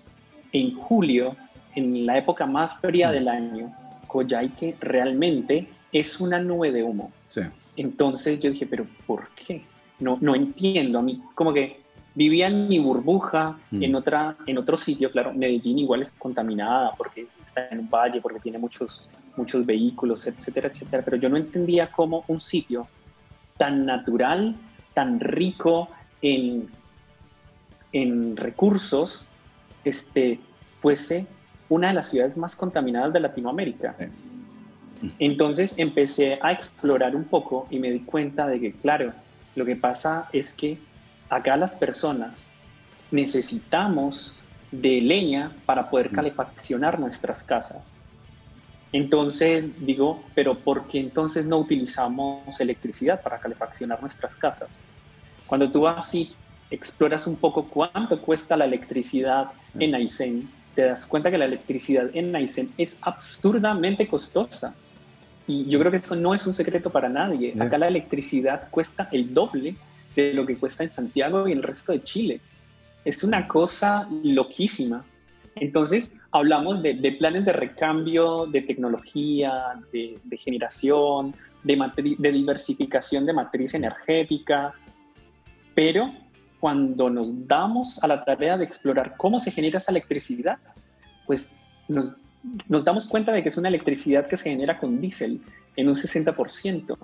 en 0.52 0.74
julio, 0.74 1.36
en 1.74 2.06
la 2.06 2.18
época 2.18 2.46
más 2.46 2.74
fría 2.76 3.08
mm. 3.08 3.12
del 3.12 3.28
año, 3.28 3.72
Coyhaique 4.06 4.76
realmente 4.80 5.68
es 5.92 6.20
una 6.20 6.38
nube 6.38 6.72
de 6.72 6.82
humo. 6.82 7.12
Sí. 7.28 7.42
Entonces 7.76 8.40
yo 8.40 8.50
dije, 8.50 8.66
pero 8.66 8.86
¿por 9.06 9.28
qué? 9.30 9.62
No, 10.00 10.18
no 10.20 10.34
entiendo. 10.34 10.98
A 10.98 11.02
mí 11.02 11.22
como 11.34 11.52
que 11.52 11.80
vivía 12.14 12.48
en 12.48 12.68
mi 12.68 12.78
burbuja, 12.78 13.58
mm. 13.70 13.82
en, 13.82 13.94
otra, 13.94 14.36
en 14.46 14.58
otro 14.58 14.76
sitio, 14.76 15.10
claro, 15.10 15.32
Medellín 15.32 15.78
igual 15.78 16.02
es 16.02 16.12
contaminada 16.12 16.92
porque 16.96 17.26
está 17.40 17.68
en 17.68 17.80
un 17.80 17.90
valle, 17.90 18.20
porque 18.20 18.40
tiene 18.40 18.58
muchos, 18.58 19.06
muchos 19.36 19.64
vehículos, 19.64 20.26
etcétera, 20.26 20.68
etcétera, 20.68 21.02
pero 21.04 21.16
yo 21.16 21.28
no 21.28 21.36
entendía 21.36 21.90
cómo 21.90 22.24
un 22.28 22.40
sitio 22.40 22.86
tan 23.56 23.86
natural, 23.86 24.54
tan 24.94 25.20
rico 25.20 25.88
en, 26.20 26.68
en 27.92 28.36
recursos, 28.36 29.24
este, 29.84 30.38
fuese 30.80 31.26
una 31.72 31.88
de 31.88 31.94
las 31.94 32.10
ciudades 32.10 32.36
más 32.36 32.54
contaminadas 32.54 33.14
de 33.14 33.20
Latinoamérica. 33.20 33.96
Entonces 35.18 35.74
empecé 35.78 36.38
a 36.42 36.52
explorar 36.52 37.16
un 37.16 37.24
poco 37.24 37.66
y 37.70 37.78
me 37.78 37.90
di 37.90 38.00
cuenta 38.00 38.46
de 38.46 38.60
que, 38.60 38.72
claro, 38.72 39.12
lo 39.56 39.64
que 39.64 39.74
pasa 39.74 40.28
es 40.32 40.52
que 40.52 40.78
acá 41.30 41.56
las 41.56 41.74
personas 41.74 42.50
necesitamos 43.10 44.34
de 44.70 45.00
leña 45.00 45.52
para 45.64 45.88
poder 45.88 46.10
calefaccionar 46.10 47.00
nuestras 47.00 47.42
casas. 47.42 47.92
Entonces 48.92 49.70
digo, 49.84 50.22
pero 50.34 50.58
¿por 50.58 50.88
qué 50.88 51.00
entonces 51.00 51.46
no 51.46 51.58
utilizamos 51.58 52.60
electricidad 52.60 53.22
para 53.22 53.38
calefaccionar 53.38 54.00
nuestras 54.02 54.36
casas? 54.36 54.82
Cuando 55.46 55.72
tú 55.72 55.88
así 55.88 56.34
exploras 56.70 57.26
un 57.26 57.36
poco 57.36 57.64
cuánto 57.64 58.20
cuesta 58.20 58.56
la 58.58 58.66
electricidad 58.66 59.52
en 59.78 59.94
Aysén, 59.94 60.50
te 60.74 60.82
das 60.82 61.06
cuenta 61.06 61.30
que 61.30 61.38
la 61.38 61.44
electricidad 61.44 62.10
en 62.14 62.34
Aysén 62.34 62.70
es 62.78 62.98
absurdamente 63.02 64.06
costosa. 64.06 64.74
Y 65.46 65.66
yo 65.66 65.78
creo 65.78 65.90
que 65.90 65.98
eso 65.98 66.16
no 66.16 66.34
es 66.34 66.46
un 66.46 66.54
secreto 66.54 66.90
para 66.90 67.08
nadie. 67.08 67.54
Acá 67.58 67.76
la 67.78 67.88
electricidad 67.88 68.68
cuesta 68.70 69.08
el 69.12 69.34
doble 69.34 69.74
de 70.14 70.34
lo 70.34 70.46
que 70.46 70.56
cuesta 70.56 70.82
en 70.82 70.88
Santiago 70.88 71.48
y 71.48 71.52
el 71.52 71.62
resto 71.62 71.92
de 71.92 72.02
Chile. 72.02 72.40
Es 73.04 73.24
una 73.24 73.48
cosa 73.48 74.08
loquísima. 74.22 75.04
Entonces, 75.56 76.16
hablamos 76.30 76.82
de, 76.82 76.94
planes 77.18 77.44
de 77.44 77.52
recambio, 77.52 78.46
de 78.46 78.62
tecnología, 78.62 79.74
de, 79.92 80.18
generación, 80.38 81.34
de, 81.64 82.16
de 82.18 82.32
diversificación 82.32 83.26
de 83.26 83.32
matriz 83.32 83.74
energética, 83.74 84.72
pero 85.74 86.12
cuando 86.62 87.10
nos 87.10 87.48
damos 87.48 88.00
a 88.04 88.06
la 88.06 88.24
tarea 88.24 88.56
de 88.56 88.62
explorar 88.62 89.16
cómo 89.16 89.40
se 89.40 89.50
genera 89.50 89.78
esa 89.78 89.90
electricidad, 89.90 90.58
pues 91.26 91.56
nos, 91.88 92.14
nos 92.68 92.84
damos 92.84 93.08
cuenta 93.08 93.32
de 93.32 93.42
que 93.42 93.48
es 93.48 93.56
una 93.56 93.68
electricidad 93.68 94.28
que 94.28 94.36
se 94.36 94.50
genera 94.50 94.78
con 94.78 95.00
diésel 95.00 95.40
en 95.74 95.88
un 95.88 95.96
60% 95.96 96.96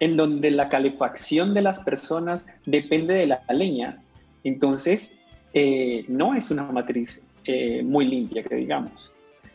en 0.00 0.16
donde 0.16 0.50
la 0.50 0.68
calefacción 0.68 1.54
de 1.54 1.62
las 1.62 1.78
personas 1.78 2.48
depende 2.66 3.14
de 3.14 3.28
la 3.28 3.44
leña. 3.50 4.02
Entonces, 4.42 5.16
eh, 5.54 6.04
no 6.08 6.34
es 6.34 6.50
una 6.50 6.64
matriz 6.64 7.24
eh, 7.44 7.84
muy 7.84 8.06
limpia, 8.06 8.42
que 8.42 8.56
digamos. 8.56 9.12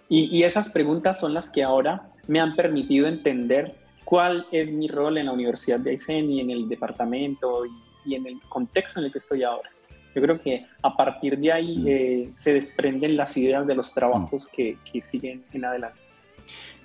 Y, 0.08 0.44
esas 0.44 0.70
preguntas 0.70 1.20
son 1.20 1.34
las 1.34 1.50
que 1.50 1.64
ahora 1.64 2.08
me 2.30 2.40
han 2.40 2.56
permitido 2.56 3.08
entender 3.08 3.76
cuál 4.06 4.46
es 4.54 4.72
mi 4.72 4.88
rol 4.88 5.18
en 5.18 5.26
la 5.26 5.34
Universidad 5.34 5.82
de 5.82 5.90
Aysén 5.90 6.32
y 6.32 6.40
en 6.40 6.50
el 6.50 6.70
departamento 6.70 7.66
y, 7.66 7.87
en 8.16 8.28
el 8.28 8.40
contexto 8.50 9.00
en 9.00 9.08
el 9.08 9.12
que 9.12 9.18
estoy 9.18 9.44
ahora. 9.44 9.70
Yo 10.16 10.22
creo 10.22 10.42
que 10.42 10.66
a 10.82 10.96
partir 10.96 11.38
de 11.38 11.52
ahí 11.52 11.78
mm. 11.78 11.88
eh, 11.88 12.30
se 12.32 12.54
desprenden 12.54 13.18
las 13.18 13.38
ideas 13.38 13.68
de 13.68 13.76
los 13.76 13.94
trabajos 13.94 14.48
mm. 14.48 14.56
que, 14.56 14.78
que 14.92 15.02
siguen 15.02 15.44
en 15.54 15.66
adelante. 15.66 16.00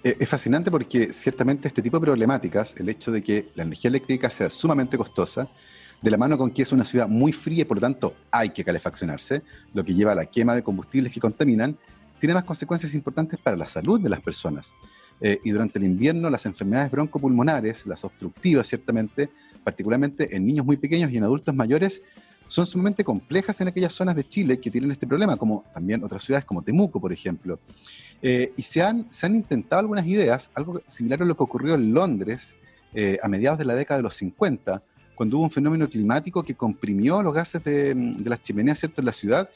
Eh, 0.04 0.16
es 0.18 0.28
fascinante 0.28 0.70
porque 0.70 1.12
ciertamente 1.12 1.68
este 1.68 1.80
tipo 1.80 1.98
de 1.98 2.02
problemáticas, 2.06 2.74
el 2.78 2.88
hecho 2.88 3.12
de 3.12 3.22
que 3.22 3.48
la 3.54 3.62
energía 3.62 3.88
eléctrica 3.88 4.28
sea 4.30 4.50
sumamente 4.50 4.98
costosa, 4.98 5.48
de 6.02 6.10
la 6.10 6.18
mano 6.18 6.36
con 6.36 6.50
que 6.50 6.62
es 6.62 6.72
una 6.72 6.84
ciudad 6.84 7.08
muy 7.08 7.32
fría 7.32 7.62
y 7.62 7.64
por 7.64 7.76
lo 7.76 7.80
tanto 7.80 8.14
hay 8.30 8.50
que 8.50 8.64
calefaccionarse, 8.64 9.42
lo 9.72 9.84
que 9.84 9.94
lleva 9.94 10.12
a 10.12 10.14
la 10.16 10.26
quema 10.26 10.54
de 10.54 10.62
combustibles 10.62 11.12
que 11.12 11.20
contaminan, 11.20 11.78
tiene 12.18 12.34
más 12.34 12.44
consecuencias 12.44 12.94
importantes 12.94 13.38
para 13.38 13.56
la 13.56 13.66
salud 13.66 14.00
de 14.00 14.10
las 14.10 14.20
personas. 14.20 14.74
Eh, 15.20 15.38
y 15.44 15.50
durante 15.50 15.78
el 15.78 15.84
invierno 15.84 16.28
las 16.28 16.46
enfermedades 16.46 16.90
broncopulmonares, 16.90 17.86
las 17.86 18.04
obstructivas 18.04 18.66
ciertamente, 18.66 19.30
particularmente 19.62 20.34
en 20.34 20.46
niños 20.46 20.64
muy 20.66 20.76
pequeños 20.76 21.10
y 21.10 21.16
en 21.16 21.24
adultos 21.24 21.54
mayores, 21.54 22.02
son 22.48 22.66
sumamente 22.66 23.02
complejas 23.02 23.60
en 23.62 23.68
aquellas 23.68 23.94
zonas 23.94 24.14
de 24.14 24.24
Chile 24.24 24.60
que 24.60 24.70
tienen 24.70 24.90
este 24.90 25.06
problema, 25.06 25.36
como 25.36 25.64
también 25.72 26.04
otras 26.04 26.22
ciudades 26.22 26.44
como 26.44 26.60
Temuco, 26.62 27.00
por 27.00 27.12
ejemplo. 27.12 27.58
Eh, 28.20 28.52
y 28.56 28.62
se 28.62 28.82
han, 28.82 29.06
se 29.10 29.26
han 29.26 29.34
intentado 29.34 29.80
algunas 29.80 30.06
ideas, 30.06 30.50
algo 30.54 30.80
similar 30.84 31.22
a 31.22 31.24
lo 31.24 31.34
que 31.34 31.42
ocurrió 31.42 31.74
en 31.74 31.94
Londres 31.94 32.54
eh, 32.92 33.18
a 33.22 33.28
mediados 33.28 33.58
de 33.58 33.64
la 33.64 33.74
década 33.74 33.98
de 33.98 34.02
los 34.02 34.14
50, 34.16 34.82
cuando 35.14 35.38
hubo 35.38 35.44
un 35.44 35.50
fenómeno 35.50 35.88
climático 35.88 36.42
que 36.42 36.54
comprimió 36.54 37.22
los 37.22 37.32
gases 37.32 37.64
de, 37.64 37.94
de 37.94 38.30
las 38.30 38.42
chimeneas 38.42 38.80
¿cierto? 38.80 39.00
en 39.00 39.06
la 39.06 39.12
ciudad 39.12 39.48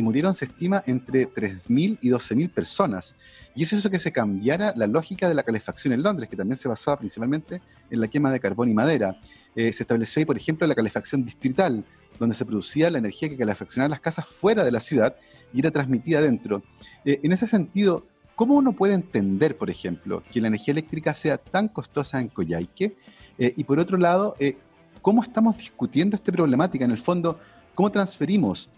y 0.00 0.02
murieron, 0.02 0.34
se 0.34 0.46
estima, 0.46 0.82
entre 0.86 1.28
3.000 1.28 1.98
y 2.00 2.10
12.000 2.10 2.50
personas. 2.50 3.16
Y 3.54 3.62
eso 3.62 3.76
hizo 3.76 3.90
que 3.90 3.98
se 3.98 4.12
cambiara 4.12 4.72
la 4.76 4.86
lógica 4.86 5.28
de 5.28 5.34
la 5.34 5.42
calefacción 5.42 5.92
en 5.94 6.02
Londres, 6.02 6.28
que 6.28 6.36
también 6.36 6.56
se 6.56 6.68
basaba 6.68 6.98
principalmente 6.98 7.62
en 7.90 8.00
la 8.00 8.08
quema 8.08 8.30
de 8.30 8.40
carbón 8.40 8.70
y 8.70 8.74
madera. 8.74 9.20
Eh, 9.54 9.72
se 9.72 9.82
estableció 9.82 10.20
ahí, 10.20 10.26
por 10.26 10.36
ejemplo, 10.36 10.66
la 10.66 10.74
calefacción 10.74 11.24
distrital, 11.24 11.84
donde 12.20 12.36
se 12.36 12.44
producía 12.44 12.90
la 12.90 12.98
energía 12.98 13.28
que 13.28 13.36
calefaccionaba 13.36 13.88
las 13.88 14.00
casas 14.00 14.26
fuera 14.26 14.62
de 14.62 14.70
la 14.70 14.80
ciudad 14.80 15.16
y 15.52 15.60
era 15.60 15.70
transmitida 15.70 16.20
dentro. 16.20 16.62
Eh, 17.04 17.18
en 17.22 17.32
ese 17.32 17.46
sentido, 17.46 18.06
¿cómo 18.36 18.54
uno 18.54 18.72
puede 18.72 18.94
entender, 18.94 19.56
por 19.56 19.70
ejemplo, 19.70 20.22
que 20.30 20.40
la 20.40 20.48
energía 20.48 20.72
eléctrica 20.72 21.14
sea 21.14 21.38
tan 21.38 21.68
costosa 21.68 22.20
en 22.20 22.28
Coyhaique? 22.28 22.96
Eh, 23.38 23.54
y 23.56 23.64
por 23.64 23.78
otro 23.80 23.96
lado, 23.96 24.36
eh, 24.38 24.58
¿cómo 25.00 25.22
estamos 25.22 25.56
discutiendo 25.56 26.14
esta 26.14 26.30
problemática? 26.30 26.84
En 26.84 26.90
el 26.90 26.98
fondo, 26.98 27.40
¿cómo 27.74 27.90
transferimos 27.90 28.68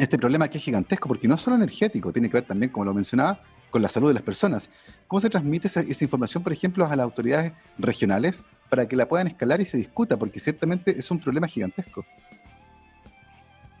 este 0.00 0.18
problema 0.18 0.48
que 0.48 0.58
es 0.58 0.64
gigantesco? 0.64 1.08
Porque 1.08 1.28
no 1.28 1.34
es 1.34 1.40
solo 1.40 1.56
energético, 1.56 2.12
tiene 2.12 2.28
que 2.28 2.38
ver 2.38 2.44
también, 2.44 2.72
como 2.72 2.84
lo 2.84 2.94
mencionaba, 2.94 3.40
con 3.70 3.82
la 3.82 3.88
salud 3.88 4.08
de 4.08 4.14
las 4.14 4.22
personas. 4.22 4.70
¿Cómo 5.06 5.20
se 5.20 5.30
transmite 5.30 5.68
esa, 5.68 5.80
esa, 5.80 6.04
información, 6.04 6.42
por 6.42 6.52
ejemplo, 6.52 6.84
a 6.84 6.96
las 6.96 7.04
autoridades 7.04 7.52
regionales 7.78 8.42
para 8.68 8.86
que 8.88 8.96
la 8.96 9.06
puedan 9.06 9.26
escalar 9.26 9.60
y 9.60 9.64
se 9.64 9.76
discuta? 9.76 10.16
Porque 10.18 10.40
ciertamente 10.40 10.98
es 10.98 11.10
un 11.10 11.20
problema 11.20 11.46
gigantesco. 11.46 12.04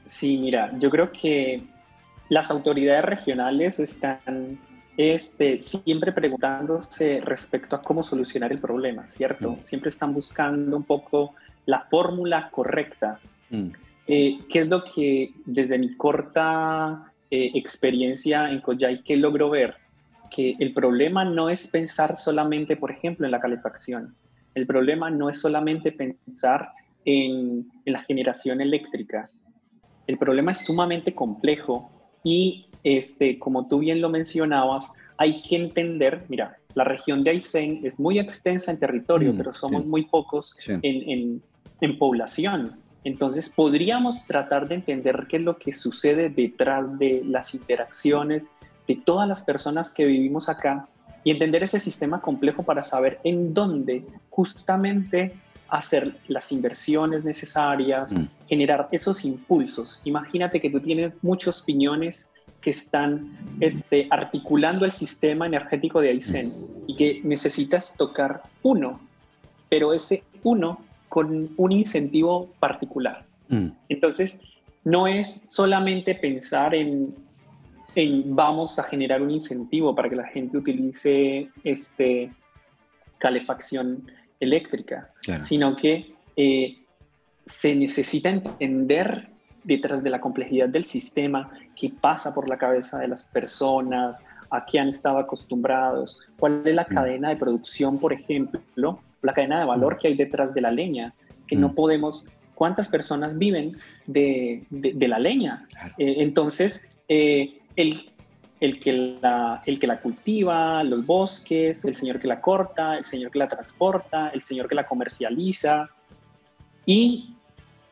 Sí, 0.04 0.38
mira, 0.38 0.72
yo 0.78 0.90
creo 0.90 1.12
que 1.12 1.62
las 2.28 2.50
autoridades 2.50 3.04
regionales 3.04 3.78
están 3.78 4.58
este, 4.96 5.60
siempre 5.60 6.12
preguntándose 6.12 7.20
respecto 7.24 7.76
a 7.76 7.82
cómo 7.82 8.02
solucionar 8.02 8.52
el 8.52 8.58
problema, 8.58 9.08
¿cierto? 9.08 9.52
Mm. 9.52 9.64
Siempre 9.64 9.90
están 9.90 10.12
buscando 10.12 10.76
un 10.76 10.84
poco 10.84 11.34
la 11.66 11.86
fórmula 11.90 12.50
correcta. 12.50 13.18
Mm. 13.50 13.68
Eh, 14.12 14.38
¿Qué 14.48 14.60
es 14.60 14.68
lo 14.68 14.82
que 14.82 15.32
desde 15.46 15.78
mi 15.78 15.96
corta 15.96 17.12
eh, 17.30 17.52
experiencia 17.54 18.50
en 18.50 18.60
Coyhaique 18.60 19.16
logro 19.16 19.50
ver? 19.50 19.76
Que 20.30 20.56
el 20.58 20.72
problema 20.72 21.24
no 21.24 21.48
es 21.48 21.68
pensar 21.68 22.16
solamente, 22.16 22.76
por 22.76 22.90
ejemplo, 22.90 23.24
en 23.26 23.32
la 23.32 23.40
calefacción. 23.40 24.14
El 24.54 24.66
problema 24.66 25.10
no 25.10 25.30
es 25.30 25.40
solamente 25.40 25.92
pensar 25.92 26.70
en, 27.04 27.70
en 27.84 27.92
la 27.92 28.02
generación 28.02 28.60
eléctrica 28.60 29.30
el 30.10 30.18
problema 30.18 30.50
es 30.50 30.64
sumamente 30.64 31.14
complejo 31.14 31.88
y, 32.24 32.66
este, 32.82 33.38
como 33.38 33.68
tú 33.68 33.78
bien 33.78 34.00
lo 34.00 34.08
mencionabas, 34.08 34.92
hay 35.18 35.40
que 35.42 35.54
entender, 35.54 36.24
mira, 36.28 36.56
la 36.74 36.82
región 36.82 37.22
de 37.22 37.30
Aysén 37.30 37.80
es 37.84 38.00
muy 38.00 38.18
extensa 38.18 38.72
en 38.72 38.80
territorio, 38.80 39.32
mm, 39.32 39.36
pero 39.36 39.54
somos 39.54 39.86
muy 39.86 40.06
pocos 40.06 40.56
en, 40.66 41.40
en, 41.80 41.98
población. 41.98 42.72
Entonces, 43.04 43.48
podríamos 43.48 44.26
tratar 44.26 44.68
de 44.68 44.76
entender 44.76 45.26
qué 45.28 45.38
es 45.38 45.42
lo 45.42 45.56
que 45.56 45.72
sucede 45.72 46.28
detrás 46.28 46.98
de 46.98 47.22
las 47.24 47.54
interacciones 47.54 48.50
de 48.86 48.96
todas 48.96 49.28
las 49.28 49.42
personas 49.42 49.92
que 49.92 50.04
vivimos 50.04 50.48
acá 50.48 50.88
y 51.24 51.30
entender 51.30 51.62
ese 51.62 51.78
sistema 51.78 52.20
complejo 52.20 52.62
para 52.62 52.82
saber 52.82 53.20
en 53.24 53.54
dónde 53.54 54.04
justamente 54.30 55.34
hacer 55.68 56.16
las 56.28 56.50
inversiones 56.52 57.24
necesarias, 57.24 58.12
mm. 58.12 58.26
generar 58.48 58.88
esos 58.90 59.24
impulsos. 59.24 60.00
Imagínate 60.04 60.60
que 60.60 60.70
tú 60.70 60.80
tienes 60.80 61.12
muchos 61.22 61.62
piñones 61.62 62.28
que 62.60 62.70
están 62.70 63.38
este, 63.60 64.06
articulando 64.10 64.84
el 64.84 64.92
sistema 64.92 65.46
energético 65.46 66.00
de 66.00 66.10
Aysén 66.10 66.48
mm. 66.48 66.84
y 66.88 66.96
que 66.96 67.20
necesitas 67.24 67.96
tocar 67.96 68.42
uno, 68.62 69.00
pero 69.68 69.94
ese 69.94 70.24
uno 70.42 70.80
con 71.10 71.50
un 71.56 71.72
incentivo 71.72 72.48
particular. 72.58 73.26
Mm. 73.48 73.66
Entonces, 73.90 74.40
no 74.84 75.06
es 75.06 75.28
solamente 75.50 76.14
pensar 76.14 76.74
en 76.74 77.14
vamos 78.26 78.78
a 78.78 78.84
generar 78.84 79.20
un 79.20 79.30
incentivo 79.30 79.94
para 79.94 80.08
que 80.08 80.16
la 80.16 80.26
gente 80.28 80.56
utilice 80.56 81.48
este, 81.64 82.30
calefacción 83.18 84.10
eléctrica, 84.38 85.10
sino 85.40 85.76
que 85.76 86.14
eh, 86.36 86.78
se 87.44 87.74
necesita 87.74 88.30
entender 88.30 89.28
detrás 89.64 90.02
de 90.02 90.10
la 90.10 90.20
complejidad 90.20 90.68
del 90.68 90.84
sistema, 90.84 91.50
qué 91.76 91.90
pasa 92.00 92.32
por 92.32 92.48
la 92.48 92.56
cabeza 92.56 92.98
de 92.98 93.08
las 93.08 93.24
personas, 93.24 94.24
a 94.50 94.64
qué 94.64 94.78
han 94.78 94.88
estado 94.88 95.18
acostumbrados, 95.18 96.18
cuál 96.38 96.62
es 96.64 96.74
la 96.74 96.86
mm. 96.88 96.94
cadena 96.94 97.28
de 97.30 97.36
producción, 97.36 97.98
por 97.98 98.12
ejemplo, 98.12 99.00
la 99.22 99.32
cadena 99.32 99.60
de 99.60 99.66
valor 99.66 99.98
que 99.98 100.08
hay 100.08 100.14
detrás 100.14 100.54
de 100.54 100.60
la 100.60 100.70
leña. 100.70 101.14
Es 101.38 101.46
que 101.46 101.56
no 101.56 101.74
podemos, 101.74 102.26
¿cuántas 102.54 102.88
personas 102.88 103.38
viven 103.38 103.76
de, 104.06 104.64
la 104.70 105.18
leña? 105.18 105.62
Eh, 105.98 106.16
entonces, 106.18 106.88
eh, 107.08 107.58
el, 107.76 108.10
el, 108.60 108.80
que 108.80 109.18
la, 109.20 109.62
el 109.66 109.78
que 109.78 109.86
la 109.86 110.00
cultiva, 110.00 110.82
los 110.84 111.04
bosques, 111.06 111.84
el 111.84 111.96
señor 111.96 112.20
que 112.20 112.28
la 112.28 112.40
corta, 112.40 112.98
el 112.98 113.04
señor 113.04 113.30
que 113.30 113.38
la 113.38 113.48
transporta, 113.48 114.28
el 114.28 114.42
señor 114.42 114.68
que 114.68 114.74
la 114.74 114.86
comercializa. 114.86 115.88
Y 116.86 117.34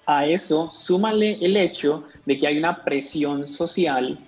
a 0.06 0.26
eso 0.26 0.70
súmale 0.72 1.38
el 1.44 1.56
hecho 1.56 2.04
de 2.24 2.36
que 2.38 2.46
hay 2.46 2.58
una 2.58 2.82
presión 2.82 3.46
social 3.46 4.18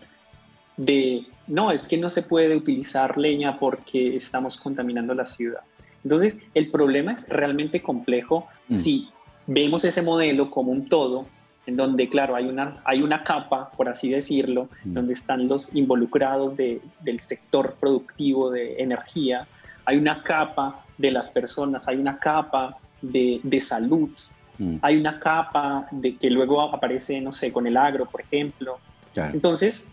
de, 0.76 1.24
no, 1.46 1.72
es 1.72 1.88
que 1.88 1.96
no 1.96 2.08
se 2.08 2.22
puede 2.22 2.54
utilizar 2.54 3.18
leña 3.18 3.58
porque 3.58 4.16
estamos 4.16 4.56
contaminando 4.56 5.14
la 5.14 5.24
ciudad. 5.24 5.62
Entonces, 6.04 6.38
el 6.54 6.70
problema 6.70 7.12
es 7.12 7.28
realmente 7.28 7.82
complejo 7.82 8.46
mm. 8.68 8.74
si 8.74 9.08
vemos 9.46 9.84
ese 9.84 10.02
modelo 10.02 10.50
como 10.50 10.72
un 10.72 10.88
todo, 10.88 11.26
en 11.66 11.76
donde, 11.76 12.08
claro, 12.08 12.34
hay 12.36 12.46
una, 12.46 12.76
hay 12.84 13.02
una 13.02 13.22
capa, 13.22 13.70
por 13.76 13.88
así 13.88 14.10
decirlo, 14.10 14.68
mm. 14.84 14.92
donde 14.94 15.12
están 15.12 15.48
los 15.48 15.74
involucrados 15.74 16.56
del 16.56 17.20
sector 17.20 17.76
productivo 17.78 18.50
de 18.50 18.80
energía, 18.80 19.46
hay 19.84 19.98
una 19.98 20.22
capa 20.22 20.84
de 20.98 21.10
las 21.10 21.30
personas, 21.30 21.88
hay 21.88 21.96
una 21.96 22.18
capa 22.18 22.78
de, 23.02 23.40
de 23.42 23.60
salud, 23.60 24.10
mm. 24.58 24.76
hay 24.82 24.96
una 24.96 25.18
capa 25.20 25.86
de 25.90 26.16
que 26.16 26.30
luego 26.30 26.60
aparece, 26.62 27.20
no 27.20 27.32
sé, 27.32 27.52
con 27.52 27.66
el 27.66 27.76
agro, 27.76 28.06
por 28.06 28.22
ejemplo. 28.22 28.78
Entonces, 29.16 29.90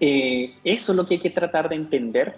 eh, 0.00 0.54
eso 0.64 0.92
es 0.92 0.96
lo 0.96 1.06
que 1.06 1.14
hay 1.14 1.20
que 1.20 1.30
tratar 1.30 1.68
de 1.68 1.76
entender 1.76 2.36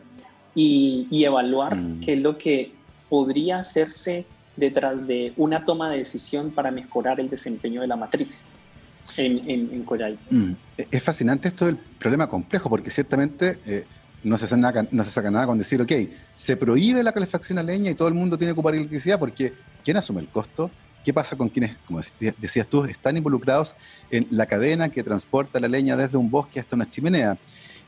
y, 0.55 1.25
evaluar 1.25 1.77
mm. 1.77 2.01
qué 2.01 2.15
es 2.15 2.21
lo 2.21 2.39
que 2.39 2.73
podría 3.09 3.59
hacerse 3.59 4.27
detrás 4.57 5.07
de 5.07 5.33
una 5.37 5.65
toma 5.65 5.91
de 5.91 5.99
decisión 5.99 6.51
para 6.51 6.71
mejorar 6.71 7.19
el 7.21 7.29
desempeño 7.29 7.81
de 7.81 7.87
la 7.89 7.97
matriz 7.97 8.45
en, 9.17 9.51
en, 9.51 9.85
mm. 10.31 10.57
Es 10.91 11.03
fascinante 11.03 11.49
esto 11.49 11.67
del 11.67 11.77
problema 11.77 12.29
complejo, 12.29 12.69
porque 12.69 12.91
ciertamente 12.91 13.59
eh, 13.67 13.85
no, 14.23 14.39
se 14.39 14.47
saca, 14.47 14.87
no 14.91 15.05
se 15.05 15.11
saca 15.11 15.31
nada 15.31 15.47
con 15.47 15.59
decir, 15.59 15.81
ok, 15.81 15.93
se 16.35 16.57
prohíbe 16.57 17.03
la 17.03 17.13
calefacción 17.13 17.59
a 17.59 17.63
leña 17.63 17.91
y 17.91 17.95
todo 17.95 18.09
el 18.09 18.15
mundo 18.15 18.39
tiene 18.39 18.51
que 18.53 18.59
ocupar 18.59 18.75
electricidad, 18.75 19.19
porque 19.19 19.53
¿quién 19.85 19.97
asume 19.97 20.21
el 20.21 20.29
costo? 20.29 20.71
¿Qué 21.05 21.13
pasa 21.13 21.37
con 21.37 21.51
quienes, 21.51 21.77
como 21.87 22.01
decías 22.39 22.67
tú, 22.67 22.85
están 22.85 23.17
involucrados 23.17 23.77
en 24.11 24.27
la 24.31 24.47
cadena 24.47 24.89
que 24.89 25.03
transporta 25.03 25.61
la 25.61 25.69
leña 25.69 25.97
desde 25.97 26.17
un 26.17 26.31
bosque 26.31 26.59
hasta 26.59 26.77
una 26.77 26.89
chimenea? 26.89 27.37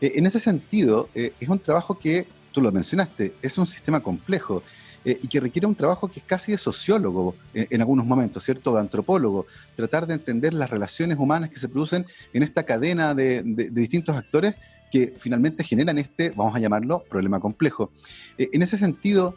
Eh, 0.01 0.13
en 0.17 0.27
ese 0.27 0.39
sentido, 0.39 1.09
eh, 1.15 1.33
es 1.41 1.49
un 1.49 1.59
trabajo 1.59 1.99
que, 1.99 2.29
tú 2.57 2.63
lo 2.63 2.73
mencionaste, 2.73 3.35
es 3.43 3.59
un 3.59 3.67
sistema 3.67 4.01
complejo 4.01 4.63
eh, 5.05 5.19
y 5.23 5.29
que 5.29 5.41
requiere 5.41 5.67
un 5.67 5.75
trabajo 5.75 6.09
que 6.09 6.21
es 6.21 6.25
casi 6.25 6.53
de 6.53 6.59
sociólogo 6.59 7.37
en 7.53 7.83
algunos 7.83 8.07
momentos, 8.07 8.43
¿cierto? 8.43 8.73
De 8.73 8.81
antropólogo, 8.81 9.45
tratar 9.75 10.07
de 10.07 10.15
entender 10.15 10.55
las 10.55 10.71
relaciones 10.71 11.19
humanas 11.19 11.51
que 11.51 11.59
se 11.59 11.69
producen 11.69 12.07
en 12.33 12.43
esta 12.43 12.63
cadena 12.63 13.15
de, 13.15 13.43
distintos 13.71 14.17
actores 14.17 14.55
que 14.91 15.13
finalmente 15.19 15.65
generan 15.65 15.99
este, 15.99 16.31
vamos 16.31 16.57
a 16.57 16.59
llamarlo, 16.59 17.05
problema 17.11 17.41
complejo. 17.41 17.91
en 18.39 18.63
ese 18.63 18.79
sentido, 18.79 19.37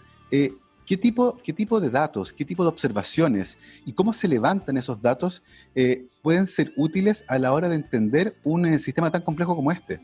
¿Qué 0.90 0.98
tipo, 0.98 1.38
¿Qué 1.44 1.54
tipo 1.54 1.80
de 1.80 1.92
datos, 1.92 2.34
qué 2.34 2.44
tipo 2.44 2.64
de 2.64 2.70
observaciones 2.70 3.60
y 3.86 3.94
cómo 3.94 4.12
se 4.12 4.28
levantan 4.28 4.76
esos 4.76 5.00
datos 5.04 5.44
eh, 5.76 6.08
pueden 6.24 6.48
ser 6.48 6.74
útiles 6.78 7.26
a 7.28 7.38
la 7.38 7.54
hora 7.54 7.70
de 7.70 7.76
entender 7.76 8.36
un 8.44 8.66
eh, 8.66 8.80
sistema 8.80 9.12
tan 9.12 9.22
complejo 9.22 9.56
como 9.56 9.72
este? 9.72 10.00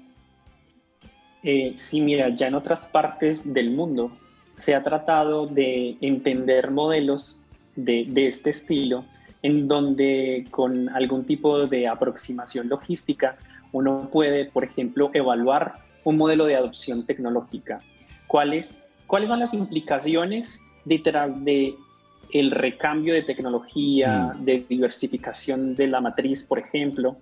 Eh, 1.47 1.73
sí, 1.75 2.01
mira, 2.01 2.29
ya 2.29 2.47
en 2.47 2.55
otras 2.55 2.87
partes 2.87 3.53
del 3.53 3.69
mundo 3.69 4.11
se 4.57 4.73
ha 4.73 4.81
tratado 4.81 5.45
de 5.45 5.95
entender 6.01 6.71
modelos 6.71 7.37
de, 7.75 8.05
de 8.07 8.27
este 8.27 8.49
estilo, 8.49 9.05
en 9.43 9.67
donde 9.67 10.47
con 10.49 10.89
algún 10.89 11.23
tipo 11.23 11.67
de 11.67 11.87
aproximación 11.87 12.67
logística 12.67 13.37
uno 13.71 14.09
puede, 14.11 14.45
por 14.45 14.63
ejemplo, 14.63 15.11
evaluar 15.13 15.75
un 16.03 16.17
modelo 16.17 16.45
de 16.47 16.55
adopción 16.55 17.05
tecnológica. 17.05 17.79
¿Cuáles, 18.25 18.83
¿Cuáles 19.05 19.29
son 19.29 19.39
las 19.39 19.53
implicaciones 19.53 20.59
detrás 20.83 21.45
de 21.45 21.75
el 22.33 22.49
recambio 22.49 23.13
de 23.13 23.21
tecnología, 23.21 24.33
mm. 24.35 24.45
de 24.45 24.65
diversificación 24.67 25.75
de 25.75 25.87
la 25.87 26.01
matriz, 26.01 26.43
por 26.43 26.57
ejemplo, 26.57 27.17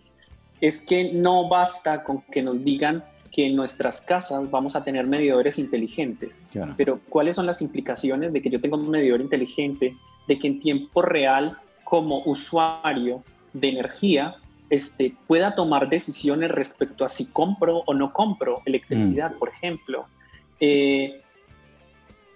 es 0.62 0.82
que 0.86 1.12
no 1.12 1.50
basta 1.50 2.06
con 2.06 2.22
que 2.32 2.42
nos 2.42 2.64
digan 2.64 3.04
que 3.34 3.48
en 3.48 3.56
nuestras 3.56 4.00
casas 4.00 4.50
vamos 4.52 4.76
a 4.76 4.84
tener 4.84 5.08
medidores 5.08 5.58
inteligentes. 5.58 6.44
Pero 6.78 7.00
¿cuáles 7.10 7.36
son 7.36 7.48
las 7.48 7.64
implicaciones 7.64 8.32
de 8.32 8.42
que 8.42 8.52
yo 8.52 8.62
tenga 8.62 8.78
un 8.78 8.90
medidor 8.90 9.22
inteligente, 9.22 9.98
de 10.28 10.40
que 10.40 10.48
en 10.48 10.60
tiempo 10.60 11.02
real, 11.02 11.58
como 11.84 12.22
usuario 12.26 13.24
de 13.54 13.70
energía, 13.70 14.36
este, 14.70 15.16
pueda 15.26 15.56
tomar 15.56 15.90
decisiones 15.90 16.52
respecto 16.52 17.04
a 17.06 17.10
si 17.10 17.32
compro 17.32 17.80
o 17.88 17.94
no 17.96 18.14
compro 18.14 18.62
electricidad, 18.66 19.34
mm. 19.34 19.40
por 19.40 19.50
ejemplo? 19.50 20.06
Eh, 20.60 21.23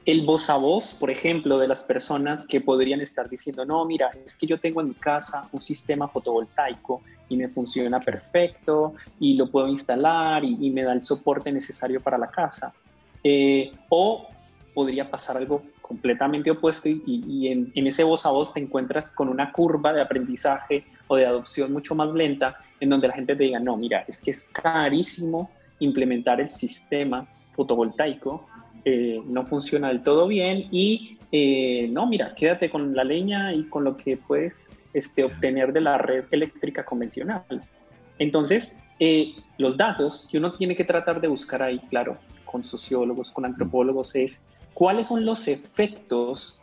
el 0.07 0.25
voz 0.25 0.49
a 0.49 0.55
voz, 0.55 0.93
por 0.93 1.11
ejemplo, 1.11 1.59
de 1.59 1.67
las 1.67 1.83
personas 1.83 2.47
que 2.47 2.61
podrían 2.61 3.01
estar 3.01 3.27
diciendo, 3.27 3.65
no, 3.65 3.83
mira, 3.83 4.09
es 4.25 4.37
que 4.37 4.47
yo 4.47 4.57
tengo 4.57 4.79
en 4.79 4.87
mi 4.87 4.93
casa 4.93 5.49
un 5.51 5.61
sistema 5.61 6.07
fotovoltaico 6.07 7.01
y 7.27 7.35
me 7.35 7.49
funciona 7.49 7.99
perfecto 7.99 8.93
y 9.19 9.33
lo 9.33 9.51
puedo 9.51 9.67
instalar 9.67 10.45
y, 10.45 10.69
me 10.69 10.83
da 10.83 10.93
el 10.93 11.01
soporte 11.01 11.51
necesario 11.51 11.99
para 11.99 12.17
la 12.17 12.31
casa. 12.31 12.73
Eh, 13.21 13.69
o 13.89 14.29
podría 14.73 15.11
pasar 15.11 15.35
algo 15.35 15.63
completamente 15.81 16.51
opuesto 16.51 16.87
y, 16.87 17.49
en, 17.49 17.73
en, 17.75 17.87
ese 17.87 18.05
voz 18.05 18.25
a 18.25 18.29
voz 18.29 18.53
te 18.53 18.61
encuentras 18.61 19.11
con 19.11 19.27
una 19.27 19.51
curva 19.51 19.91
de 19.91 20.01
aprendizaje 20.01 20.85
o 21.07 21.17
de 21.17 21.25
adopción 21.25 21.73
mucho 21.73 21.95
más 21.95 22.13
lenta 22.13 22.57
en 22.79 22.91
donde 22.91 23.09
la 23.09 23.13
gente 23.13 23.35
te 23.35 23.43
diga, 23.43 23.59
no, 23.59 23.75
mira, 23.75 24.05
es 24.07 24.21
que 24.21 24.31
es 24.31 24.45
carísimo 24.53 25.51
implementar 25.79 26.39
el 26.39 26.49
sistema 26.49 27.27
fotovoltaico 27.57 28.47
eh, 28.89 29.21
no 29.25 29.45
funciona 29.45 29.89
del 29.89 30.01
todo 30.01 30.27
bien 30.27 30.69
y 30.71 31.17
eh, 31.33 31.89
no, 31.91 32.07
mira, 32.07 32.33
quédate 32.35 32.69
con 32.69 32.95
la 32.95 33.03
leña 33.03 33.53
y 33.53 33.65
con 33.65 33.83
lo 33.83 33.97
que 33.97 34.15
puedes 34.15 34.69
este, 34.93 35.25
obtener 35.25 35.73
de 35.73 35.81
la 35.81 35.97
red 35.97 36.23
eléctrica 36.31 36.85
convencional. 36.85 37.43
Entonces, 38.17 38.77
eh, 39.01 39.35
los 39.57 39.75
datos 39.75 40.29
que 40.31 40.37
uno 40.37 40.53
tiene 40.53 40.73
que 40.73 40.85
tratar 40.85 41.19
de 41.19 41.27
buscar 41.27 41.61
ahí, 41.61 41.79
claro, 41.89 42.17
con 42.45 42.63
sociólogos, 42.63 43.29
con 43.29 43.43
antropólogos, 43.43 44.15
es 44.15 44.45
cuáles 44.73 45.07
son 45.07 45.25
los 45.25 45.49
efectos 45.49 46.57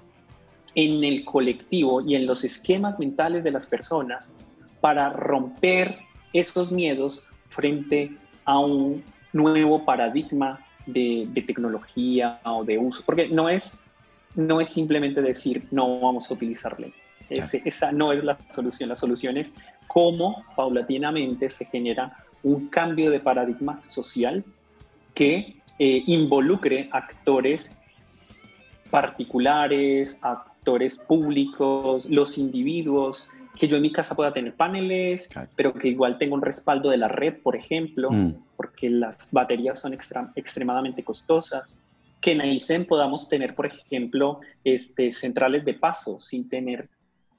en 0.74 1.04
el 1.04 1.26
colectivo 1.26 2.00
y 2.00 2.14
en 2.14 2.24
los 2.24 2.42
esquemas 2.42 2.98
mentales 2.98 3.44
de 3.44 3.50
las 3.50 3.66
personas 3.66 4.32
para 4.80 5.10
romper 5.10 5.98
esos 6.32 6.72
miedos 6.72 7.26
frente 7.50 8.16
a 8.46 8.60
un 8.60 9.04
nuevo 9.34 9.84
paradigma 9.84 10.63
de, 10.86 11.28
tecnología 11.46 12.40
o 12.44 12.64
de 12.64 12.78
uso, 12.78 13.02
porque 13.04 13.28
no 13.28 13.48
es, 13.48 13.86
no 14.34 14.60
es 14.60 14.68
simplemente 14.68 15.22
decir 15.22 15.66
no 15.70 16.00
vamos 16.00 16.30
a 16.30 16.34
utilizarle. 16.34 16.92
esa 17.28 17.92
no 17.92 18.12
es 18.12 18.22
la 18.24 18.38
solución. 18.54 18.88
La 18.88 18.96
solución 18.96 19.36
es 19.36 19.54
cómo 19.86 20.44
paulatinamente 20.56 21.50
se 21.50 21.66
genera 21.66 22.16
un 22.42 22.68
cambio 22.68 23.10
de 23.10 23.20
paradigma 23.20 23.80
social 23.80 24.44
que 25.14 25.56
eh, 25.78 26.02
involucre 26.06 26.88
actores 26.92 27.78
particulares, 28.90 30.18
actores 30.22 30.98
públicos, 30.98 32.06
los 32.08 32.38
individuos, 32.38 33.26
que 33.54 33.68
yo 33.68 33.76
en 33.76 33.82
mi 33.82 33.92
casa 33.92 34.14
pueda 34.14 34.32
tener 34.32 34.54
paneles, 34.54 35.28
pero 35.54 35.72
que 35.74 35.88
igual 35.88 36.18
tenga 36.18 36.34
un 36.34 36.42
respaldo 36.42 36.90
de 36.90 36.96
la 36.96 37.08
red, 37.08 37.34
por 37.42 37.56
ejemplo, 37.56 38.10
mm. 38.10 38.34
porque 38.56 38.90
las 38.90 39.30
baterías 39.30 39.80
son 39.80 39.94
extremadamente 39.94 41.04
costosas. 41.04 41.78
Que 42.20 42.32
en 42.32 42.40
AICEN 42.40 42.86
podamos 42.86 43.28
tener, 43.28 43.54
por 43.54 43.66
ejemplo, 43.66 44.40
este, 44.64 45.12
centrales 45.12 45.64
de 45.64 45.74
paso 45.74 46.18
sin 46.18 46.48
tener 46.48 46.88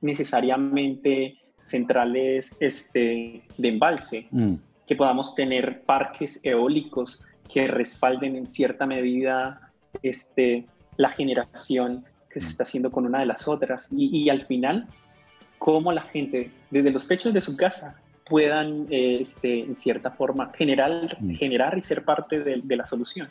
necesariamente 0.01 1.37
centrales 1.59 2.55
este, 2.59 3.41
de 3.57 3.67
embalse. 3.67 4.27
Mm. 4.31 4.55
Que 4.87 4.95
podamos 4.95 5.35
tener 5.35 5.81
parques 5.81 6.39
eólicos 6.45 7.23
que 7.51 7.67
respalden 7.67 8.35
en 8.35 8.47
cierta 8.47 8.85
medida 8.85 9.71
este, 10.03 10.65
la 10.97 11.09
generación 11.09 12.05
que 12.29 12.39
se 12.39 12.45
mm. 12.45 12.49
está 12.49 12.63
haciendo 12.63 12.91
con 12.91 13.05
una 13.05 13.19
de 13.19 13.25
las 13.25 13.47
otras. 13.49 13.89
y, 13.91 14.15
y 14.15 14.29
al 14.29 14.45
final 14.45 14.87
cómo 15.57 15.91
la 15.91 16.01
gente, 16.01 16.51
desde 16.69 16.91
los 16.91 17.07
techos 17.07 17.33
de 17.33 17.41
su 17.41 17.55
casa, 17.55 17.95
puedan, 18.27 18.87
este, 18.89 19.61
en 19.61 19.75
cierta 19.75 20.11
forma, 20.11 20.51
generar, 20.55 21.17
mm. 21.19 21.35
generar 21.35 21.77
y 21.77 21.81
ser 21.81 22.03
parte 22.03 22.39
de, 22.39 22.75
la 22.75 22.85
solución. 22.85 23.29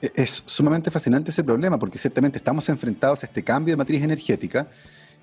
E, 0.00 0.12
es 0.14 0.42
sumamente 0.46 0.90
fascinante 0.90 1.30
ese 1.30 1.42
problema 1.42 1.78
porque 1.78 1.98
ciertamente 1.98 2.38
estamos 2.38 2.68
enfrentados 2.68 3.22
a 3.22 3.26
este 3.26 3.42
cambio 3.42 3.72
de 3.72 3.76
matriz 3.76 4.02
energética, 4.02 4.68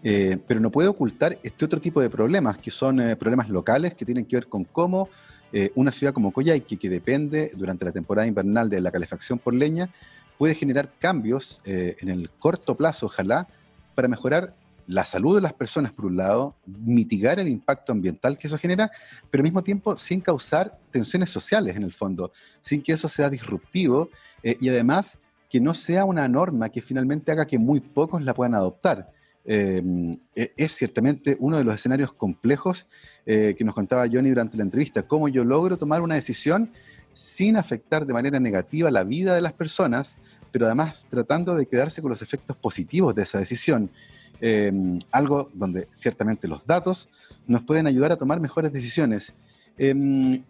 eh, 0.04 0.38
pero 0.48 0.60
no 0.60 0.72
puede 0.72 0.90
ocultar 0.90 1.38
este 1.44 1.66
otro 1.66 1.80
tipo 1.80 2.02
de 2.02 2.10
problemas, 2.10 2.58
que 2.58 2.72
son 2.72 3.00
eh, 3.00 3.16
problemas 3.16 3.50
locales 3.50 3.96
que 3.96 4.06
tienen 4.06 4.26
que 4.26 4.36
ver 4.36 4.48
con 4.48 4.64
cómo 4.64 5.10
eh, 5.54 5.72
una 5.76 5.92
ciudad 5.92 6.14
como 6.14 6.32
Coyhaique, 6.32 6.78
que 6.78 6.90
depende 6.90 7.52
durante 7.56 7.86
la 7.86 7.92
temporada 7.92 8.28
invernal 8.28 8.70
de 8.70 8.82
la 8.82 8.92
calefacción 8.92 9.40
por 9.40 9.54
leña, 9.54 9.90
puede 10.38 10.54
generar 10.54 10.92
cambios 11.00 11.64
en 11.66 12.10
el 12.10 12.30
corto 12.30 12.76
plazo, 12.76 13.08
ojalá, 13.08 13.48
para 13.96 14.08
mejorar 14.08 14.54
la 14.88 15.04
salud 15.06 15.36
de 15.36 15.42
las 15.42 15.54
personas, 15.54 15.92
por 15.92 16.06
un 16.06 16.18
lado, 16.18 16.56
mitigar 16.66 17.40
el 17.40 17.50
impacto 17.50 17.92
ambiental 17.92 18.38
que 18.38 18.48
eso 18.48 18.58
genera, 18.58 18.90
pero 19.30 19.42
al 19.42 19.44
mismo 19.44 19.62
tiempo 19.62 19.98
sin 19.98 20.22
causar 20.22 20.80
tensiones 20.92 21.30
sociales 21.30 21.76
en 21.76 21.84
el 21.84 21.92
fondo, 21.92 22.32
sin 22.62 22.82
que 22.82 22.94
eso 22.94 23.10
sea 23.10 23.30
disruptivo 23.30 24.10
eh, 24.44 24.58
y 24.60 24.70
además 24.70 25.20
que 25.50 25.60
no 25.60 25.74
sea 25.74 26.06
una 26.06 26.28
norma 26.28 26.70
que 26.70 26.82
finalmente 26.82 27.32
haga 27.32 27.46
que 27.46 27.60
muy 27.60 27.82
pocos 27.82 28.22
la 28.22 28.34
puedan 28.34 28.56
adoptar. 28.56 29.12
Em, 29.50 30.12
e, 30.36 30.54
es 30.58 30.74
ciertamente 30.74 31.38
uno 31.40 31.58
de 31.58 31.64
los 31.64 31.76
escenarios 31.76 32.12
complejos 32.12 32.88
eh, 33.26 33.56
que 33.58 33.64
nos 33.64 33.74
contaba 33.74 34.06
Johnny 34.12 34.30
durante 34.30 34.58
la 34.58 34.64
entrevista, 34.64 35.04
cómo 35.04 35.30
yo 35.30 35.44
logro 35.44 35.78
tomar 35.78 36.02
una 36.02 36.16
decisión 36.16 36.72
sin 37.14 37.58
afectar 37.58 38.06
de 38.06 38.14
manera 38.14 38.40
negativa 38.40 38.92
la 38.92 39.04
vida 39.04 39.36
de 39.36 39.42
las 39.42 39.54
personas, 39.54 40.18
pero 40.52 40.66
además 40.66 41.08
tratando 41.10 41.56
de 41.56 41.66
quedarse 41.66 42.02
con 42.02 42.10
los 42.10 42.22
efectos 42.22 42.56
positivos 42.58 43.16
de 43.16 43.24
esa 43.24 43.40
decisión. 43.40 43.90
Eh, 44.40 44.72
algo 45.12 45.50
donde 45.54 45.88
ciertamente 45.92 46.48
los 46.48 46.68
datos 46.68 47.10
nos 47.48 47.64
pueden 47.64 47.88
ayudar 47.88 48.12
a 48.12 48.18
tomar 48.18 48.40
mejores 48.40 48.72
decisiones. 48.72 49.34
Eh, 49.78 50.42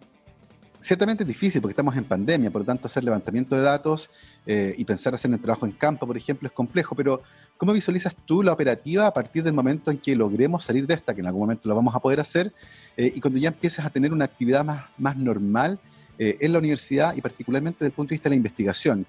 ciertamente 0.78 1.24
es 1.24 1.28
difícil 1.28 1.60
porque 1.60 1.72
estamos 1.72 1.96
en 1.96 2.04
pandemia, 2.04 2.50
por 2.50 2.62
lo 2.62 2.66
tanto 2.66 2.86
hacer 2.86 3.02
levantamiento 3.02 3.56
de 3.56 3.62
datos 3.62 4.10
eh, 4.46 4.74
y 4.76 4.84
pensar 4.84 5.14
hacer 5.14 5.30
el 5.32 5.40
trabajo 5.40 5.66
en 5.66 5.72
campo, 5.72 6.06
por 6.06 6.16
ejemplo, 6.16 6.46
es 6.46 6.52
complejo, 6.52 6.94
pero 6.94 7.22
¿cómo 7.56 7.72
visualizas 7.72 8.14
tú 8.26 8.42
la 8.42 8.52
operativa 8.52 9.06
a 9.06 9.14
partir 9.14 9.42
del 9.42 9.54
momento 9.54 9.90
en 9.90 9.98
que 9.98 10.14
logremos 10.14 10.64
salir 10.64 10.86
de 10.86 10.94
esta, 10.94 11.14
que 11.14 11.20
en 11.20 11.26
algún 11.26 11.42
momento 11.42 11.68
lo 11.68 11.74
vamos 11.74 11.94
a 11.94 12.00
poder 12.00 12.20
hacer, 12.20 12.52
y 12.96 13.20
cuando 13.20 13.38
ya 13.38 13.48
empieces 13.48 13.84
a 13.84 13.90
tener 13.90 14.12
una 14.12 14.24
actividad 14.24 14.64
más, 14.64 14.84
más 14.98 15.16
normal 15.16 15.78
en 16.18 16.52
la 16.52 16.58
universidad 16.58 17.14
y 17.14 17.20
particularmente 17.20 17.78
desde 17.78 17.86
el 17.86 17.92
punto 17.92 18.10
de 18.10 18.14
vista 18.14 18.28
de 18.28 18.30
la 18.30 18.36
investigación? 18.36 19.06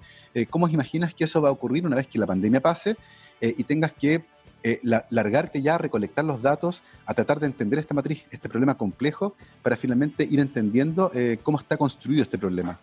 ¿Cómo 0.48 0.68
imaginas 0.68 1.12
que 1.12 1.24
eso 1.24 1.42
va 1.42 1.48
a 1.48 1.52
ocurrir 1.52 1.84
una 1.84 1.96
vez 1.96 2.06
que 2.06 2.20
la 2.20 2.26
pandemia 2.26 2.60
pase 2.60 2.96
y 3.40 3.64
tengas 3.64 3.92
que 3.92 4.24
eh, 4.62 4.80
largarte 4.82 5.62
ya 5.62 5.76
a 5.76 5.78
recolectar 5.78 6.24
los 6.24 6.42
datos, 6.42 6.82
a 7.06 7.14
tratar 7.14 7.40
de 7.40 7.46
entender 7.46 7.78
esta 7.78 7.94
matriz, 7.94 8.26
este 8.30 8.48
problema 8.48 8.76
complejo, 8.76 9.34
para 9.62 9.74
finalmente 9.76 10.24
ir 10.24 10.38
entendiendo 10.38 11.10
eh, 11.14 11.38
cómo 11.42 11.58
está 11.58 11.78
construido 11.78 12.22
este 12.22 12.36
problema. 12.36 12.78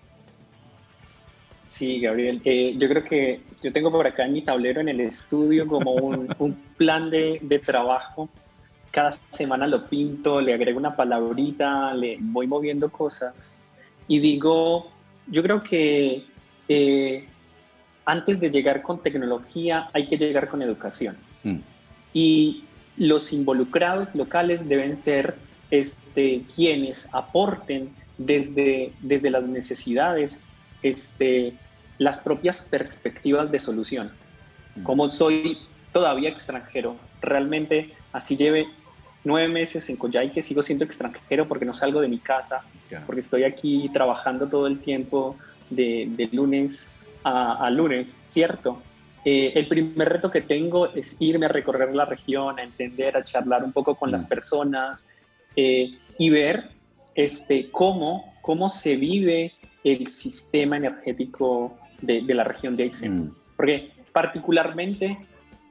Sí, 1.64 2.00
Gabriel. 2.00 2.42
Eh, 2.46 2.76
yo 2.78 2.90
creo 2.90 3.04
que 3.04 3.42
yo 3.62 3.72
tengo 3.72 3.92
por 3.92 4.08
acá 4.08 4.26
en 4.26 4.34
mi 4.34 4.42
tablero 4.42 4.82
en 4.82 4.90
el 4.90 5.02
estudio 5.02 5.68
como 5.68 5.92
un, 5.94 6.30
un 6.40 6.54
plan 6.78 7.12
de, 7.12 7.40
de, 7.44 7.60
trabajo. 7.60 8.28
Cada 8.90 9.12
semana 9.12 9.68
lo 9.68 9.88
pinto, 9.88 10.42
le 10.42 10.56
agrego 10.56 10.80
una 10.80 10.96
palabrita, 10.96 11.94
le 11.94 12.18
voy 12.20 12.48
moviendo 12.48 12.90
cosas 12.90 13.54
y 14.08 14.20
digo, 14.20 14.90
yo 15.28 15.44
creo 15.44 15.62
que 15.62 16.26
antes 18.06 18.40
de 18.40 18.50
llegar 18.50 18.82
con 18.82 19.04
tecnología 19.04 19.90
hay 19.94 20.08
que 20.08 20.18
llegar 20.18 20.48
con 20.48 20.62
educación. 20.62 21.18
Mm. 21.48 21.62
Y 22.14 22.64
los 22.98 23.32
involucrados 23.32 24.14
locales 24.16 24.68
deben 24.68 24.98
ser 24.98 25.36
este, 25.72 26.43
quienes 26.56 27.14
aporten 27.14 27.89
desde, 28.18 28.91
desde 29.02 29.30
las 29.30 29.43
necesidades 29.43 30.41
este, 30.82 31.54
las 31.98 32.20
propias 32.20 32.62
perspectivas 32.64 33.52
de 33.52 33.60
solución. 33.60 34.12
Mm. 34.76 34.84
Como 34.84 35.10
soy 35.10 35.58
todavía 35.91 36.30
extranjero, 36.30 36.95
realmente 37.22 37.93
así 38.12 38.36
lleve 38.36 38.68
nueve 39.24 39.48
meses 39.48 39.89
en 39.89 39.98
que 40.32 40.41
sigo 40.41 40.64
siendo 40.64 40.86
extranjero 40.86 41.48
porque 41.48 41.66
no 41.66 41.74
salgo 41.74 42.00
de 42.02 42.08
mi 42.08 42.20
casa, 42.20 42.62
porque 43.06 43.22
estoy 43.22 43.43
aquí 43.43 43.89
trabajando 43.93 44.48
todo 44.48 44.68
el 44.68 44.80
tiempo 44.80 45.36
de, 45.70 46.30
lunes 46.32 46.89
a, 47.24 47.66
a, 47.66 47.70
lunes, 47.70 48.16
cierto, 48.24 48.82
eh, 49.30 49.60
el 49.60 49.68
primer 49.68 50.08
reto 50.08 50.32
que 50.32 50.40
tengo 50.40 50.88
es 50.94 51.18
irme 51.20 51.48
a 51.48 51.50
recorrer 51.50 51.94
la 51.94 52.06
región, 52.06 52.60
a 52.60 52.64
entender, 52.64 53.18
a 53.18 53.24
charlar 53.24 53.62
un 53.62 53.74
poco 53.74 53.96
con 53.96 54.10
las 54.10 54.24
mm. 54.24 54.30
personas 54.30 55.06
eh, 55.58 55.98
y 56.18 56.30
ver 56.30 56.70
este, 57.14 57.70
cómo, 57.70 58.34
cómo 58.42 58.70
se 58.70 58.96
vive 58.96 59.52
el 59.84 60.08
sistema 60.08 60.78
energético 60.78 61.78
de, 62.02 62.22
la 62.22 62.46
región 62.46 62.78
de 62.78 62.84
Aysén. 62.84 63.26
Mm. 63.26 63.36
Porque 63.58 63.92
particularmente 64.14 65.18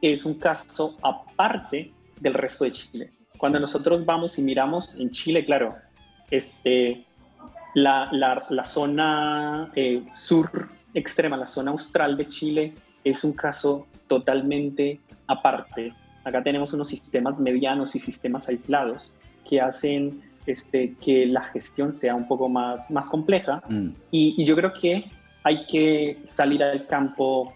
es 0.02 0.26
un 0.26 0.34
caso 0.34 0.98
aparte 1.02 1.92
del 2.20 2.34
resto 2.34 2.64
de 2.64 2.72
Chile. 2.72 3.10
Cuando 3.38 3.58
nosotros 3.58 4.04
vamos 4.04 4.38
y 4.38 4.42
miramos 4.42 4.96
en 4.96 5.10
Chile, 5.12 5.42
claro, 5.42 5.74
este, 6.30 7.06
la, 7.74 8.10
la, 8.12 8.64
zona 8.66 9.72
eh, 9.74 10.02
sur 10.12 10.68
extrema, 10.92 11.38
la 11.38 11.46
zona 11.46 11.70
austral 11.70 12.18
de 12.18 12.26
Chile, 12.26 12.74
es 13.06 13.22
un 13.22 13.32
caso 13.32 13.86
totalmente 14.08 14.98
aparte. 15.28 15.94
Acá 16.24 16.42
tenemos 16.42 16.72
unos 16.72 16.88
sistemas 16.88 17.38
medianos 17.38 17.94
y 17.94 18.00
sistemas 18.00 18.48
aislados 18.48 19.12
que 19.48 19.60
hacen 19.60 20.22
este, 20.46 20.94
que 21.00 21.24
la 21.26 21.42
gestión 21.44 21.92
sea 21.92 22.16
un 22.16 22.26
poco 22.26 22.48
más, 22.48 22.90
más 22.90 23.08
compleja. 23.08 23.62
Mm. 23.68 23.90
Y, 24.10 24.44
yo 24.44 24.56
creo 24.56 24.72
que 24.72 25.04
hay 25.44 25.66
que 25.66 26.18
salir 26.24 26.64
al 26.64 26.88
campo, 26.88 27.54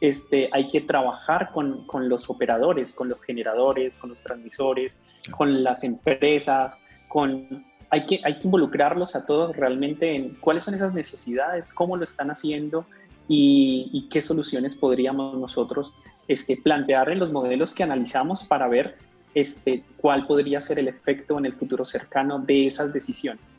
este, 0.00 0.48
hay 0.52 0.68
que 0.68 0.80
trabajar 0.80 1.50
con, 1.52 1.86
con, 1.86 2.08
los 2.08 2.30
operadores, 2.30 2.94
con 2.94 3.10
los 3.10 3.20
generadores, 3.20 3.98
con 3.98 4.08
los 4.08 4.22
transmisores, 4.22 4.98
con 5.36 5.62
las 5.62 5.84
empresas, 5.84 6.80
con, 7.08 7.66
hay, 7.90 8.06
que, 8.06 8.20
hay 8.24 8.38
que 8.38 8.44
involucrarlos 8.44 9.14
a 9.16 9.26
todos 9.26 9.54
realmente 9.54 10.14
en 10.14 10.30
cuáles 10.36 10.64
son 10.64 10.74
esas 10.74 10.94
necesidades, 10.94 11.74
cómo 11.74 11.98
lo 11.98 12.04
están 12.04 12.30
haciendo 12.30 12.86
y, 13.28 14.08
qué 14.10 14.20
soluciones 14.20 14.76
podríamos 14.76 15.36
nosotros 15.36 15.92
este, 16.28 16.56
plantear 16.56 17.10
en 17.10 17.18
los 17.18 17.32
modelos 17.32 17.74
que 17.74 17.82
analizamos 17.82 18.44
para 18.44 18.68
ver 18.68 18.96
este, 19.34 19.82
cuál 19.96 20.26
podría 20.26 20.60
ser 20.60 20.78
el 20.78 20.88
efecto 20.88 21.38
en 21.38 21.46
el 21.46 21.52
futuro 21.54 21.84
cercano 21.84 22.38
de 22.38 22.66
esas 22.66 22.92
decisiones. 22.92 23.56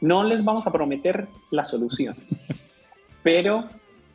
No 0.00 0.24
les 0.24 0.44
vamos 0.44 0.66
a 0.66 0.72
prometer 0.72 1.28
la 1.50 1.64
solución, 1.64 2.14
pero 3.22 3.64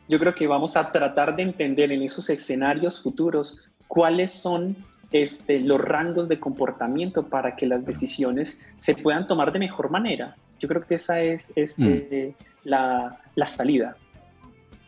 yo 0.08 0.18
creo 0.18 0.34
que 0.34 0.46
vamos 0.46 0.76
a 0.76 0.92
tratar 0.92 1.34
de 1.36 1.42
entender 1.42 1.92
en 1.92 2.02
esos 2.02 2.28
escenarios 2.30 3.02
futuros 3.02 3.58
cuáles 3.88 4.32
son 4.32 4.76
este, 5.12 5.60
los 5.60 5.80
rangos 5.80 6.28
de 6.28 6.38
comportamiento 6.38 7.26
para 7.26 7.56
que 7.56 7.66
las 7.66 7.84
decisiones 7.84 8.60
se 8.78 8.94
puedan 8.94 9.26
tomar 9.26 9.50
de 9.50 9.58
mejor 9.58 9.90
manera. 9.90 10.36
Yo 10.60 10.68
creo 10.68 10.82
que 10.82 10.96
esa 10.96 11.20
es 11.20 11.52
este, 11.56 12.34
mm. 12.38 12.68
la, 12.68 13.18
la 13.34 13.46
salida 13.46 13.96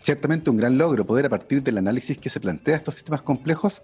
ciertamente 0.02 0.50
un 0.50 0.56
gran 0.56 0.76
logro 0.76 1.06
poder 1.06 1.26
a 1.26 1.28
partir 1.28 1.62
del 1.62 1.78
análisis 1.78 2.18
que 2.18 2.28
se 2.28 2.40
plantea 2.40 2.76
estos 2.76 2.94
sistemas 2.94 3.22
complejos 3.22 3.82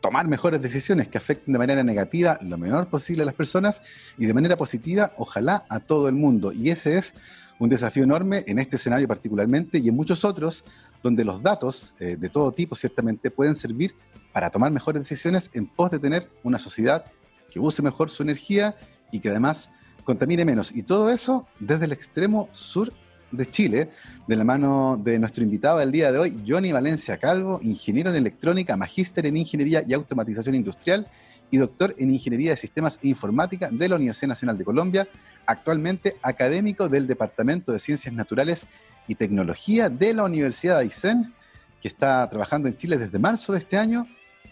tomar 0.00 0.26
mejores 0.28 0.60
decisiones 0.62 1.08
que 1.08 1.18
afecten 1.18 1.52
de 1.52 1.58
manera 1.58 1.82
negativa 1.82 2.38
lo 2.42 2.56
menor 2.56 2.88
posible 2.88 3.22
a 3.22 3.26
las 3.26 3.34
personas 3.34 3.82
y 4.16 4.26
de 4.26 4.34
manera 4.34 4.56
positiva, 4.56 5.12
ojalá, 5.16 5.64
a 5.68 5.80
todo 5.80 6.08
el 6.08 6.14
mundo. 6.14 6.52
Y 6.52 6.70
ese 6.70 6.98
es 6.98 7.14
un 7.58 7.68
desafío 7.68 8.04
enorme 8.04 8.44
en 8.46 8.58
este 8.58 8.76
escenario 8.76 9.08
particularmente 9.08 9.78
y 9.78 9.88
en 9.88 9.96
muchos 9.96 10.24
otros, 10.24 10.64
donde 11.02 11.24
los 11.24 11.42
datos 11.42 11.94
eh, 11.98 12.16
de 12.16 12.28
todo 12.28 12.52
tipo 12.52 12.76
ciertamente 12.76 13.30
pueden 13.30 13.56
servir 13.56 13.94
para 14.32 14.50
tomar 14.50 14.70
mejores 14.70 15.02
decisiones 15.02 15.50
en 15.54 15.66
pos 15.66 15.90
de 15.90 15.98
tener 15.98 16.30
una 16.44 16.58
sociedad 16.58 17.04
que 17.50 17.58
use 17.58 17.82
mejor 17.82 18.10
su 18.10 18.22
energía 18.22 18.76
y 19.10 19.20
que 19.20 19.30
además 19.30 19.70
contamine 20.04 20.44
menos. 20.44 20.70
Y 20.74 20.84
todo 20.84 21.10
eso 21.10 21.48
desde 21.58 21.86
el 21.86 21.92
extremo 21.92 22.48
sur 22.52 22.92
de 23.30 23.46
Chile, 23.46 23.90
de 24.26 24.36
la 24.36 24.44
mano 24.44 25.00
de 25.02 25.18
nuestro 25.18 25.44
invitado 25.44 25.78
del 25.78 25.92
día 25.92 26.10
de 26.10 26.18
hoy, 26.18 26.42
Johnny 26.46 26.72
Valencia 26.72 27.18
Calvo, 27.18 27.60
ingeniero 27.62 28.10
en 28.10 28.16
electrónica, 28.16 28.76
magíster 28.76 29.26
en 29.26 29.36
ingeniería 29.36 29.84
y 29.86 29.92
automatización 29.92 30.54
industrial 30.54 31.06
y 31.50 31.58
doctor 31.58 31.94
en 31.98 32.10
ingeniería 32.10 32.50
de 32.50 32.56
sistemas 32.56 32.98
e 33.02 33.08
informática 33.08 33.68
de 33.70 33.88
la 33.88 33.96
Universidad 33.96 34.28
Nacional 34.28 34.58
de 34.58 34.64
Colombia, 34.64 35.08
actualmente 35.46 36.16
académico 36.22 36.88
del 36.88 37.06
Departamento 37.06 37.72
de 37.72 37.78
Ciencias 37.78 38.14
Naturales 38.14 38.66
y 39.06 39.14
Tecnología 39.14 39.88
de 39.88 40.14
la 40.14 40.24
Universidad 40.24 40.76
de 40.76 40.82
Aysén, 40.82 41.34
que 41.80 41.88
está 41.88 42.28
trabajando 42.28 42.68
en 42.68 42.76
Chile 42.76 42.96
desde 42.96 43.18
marzo 43.18 43.52
de 43.52 43.60
este 43.60 43.76
año. 43.76 44.06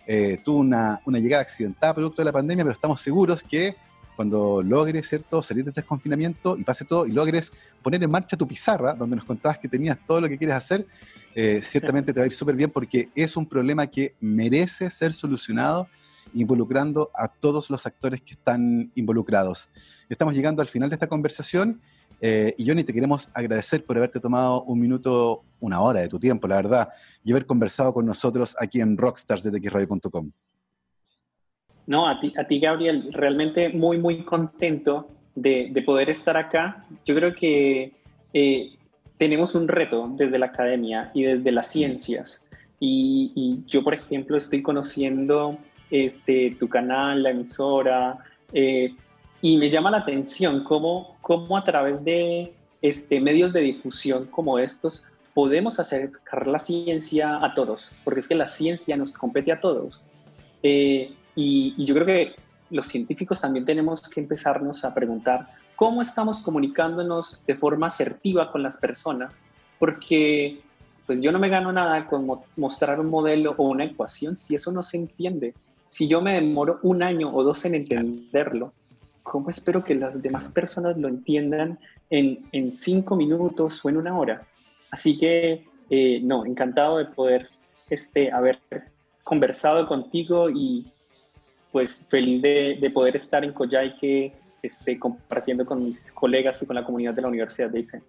Eh, 0.06 0.38
tuvo 0.44 0.58
una, 0.58 1.00
una 1.04 1.18
llegada 1.18 1.42
accidentada 1.42 1.94
producto 1.94 2.22
de 2.22 2.26
la 2.26 2.32
pandemia, 2.32 2.64
pero 2.64 2.74
estamos 2.74 3.00
seguros 3.00 3.42
que 3.42 3.76
cuando 4.16 4.62
logres 4.62 5.08
¿cierto? 5.08 5.42
salir 5.42 5.64
de 5.64 5.70
este 5.70 5.82
confinamiento 5.82 6.56
y 6.56 6.64
pase 6.64 6.84
todo 6.84 7.06
y 7.06 7.12
logres 7.12 7.52
poner 7.82 8.02
en 8.02 8.10
marcha 8.10 8.36
tu 8.36 8.48
pizarra, 8.48 8.94
donde 8.94 9.16
nos 9.16 9.24
contabas 9.24 9.58
que 9.58 9.68
tenías 9.68 9.98
todo 10.06 10.20
lo 10.20 10.28
que 10.28 10.38
quieres 10.38 10.56
hacer, 10.56 10.86
eh, 11.34 11.60
ciertamente 11.62 12.12
te 12.12 12.20
va 12.20 12.24
a 12.24 12.26
ir 12.26 12.32
súper 12.32 12.56
bien 12.56 12.70
porque 12.70 13.10
es 13.14 13.36
un 13.36 13.46
problema 13.46 13.86
que 13.86 14.14
merece 14.20 14.90
ser 14.90 15.12
solucionado 15.12 15.86
involucrando 16.34 17.10
a 17.14 17.28
todos 17.28 17.70
los 17.70 17.86
actores 17.86 18.20
que 18.22 18.32
están 18.32 18.90
involucrados. 18.94 19.68
Estamos 20.08 20.34
llegando 20.34 20.62
al 20.62 20.68
final 20.68 20.88
de 20.88 20.94
esta 20.94 21.06
conversación 21.06 21.80
eh, 22.20 22.54
y 22.56 22.66
Johnny, 22.66 22.84
te 22.84 22.92
queremos 22.92 23.28
agradecer 23.34 23.84
por 23.84 23.96
haberte 23.96 24.20
tomado 24.20 24.62
un 24.62 24.80
minuto, 24.80 25.44
una 25.60 25.80
hora 25.80 26.00
de 26.00 26.08
tu 26.08 26.18
tiempo, 26.18 26.48
la 26.48 26.56
verdad, 26.56 26.88
y 27.22 27.32
haber 27.32 27.46
conversado 27.46 27.92
con 27.92 28.06
nosotros 28.06 28.56
aquí 28.58 28.80
en 28.80 28.96
Rockstars 28.96 29.42
de 29.42 29.60
txradio.com. 29.60 30.30
No, 31.86 32.08
a 32.08 32.18
ti, 32.18 32.32
a 32.36 32.44
ti, 32.44 32.58
Gabriel, 32.58 33.12
realmente 33.12 33.68
muy, 33.68 33.98
muy 33.98 34.22
contento 34.22 35.08
de, 35.34 35.82
poder 35.84 36.10
estar 36.10 36.36
acá. 36.36 36.84
Yo 37.04 37.14
creo 37.14 37.34
que 37.34 37.92
eh, 38.32 38.72
tenemos 39.18 39.54
un 39.54 39.68
reto 39.68 40.10
desde 40.14 40.38
la 40.38 40.46
academia 40.46 41.10
y 41.14 41.22
desde 41.22 41.52
las 41.52 41.68
ciencias. 41.68 42.42
Y, 42.80 43.62
yo, 43.66 43.82
por 43.82 43.94
ejemplo, 43.94 44.36
estoy 44.36 44.62
conociendo 44.62 45.56
este, 45.90 46.56
tu 46.58 46.68
canal, 46.68 47.22
la 47.22 47.30
emisora, 47.30 48.18
eh, 48.52 48.94
y 49.40 49.56
me 49.56 49.70
llama 49.70 49.90
la 49.90 49.98
atención 49.98 50.64
cómo, 50.64 51.16
cómo 51.20 51.56
a 51.56 51.64
través 51.64 52.02
de 52.04 52.52
este, 52.82 53.20
medios 53.20 53.52
de 53.52 53.60
difusión 53.60 54.26
como 54.26 54.58
estos 54.58 55.04
podemos 55.34 55.78
acercar 55.78 56.46
la 56.46 56.58
ciencia 56.58 57.44
a 57.44 57.54
todos, 57.54 57.88
porque 58.04 58.20
es 58.20 58.28
que 58.28 58.34
la 58.34 58.48
ciencia 58.48 58.96
nos 58.96 59.12
compete 59.12 59.52
a 59.52 59.60
todos. 59.60 60.02
Eh, 60.62 61.12
y, 61.36 61.84
yo 61.84 61.94
creo 61.94 62.06
que 62.06 62.34
los 62.70 62.88
científicos 62.88 63.40
también 63.40 63.64
tenemos 63.64 64.08
que 64.08 64.20
empezarnos 64.20 64.84
a 64.84 64.92
preguntar 64.92 65.48
cómo 65.76 66.02
estamos 66.02 66.40
comunicándonos 66.40 67.40
de 67.46 67.54
forma 67.54 67.86
asertiva 67.86 68.50
con 68.50 68.62
las 68.62 68.76
personas, 68.78 69.40
porque 69.78 70.60
pues 71.06 71.20
yo 71.20 71.30
no 71.30 71.38
me 71.38 71.48
gano 71.48 71.70
nada 71.70 72.06
con 72.06 72.26
mostrar 72.56 72.98
un 72.98 73.10
modelo 73.10 73.54
o 73.58 73.68
una 73.68 73.84
ecuación 73.84 74.36
si 74.36 74.56
eso 74.56 74.72
no 74.72 74.82
se 74.82 74.96
entiende. 74.96 75.54
Si 75.84 76.08
yo 76.08 76.20
me 76.20 76.34
demoro 76.34 76.80
un 76.82 77.04
año 77.04 77.32
o 77.32 77.44
dos 77.44 77.64
en 77.64 77.76
entenderlo, 77.76 78.72
¿cómo 79.22 79.50
espero 79.50 79.84
que 79.84 79.94
las 79.94 80.20
demás 80.20 80.50
personas 80.50 80.96
lo 80.96 81.06
entiendan 81.06 81.78
en, 82.10 82.48
en 82.50 82.74
cinco 82.74 83.14
minutos 83.14 83.84
o 83.84 83.88
en 83.88 83.98
una 83.98 84.18
hora? 84.18 84.42
Así 84.90 85.16
que, 85.18 85.64
eh, 85.90 86.20
no, 86.24 86.44
encantado 86.44 86.98
de 86.98 87.04
poder 87.04 87.50
este, 87.90 88.32
haber 88.32 88.58
conversado 89.22 89.86
contigo 89.86 90.50
y 90.50 90.86
pues 91.76 92.06
feliz 92.08 92.40
de, 92.40 92.78
de 92.80 92.88
poder 92.88 93.16
estar 93.16 93.44
en 93.44 93.52
Coyhaique 93.52 94.32
este, 94.62 94.98
compartiendo 94.98 95.66
con 95.66 95.84
mis 95.84 96.10
colegas 96.10 96.62
y 96.62 96.66
con 96.66 96.74
la 96.74 96.82
comunidad 96.82 97.12
de 97.12 97.20
la 97.20 97.28
Universidad 97.28 97.68
de 97.68 97.80
Aysén. 97.80 98.02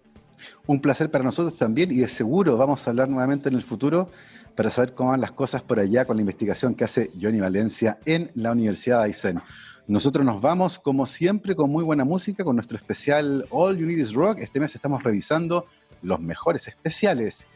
Un 0.65 0.79
placer 0.79 1.11
para 1.11 1.25
nosotros 1.25 1.57
también 1.57 1.91
y 1.91 1.95
de 1.95 2.07
seguro 2.07 2.55
vamos 2.55 2.87
a 2.87 2.91
hablar 2.91 3.09
nuevamente 3.09 3.49
en 3.49 3.55
el 3.55 3.61
futuro 3.61 4.09
para 4.55 4.69
saber 4.69 4.93
cómo 4.93 5.09
van 5.09 5.19
las 5.19 5.33
cosas 5.33 5.63
por 5.63 5.81
allá 5.81 6.05
con 6.05 6.15
la 6.15 6.21
investigación 6.21 6.75
que 6.75 6.85
hace 6.85 7.11
Johnny 7.21 7.41
Valencia 7.41 7.99
en 8.05 8.31
la 8.35 8.53
Universidad 8.53 8.99
de 8.99 9.07
Aysén. 9.07 9.41
Nosotros 9.85 10.25
nos 10.25 10.41
vamos, 10.41 10.79
como 10.79 11.05
siempre, 11.05 11.53
con 11.53 11.69
muy 11.69 11.83
buena 11.83 12.05
música, 12.05 12.45
con 12.45 12.55
nuestro 12.55 12.77
especial 12.77 13.47
All 13.49 13.77
You 13.77 13.85
Need 13.85 13.97
Is 13.97 14.13
Rock. 14.13 14.39
Este 14.39 14.61
mes 14.61 14.75
estamos 14.75 15.03
revisando 15.03 15.65
los 16.01 16.21
mejores 16.21 16.69
especiales. 16.69 17.49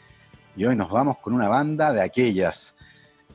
Y 0.58 0.66
hoy 0.66 0.76
nos 0.76 0.90
vamos 0.90 1.20
con 1.20 1.32
una 1.32 1.48
banda 1.48 1.94
de 1.94 2.02
aquellas. 2.02 2.76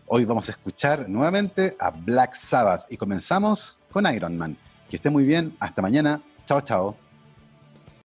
Hoy 0.09 0.25
vamos 0.25 0.49
a 0.49 0.53
escuchar 0.53 1.09
nuevamente 1.09 1.77
a 1.81 1.91
Black 1.91 2.35
Sabbath 2.35 2.87
y 2.91 2.97
comenzamos 2.97 3.77
con 3.91 4.07
Iron 4.15 4.39
Man. 4.39 4.57
Que 4.89 4.97
esté 4.97 5.11
muy 5.11 5.25
bien. 5.25 5.57
Hasta 5.59 5.83
mañana. 5.83 6.23
Chao, 6.47 6.61
chao. 6.61 7.06